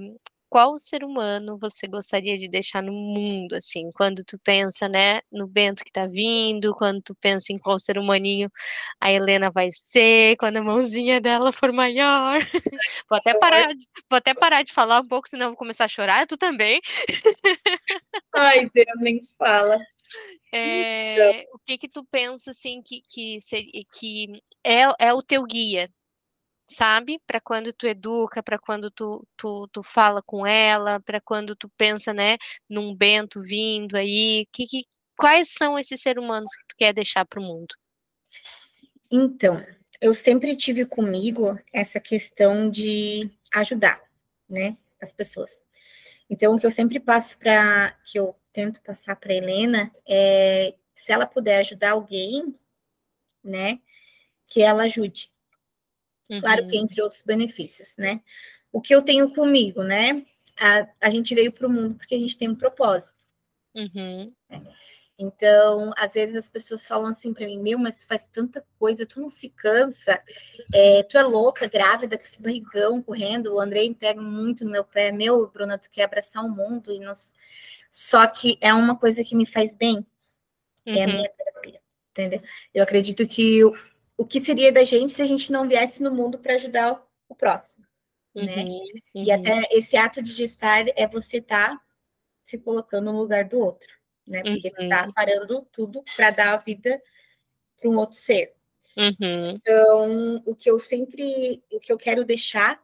qual 0.51 0.77
ser 0.77 1.01
humano 1.01 1.57
você 1.57 1.87
gostaria 1.87 2.37
de 2.37 2.49
deixar 2.49 2.83
no 2.83 2.91
mundo, 2.91 3.53
assim, 3.53 3.89
quando 3.93 4.21
tu 4.21 4.37
pensa, 4.37 4.89
né, 4.89 5.21
no 5.31 5.47
Bento 5.47 5.81
que 5.81 5.89
tá 5.89 6.05
vindo, 6.07 6.75
quando 6.75 7.01
tu 7.01 7.15
pensa 7.15 7.53
em 7.53 7.57
qual 7.57 7.79
ser 7.79 7.97
humaninho 7.97 8.51
a 8.99 9.09
Helena 9.09 9.49
vai 9.49 9.69
ser, 9.71 10.35
quando 10.35 10.57
a 10.57 10.61
mãozinha 10.61 11.21
dela 11.21 11.53
for 11.53 11.71
maior. 11.71 12.39
vou 13.09 13.17
até 13.17 13.33
parar 13.39 13.73
de, 13.73 13.85
vou 14.09 14.17
até 14.17 14.33
parar 14.33 14.61
de 14.63 14.73
falar 14.73 14.99
um 14.99 15.07
pouco, 15.07 15.29
senão 15.29 15.45
eu 15.45 15.49
vou 15.51 15.57
começar 15.57 15.85
a 15.85 15.87
chorar, 15.87 16.27
tu 16.27 16.35
também. 16.35 16.81
Ai, 18.35 18.69
Deus, 18.73 18.99
nem 18.99 19.21
fala. 19.39 19.79
É, 20.53 21.45
o 21.53 21.59
que 21.59 21.77
que 21.77 21.87
tu 21.87 22.03
pensa, 22.11 22.51
assim, 22.51 22.81
que, 22.81 22.99
que, 23.07 23.39
seria, 23.39 23.71
que 23.97 24.27
é, 24.61 24.81
é 24.99 25.13
o 25.13 25.23
teu 25.23 25.45
guia, 25.45 25.89
sabe? 26.75 27.19
Para 27.27 27.39
quando 27.39 27.73
tu 27.73 27.87
educa, 27.87 28.41
para 28.41 28.57
quando 28.59 28.89
tu, 28.91 29.25
tu, 29.37 29.67
tu 29.71 29.83
fala 29.83 30.21
com 30.25 30.45
ela, 30.45 30.99
para 31.01 31.21
quando 31.21 31.55
tu 31.55 31.69
pensa, 31.77 32.13
né, 32.13 32.37
num 32.69 32.95
Bento 32.95 33.41
vindo 33.41 33.95
aí, 33.95 34.47
que, 34.51 34.65
que, 34.65 34.85
quais 35.17 35.53
são 35.53 35.77
esses 35.77 36.01
seres 36.01 36.23
humanos 36.23 36.51
que 36.55 36.67
tu 36.67 36.75
quer 36.77 36.93
deixar 36.93 37.25
para 37.25 37.39
o 37.39 37.43
mundo? 37.43 37.73
Então, 39.11 39.63
eu 39.99 40.15
sempre 40.15 40.55
tive 40.55 40.85
comigo 40.85 41.59
essa 41.71 41.99
questão 41.99 42.69
de 42.69 43.29
ajudar, 43.53 44.01
né, 44.49 44.75
as 45.01 45.13
pessoas. 45.13 45.63
Então, 46.29 46.55
o 46.55 46.59
que 46.59 46.65
eu 46.65 46.71
sempre 46.71 46.99
passo 46.99 47.37
para, 47.37 47.95
que 48.05 48.17
eu 48.17 48.35
tento 48.53 48.81
passar 48.81 49.15
para 49.15 49.33
Helena 49.33 49.91
é, 50.07 50.73
se 50.95 51.11
ela 51.11 51.25
puder 51.25 51.59
ajudar 51.59 51.91
alguém, 51.91 52.55
né, 53.43 53.79
que 54.47 54.61
ela 54.61 54.83
ajude. 54.83 55.30
Claro 56.39 56.65
que 56.65 56.77
uhum. 56.77 56.83
entre 56.83 57.01
outros 57.01 57.21
benefícios, 57.21 57.97
né? 57.97 58.21
O 58.71 58.79
que 58.79 58.95
eu 58.95 59.01
tenho 59.01 59.33
comigo, 59.33 59.83
né? 59.83 60.25
A, 60.57 60.87
a 61.01 61.09
gente 61.09 61.35
veio 61.35 61.51
para 61.51 61.67
o 61.67 61.69
mundo 61.69 61.95
porque 61.95 62.15
a 62.15 62.19
gente 62.19 62.37
tem 62.37 62.49
um 62.49 62.55
propósito. 62.55 63.21
Uhum. 63.75 64.33
Então, 65.17 65.91
às 65.97 66.13
vezes 66.13 66.35
as 66.35 66.49
pessoas 66.49 66.87
falam 66.87 67.11
assim 67.11 67.31
para 67.31 67.45
mim, 67.45 67.59
meu, 67.59 67.77
mas 67.77 67.95
tu 67.95 68.07
faz 68.07 68.25
tanta 68.25 68.65
coisa, 68.79 69.05
tu 69.05 69.21
não 69.21 69.29
se 69.29 69.49
cansa, 69.49 70.19
é, 70.73 71.03
tu 71.03 71.15
é 71.15 71.21
louca, 71.21 71.67
grávida, 71.67 72.17
com 72.17 72.23
esse 72.23 72.41
barrigão 72.41 73.03
correndo, 73.03 73.53
o 73.53 73.59
Andrei 73.59 73.87
me 73.87 73.95
pega 73.95 74.19
muito 74.19 74.65
no 74.65 74.71
meu 74.71 74.83
pé, 74.83 75.11
meu, 75.11 75.47
Bruna, 75.47 75.77
tu 75.77 75.91
quer 75.91 76.05
abraçar 76.05 76.43
o 76.43 76.49
mundo, 76.49 76.91
e 76.91 76.99
nos... 76.99 77.31
só 77.91 78.25
que 78.25 78.57
é 78.59 78.73
uma 78.73 78.97
coisa 78.97 79.23
que 79.23 79.35
me 79.35 79.45
faz 79.45 79.75
bem, 79.75 79.97
uhum. 80.87 80.95
é 80.95 81.03
a 81.03 81.07
minha 81.07 81.29
terapia, 81.29 81.81
entendeu? 82.09 82.41
Eu 82.73 82.81
acredito 82.81 83.27
que 83.27 83.61
o, 84.21 84.25
que 84.25 84.41
seria 84.41 84.71
da 84.71 84.83
gente 84.83 85.13
se 85.13 85.21
a 85.21 85.25
gente 85.25 85.51
não 85.51 85.67
viesse 85.67 86.01
no 86.01 86.13
mundo 86.13 86.39
para 86.39 86.55
ajudar 86.55 87.01
o, 87.27 87.35
próximo, 87.35 87.85
uhum. 88.35 88.45
né? 88.45 88.63
Uhum. 88.63 89.23
E 89.23 89.31
até 89.31 89.63
esse 89.71 89.95
ato 89.95 90.21
de 90.21 90.31
gestar 90.31 90.85
é 90.95 91.07
você 91.07 91.37
estar 91.37 91.69
tá 91.69 91.81
se 92.43 92.57
colocando 92.57 93.11
no 93.11 93.17
lugar 93.17 93.45
do 93.45 93.59
outro 93.59 94.01
né? 94.31 94.41
Porque 94.41 94.69
uhum. 94.69 94.73
tu 94.73 94.89
tá 94.89 95.05
uhum. 95.05 95.13
parando 95.13 95.67
tudo 95.71 96.03
para 96.15 96.31
dar 96.31 96.53
a 96.53 96.57
vida 96.57 97.01
para 97.79 97.89
um 97.89 97.97
outro 97.97 98.17
ser. 98.17 98.53
Uhum. 98.97 99.51
Então, 99.51 100.43
o 100.45 100.55
que 100.55 100.69
eu 100.69 100.79
sempre, 100.79 101.61
o 101.71 101.79
que 101.79 101.91
eu 101.91 101.97
quero 101.97 102.23
deixar, 102.23 102.81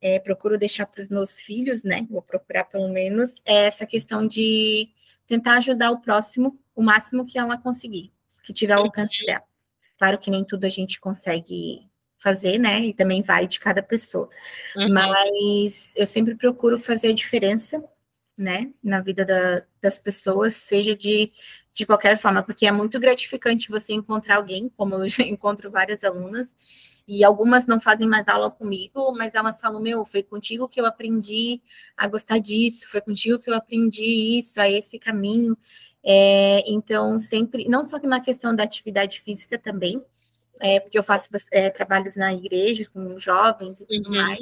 é, 0.00 0.18
procuro 0.18 0.58
deixar 0.58 0.86
para 0.86 1.00
os 1.00 1.08
meus 1.08 1.40
filhos, 1.40 1.82
né? 1.82 2.06
Vou 2.10 2.22
procurar 2.22 2.64
pelo 2.64 2.88
menos, 2.88 3.34
é 3.44 3.66
essa 3.66 3.86
questão 3.86 4.26
de 4.26 4.90
tentar 5.26 5.58
ajudar 5.58 5.90
o 5.90 6.00
próximo 6.00 6.58
o 6.74 6.82
máximo 6.82 7.24
que 7.24 7.38
ela 7.38 7.56
conseguir, 7.56 8.12
que 8.44 8.52
tiver 8.52 8.74
ao 8.74 8.84
alcance 8.84 9.18
uhum. 9.20 9.26
dela. 9.26 9.44
Claro 9.98 10.18
que 10.18 10.30
nem 10.30 10.44
tudo 10.44 10.64
a 10.64 10.68
gente 10.68 11.00
consegue 11.00 11.88
fazer, 12.18 12.58
né? 12.58 12.80
E 12.80 12.94
também 12.94 13.22
vai 13.22 13.46
de 13.46 13.60
cada 13.60 13.82
pessoa. 13.82 14.28
Uhum. 14.76 14.92
Mas 14.92 15.92
eu 15.96 16.06
sempre 16.06 16.34
procuro 16.34 16.78
fazer 16.78 17.08
a 17.08 17.14
diferença 17.14 17.82
né, 18.38 18.70
na 18.82 19.00
vida 19.00 19.24
da, 19.24 19.62
das 19.80 19.98
pessoas, 19.98 20.54
seja 20.54 20.94
de, 20.94 21.32
de 21.72 21.86
qualquer 21.86 22.18
forma, 22.18 22.42
porque 22.42 22.66
é 22.66 22.72
muito 22.72 23.00
gratificante 23.00 23.70
você 23.70 23.94
encontrar 23.94 24.36
alguém, 24.36 24.68
como 24.76 24.94
eu 24.94 25.08
já 25.08 25.22
encontro 25.24 25.70
várias 25.70 26.04
alunas, 26.04 26.54
e 27.08 27.22
algumas 27.24 27.66
não 27.66 27.80
fazem 27.80 28.08
mais 28.08 28.26
aula 28.26 28.50
comigo, 28.50 29.12
mas 29.16 29.36
elas 29.36 29.60
falam: 29.60 29.80
Meu, 29.80 30.04
foi 30.04 30.24
contigo 30.24 30.68
que 30.68 30.80
eu 30.80 30.86
aprendi 30.86 31.62
a 31.96 32.08
gostar 32.08 32.38
disso, 32.38 32.88
foi 32.88 33.00
contigo 33.00 33.38
que 33.38 33.48
eu 33.48 33.54
aprendi 33.54 34.38
isso, 34.38 34.60
a 34.60 34.68
esse 34.68 34.98
caminho. 34.98 35.56
É, 36.08 36.62
então, 36.70 37.18
sempre, 37.18 37.68
não 37.68 37.82
só 37.82 37.98
na 37.98 38.20
questão 38.20 38.54
da 38.54 38.62
atividade 38.62 39.20
física 39.20 39.58
também, 39.58 40.00
é, 40.60 40.78
porque 40.78 40.96
eu 40.96 41.02
faço 41.02 41.28
é, 41.50 41.68
trabalhos 41.68 42.14
na 42.14 42.32
igreja 42.32 42.88
com 42.88 43.18
jovens 43.18 43.80
e 43.80 43.86
tudo 43.86 44.10
uhum. 44.10 44.16
mais, 44.16 44.40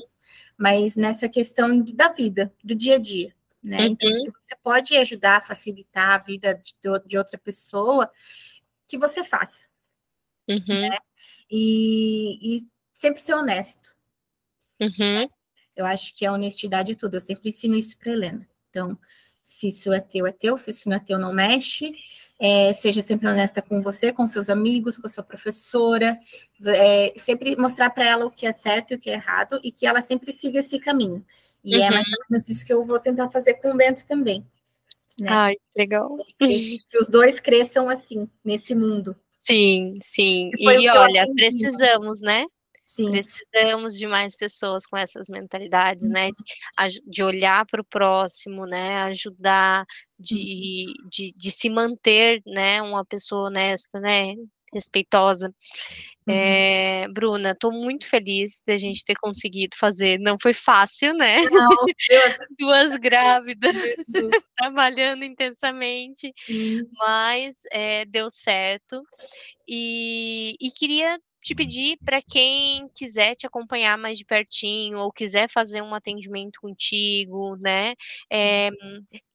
mas 0.59 0.95
nessa 0.95 1.27
questão 1.27 1.81
de, 1.81 1.95
da 1.95 2.09
vida, 2.09 2.53
do 2.63 2.75
dia 2.75 2.97
a 2.97 2.99
dia. 2.99 3.35
Né? 3.63 3.79
Uhum. 3.79 3.87
Então, 3.87 4.21
se 4.21 4.31
você 4.31 4.57
pode 4.63 4.95
ajudar 4.95 5.39
a 5.39 5.41
facilitar 5.41 6.11
a 6.11 6.19
vida 6.19 6.55
de, 6.55 6.75
de 7.07 7.17
outra 7.17 7.39
pessoa, 7.39 8.11
que 8.87 8.99
você 8.99 9.25
faça. 9.25 9.67
Uhum. 10.47 10.61
Né? 10.69 10.99
E, 11.51 12.59
e, 12.59 12.67
sempre 12.93 13.23
ser 13.23 13.35
honesto. 13.35 13.95
Uhum. 14.79 15.27
Eu 15.75 15.87
acho 15.87 16.15
que 16.15 16.27
a 16.27 16.33
honestidade 16.33 16.93
é 16.93 16.95
tudo. 16.95 17.15
Eu 17.15 17.21
sempre 17.21 17.49
ensino 17.49 17.75
isso 17.75 17.97
para 17.97 18.13
Helena. 18.13 18.47
Então, 18.69 18.99
se 19.45 19.69
isso 19.69 19.93
é 19.93 20.01
teu, 20.01 20.27
é 20.27 20.33
teu. 20.33 20.57
Se 20.57 20.71
isso 20.71 20.89
não 20.89 20.97
é 20.97 21.01
teu, 21.01 21.19
não 21.19 21.35
mexe. 21.35 21.95
É, 22.41 22.73
seja 22.73 23.03
sempre 23.03 23.29
honesta 23.29 23.61
com 23.63 23.81
você, 23.83 24.11
com 24.11 24.27
seus 24.27 24.49
amigos, 24.49 24.99
com 24.99 25.07
a 25.07 25.11
sua 25.11 25.23
professora. 25.23 26.19
É, 26.65 27.13
sempre 27.17 27.55
mostrar 27.55 27.91
para 27.91 28.07
ela 28.07 28.25
o 28.25 28.31
que 28.31 28.47
é 28.47 28.53
certo 28.53 28.93
e 28.93 28.95
o 28.95 28.99
que 28.99 29.11
é 29.11 29.15
errado 29.15 29.61
e 29.63 29.71
que 29.71 29.87
ela 29.87 30.01
sempre 30.01 30.33
siga 30.33 30.61
esse 30.61 30.79
caminho. 30.79 31.25
E 31.63 31.77
uhum. 31.77 31.85
é 31.85 31.91
mais 31.91 32.07
ou 32.07 32.25
menos 32.31 32.49
isso 32.49 32.65
que 32.65 32.73
eu 32.73 32.85
vou 32.85 32.99
tentar 32.99 33.29
fazer 33.29 33.55
com 33.55 33.73
o 33.73 33.77
Bento 33.77 34.07
também. 34.07 34.45
Né? 35.21 35.29
Ai, 35.31 35.55
legal. 35.77 36.17
Que, 36.39 36.79
que 36.79 36.99
os 36.99 37.09
dois 37.09 37.39
cresçam 37.39 37.89
assim, 37.89 38.29
nesse 38.43 38.75
mundo. 38.75 39.15
Sim, 39.39 39.99
sim. 40.03 40.51
E 40.59 40.91
olha, 40.91 41.27
precisamos, 41.35 42.23
né? 42.23 42.45
Sim. 42.87 43.11
Precisamos 43.11 43.99
de 43.99 44.07
mais 44.07 44.37
pessoas 44.37 44.87
com 44.87 44.97
essas 44.97 45.29
mentalidades, 45.29 46.09
né? 46.09 46.27
uhum. 46.27 46.89
De, 46.89 47.03
de 47.07 47.23
olhar 47.23 47.67
para 47.67 47.81
o 47.81 47.85
próximo, 47.85 48.67
né? 48.67 49.03
Ajudar, 49.05 49.85
de, 50.19 50.87
uhum. 50.87 51.09
de, 51.11 51.35
de 51.37 51.51
se 51.51 51.69
manter, 51.69 52.41
né? 52.47 52.81
Uma 52.83 53.05
pessoa 53.05 53.49
honesta, 53.49 53.99
né? 53.99 54.35
respeitosa. 54.75 55.55
Uhum. 56.27 56.35
É, 56.35 57.07
Bruna, 57.09 57.53
estou 57.53 57.71
muito 57.71 58.09
feliz 58.09 58.63
da 58.67 58.77
gente 58.77 59.05
ter 59.05 59.15
conseguido 59.15 59.77
fazer. 59.79 60.19
Não 60.19 60.37
foi 60.41 60.53
fácil, 60.53 61.15
né? 61.15 61.45
Não, 61.45 61.71
Duas 62.59 62.97
grávidas 62.99 63.77
trabalhando 64.59 65.25
intensamente, 65.25 66.33
uhum. 66.49 66.89
mas 66.99 67.57
é, 67.71 68.05
deu 68.07 68.31
certo. 68.31 69.03
E, 69.69 70.57
e 70.61 70.71
queria 70.71 71.19
te 71.45 71.55
pedir 71.55 71.99
para 72.03 72.23
quem 72.23 72.89
quiser 72.95 73.35
te 73.35 73.47
acompanhar 73.47 73.99
mais 73.99 74.17
de 74.17 74.25
pertinho 74.25 74.99
ou 74.99 75.13
quiser 75.13 75.47
fazer 75.51 75.83
um 75.83 75.95
atendimento 75.95 76.59
contigo, 76.59 77.55
né? 77.57 77.95
É, 78.33 78.71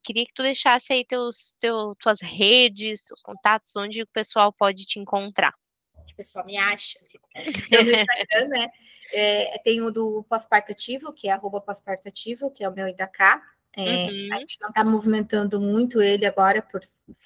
queria 0.01 0.25
que 0.25 0.33
tu 0.33 0.41
deixasse 0.41 0.91
aí 0.91 1.05
teus, 1.05 1.53
teu, 1.59 1.95
tuas 1.99 2.19
redes, 2.19 3.03
teus 3.03 3.21
contatos, 3.21 3.75
onde 3.75 4.01
o 4.01 4.07
pessoal 4.07 4.51
pode 4.51 4.85
te 4.87 4.99
encontrar. 4.99 5.53
O 5.95 6.15
pessoal 6.15 6.43
me 6.47 6.57
acha. 6.57 6.99
Eu 7.71 7.85
no 7.85 7.91
Instagram, 7.91 8.47
né? 8.47 8.71
É, 9.13 9.59
tem 9.59 9.79
o 9.81 9.91
do 9.91 10.25
pós-parto 10.27 10.71
ativo, 10.71 11.13
que 11.13 11.29
é 11.29 11.31
arroba 11.31 11.61
pós-parto 11.61 12.07
ativo, 12.07 12.49
que 12.49 12.63
é 12.63 12.69
o 12.69 12.73
meu 12.73 12.87
IDK. 12.87 13.39
É, 13.77 13.81
uhum. 13.81 14.29
A 14.33 14.39
gente 14.39 14.59
não 14.59 14.69
está 14.69 14.83
movimentando 14.83 15.61
muito 15.61 16.01
ele 16.01 16.25
agora 16.25 16.59
por, 16.63 16.81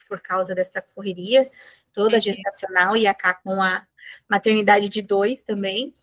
por 0.09 0.19
causa 0.19 0.53
dessa 0.53 0.81
correria 0.81 1.49
toda 1.93 2.15
uhum. 2.15 2.21
gestacional 2.21 2.97
e 2.97 3.07
a 3.07 3.13
K 3.13 3.35
com 3.35 3.61
a 3.61 3.85
maternidade 4.29 4.89
de 4.89 5.01
dois 5.01 5.41
também. 5.41 5.93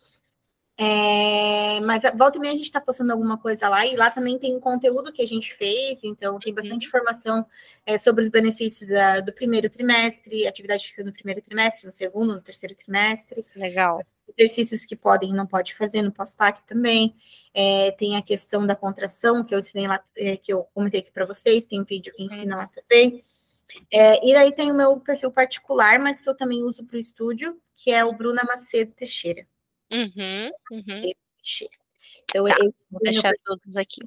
É, 0.83 1.79
mas 1.81 2.01
volta 2.17 2.39
e 2.39 2.41
meia 2.41 2.53
a 2.53 2.55
gente 2.55 2.65
está 2.65 2.81
postando 2.81 3.11
alguma 3.11 3.37
coisa 3.37 3.69
lá, 3.69 3.85
e 3.85 3.95
lá 3.95 4.09
também 4.09 4.39
tem 4.39 4.59
conteúdo 4.59 5.13
que 5.13 5.21
a 5.21 5.27
gente 5.27 5.53
fez, 5.53 6.03
então 6.03 6.39
tem 6.39 6.51
bastante 6.51 6.85
uhum. 6.85 6.87
informação 6.87 7.45
é, 7.85 7.99
sobre 7.99 8.23
os 8.23 8.29
benefícios 8.29 8.89
da, 8.89 9.19
do 9.19 9.31
primeiro 9.31 9.69
trimestre, 9.69 10.47
atividade 10.47 10.85
física 10.85 11.03
no 11.03 11.13
primeiro 11.13 11.39
trimestre, 11.39 11.85
no 11.85 11.91
segundo, 11.91 12.33
no 12.33 12.41
terceiro 12.41 12.73
trimestre. 12.73 13.45
Legal. 13.55 14.01
Exercícios 14.35 14.83
que 14.83 14.95
podem 14.95 15.29
e 15.29 15.33
não 15.33 15.45
pode 15.45 15.75
fazer 15.75 16.01
no 16.01 16.11
pós-parto 16.11 16.63
também. 16.65 17.15
É, 17.53 17.91
tem 17.91 18.15
a 18.15 18.21
questão 18.23 18.65
da 18.65 18.75
contração, 18.75 19.43
que 19.43 19.53
eu 19.53 19.59
ensinei 19.59 19.85
lá, 19.85 20.01
é, 20.17 20.35
que 20.35 20.51
eu 20.51 20.63
comentei 20.73 21.01
aqui 21.01 21.11
para 21.11 21.25
vocês, 21.25 21.65
tem 21.65 21.79
um 21.79 21.85
vídeo 21.85 22.11
que 22.15 22.23
ensina 22.23 22.55
uhum. 22.55 22.61
lá 22.61 22.67
também. 22.67 23.19
É, 23.91 24.25
e 24.25 24.35
aí 24.35 24.53
tem 24.53 24.71
o 24.71 24.75
meu 24.75 24.99
perfil 24.99 25.31
particular, 25.31 25.99
mas 25.99 26.21
que 26.21 26.29
eu 26.29 26.35
também 26.35 26.63
uso 26.63 26.85
para 26.85 26.97
o 26.97 26.99
estúdio, 26.99 27.59
que 27.75 27.91
é 27.91 28.03
o 28.03 28.13
Bruna 28.13 28.43
Macedo 28.43 28.91
Teixeira. 28.93 29.45
Uhum, 29.91 30.51
uhum. 30.71 31.01
Teixeira. 31.37 31.81
Então, 32.29 32.45
tá, 32.45 32.55
vou 32.89 33.01
deixar 33.01 33.33
todos 33.43 33.77
aqui. 33.77 34.01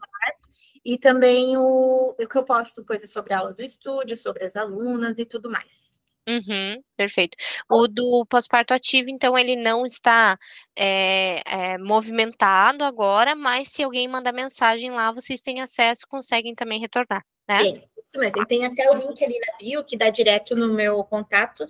E 0.84 0.98
também 0.98 1.56
o, 1.56 2.14
o 2.18 2.28
que 2.28 2.36
eu 2.36 2.44
posto 2.44 2.84
coisas 2.84 3.10
sobre 3.10 3.34
a 3.34 3.38
aula 3.38 3.54
do 3.54 3.62
estúdio, 3.62 4.16
sobre 4.16 4.44
as 4.44 4.56
alunas 4.56 5.18
e 5.18 5.24
tudo 5.24 5.50
mais. 5.50 5.94
Uhum, 6.26 6.82
perfeito. 6.96 7.36
O 7.70 7.86
do 7.86 8.24
pós-parto 8.26 8.72
ativo, 8.72 9.10
então, 9.10 9.36
ele 9.36 9.56
não 9.56 9.84
está 9.84 10.38
é, 10.74 11.42
é, 11.46 11.78
movimentado 11.78 12.82
agora, 12.82 13.34
mas 13.34 13.68
se 13.68 13.82
alguém 13.82 14.08
mandar 14.08 14.32
mensagem 14.32 14.90
lá, 14.90 15.12
vocês 15.12 15.42
têm 15.42 15.60
acesso, 15.60 16.08
conseguem 16.08 16.54
também 16.54 16.80
retornar, 16.80 17.22
né? 17.46 17.58
Tem, 17.58 17.88
isso 18.06 18.18
mesmo. 18.18 18.46
Tem 18.46 18.64
até 18.64 18.90
o 18.90 18.94
link 18.94 19.22
ali 19.24 19.38
na 19.38 19.58
bio, 19.58 19.84
que 19.84 19.96
dá 19.96 20.10
direto 20.10 20.54
no 20.54 20.72
meu 20.72 21.02
contato 21.04 21.64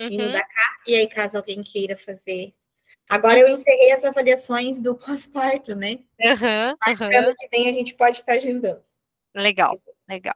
uhum. 0.00 0.08
e 0.08 0.16
no 0.16 0.24
uhum. 0.24 0.32
da 0.32 0.42
cá. 0.42 0.76
E 0.86 0.94
aí, 0.94 1.08
caso 1.08 1.36
alguém 1.36 1.62
queira 1.62 1.96
fazer. 1.96 2.54
Agora 3.08 3.40
eu 3.40 3.48
encerrei 3.48 3.90
as 3.90 4.04
avaliações 4.04 4.80
do 4.80 4.94
pós-parto, 4.94 5.74
né? 5.74 5.98
Uhum, 6.20 6.76
Mas 6.86 7.00
uhum. 7.00 7.34
que 7.34 7.48
vem 7.48 7.68
a 7.68 7.72
gente 7.72 7.94
pode 7.94 8.18
estar 8.18 8.34
agendando. 8.34 8.82
Legal, 9.34 9.80
legal. 10.08 10.34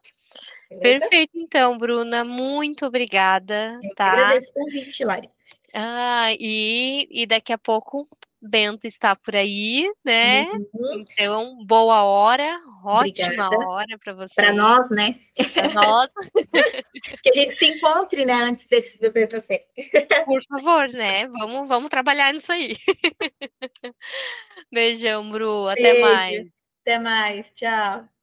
Beleza? 0.68 1.00
Perfeito, 1.00 1.32
então, 1.36 1.78
Bruna, 1.78 2.24
muito 2.24 2.84
obrigada. 2.86 3.78
Eu 3.82 3.94
tá? 3.94 4.12
agradeço 4.12 4.50
o 4.50 4.54
convite, 4.54 5.04
Lari. 5.04 5.30
Ah, 5.72 6.32
e, 6.38 7.06
e 7.10 7.26
daqui 7.26 7.52
a 7.52 7.58
pouco 7.58 8.08
Bento 8.46 8.86
está 8.86 9.16
por 9.16 9.34
aí, 9.34 9.90
né? 10.04 10.44
Uhum. 10.44 11.00
Então, 11.00 11.64
boa 11.66 12.02
hora, 12.02 12.60
ótima 12.84 13.48
Obrigada. 13.48 13.68
hora 13.68 13.98
para 13.98 14.14
você. 14.14 14.34
Para 14.34 14.52
nós, 14.52 14.90
né? 14.90 15.18
Para 15.54 15.72
nós. 15.72 16.10
que 17.22 17.30
a 17.30 17.34
gente 17.34 17.56
se 17.56 17.66
encontre, 17.66 18.26
né, 18.26 18.34
antes 18.34 18.66
desses 18.66 19.00
bebês 19.00 19.28
você. 19.32 19.64
Por 20.26 20.42
favor, 20.44 20.88
né? 20.90 21.26
Vamos, 21.28 21.68
vamos 21.68 21.88
trabalhar 21.88 22.32
nisso 22.34 22.52
aí. 22.52 22.76
Beijão, 24.70 25.30
Bru. 25.30 25.66
Até 25.68 25.92
Beijo. 25.92 26.00
mais. 26.00 26.46
Até 26.82 26.98
mais. 26.98 27.50
Tchau. 27.54 28.13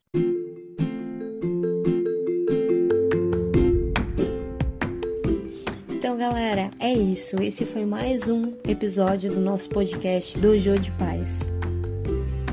Então, 6.01 6.17
galera, 6.17 6.71
é 6.79 6.91
isso. 6.91 7.39
Esse 7.43 7.63
foi 7.63 7.85
mais 7.85 8.27
um 8.27 8.53
episódio 8.67 9.35
do 9.35 9.39
nosso 9.39 9.69
podcast 9.69 10.35
Dojo 10.39 10.79
de 10.79 10.89
Paz. 10.93 11.41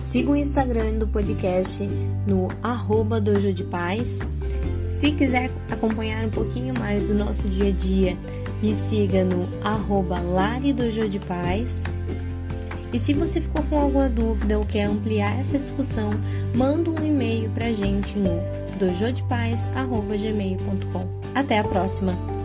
Siga 0.01 0.33
o 0.33 0.37
Instagram 0.37 0.99
do 0.99 1.09
podcast 1.09 1.89
no 2.27 2.49
arroba 2.63 3.19
Dojo 3.19 3.55
de 3.55 3.65
Paz. 3.65 4.19
Se 4.87 5.13
quiser 5.13 5.51
acompanhar 5.71 6.27
um 6.27 6.31
pouquinho 6.31 6.79
mais 6.79 7.09
do 7.09 7.15
nosso 7.15 7.49
dia 7.49 7.69
a 7.69 7.71
dia, 7.71 8.19
me 8.63 8.75
siga 8.75 9.25
no 9.25 9.49
arroba 9.65 10.21
Lari 10.21 10.75
Dojo 10.75 11.09
de 11.09 11.19
Paz. 11.19 11.85
E 12.93 12.99
se 12.99 13.15
você 13.15 13.41
ficou 13.41 13.63
com 13.63 13.79
alguma 13.79 14.11
dúvida 14.11 14.59
ou 14.59 14.67
quer 14.67 14.85
ampliar 14.85 15.41
essa 15.41 15.59
discussão, 15.59 16.11
manda 16.55 16.91
um 16.91 17.03
e-mail 17.03 17.49
para 17.53 17.69
a 17.69 17.73
gente 17.73 18.19
no 18.19 18.43
dojodepaz.gmail.com. 18.79 21.09
Até 21.35 21.61
a 21.61 21.65
próxima! 21.65 22.38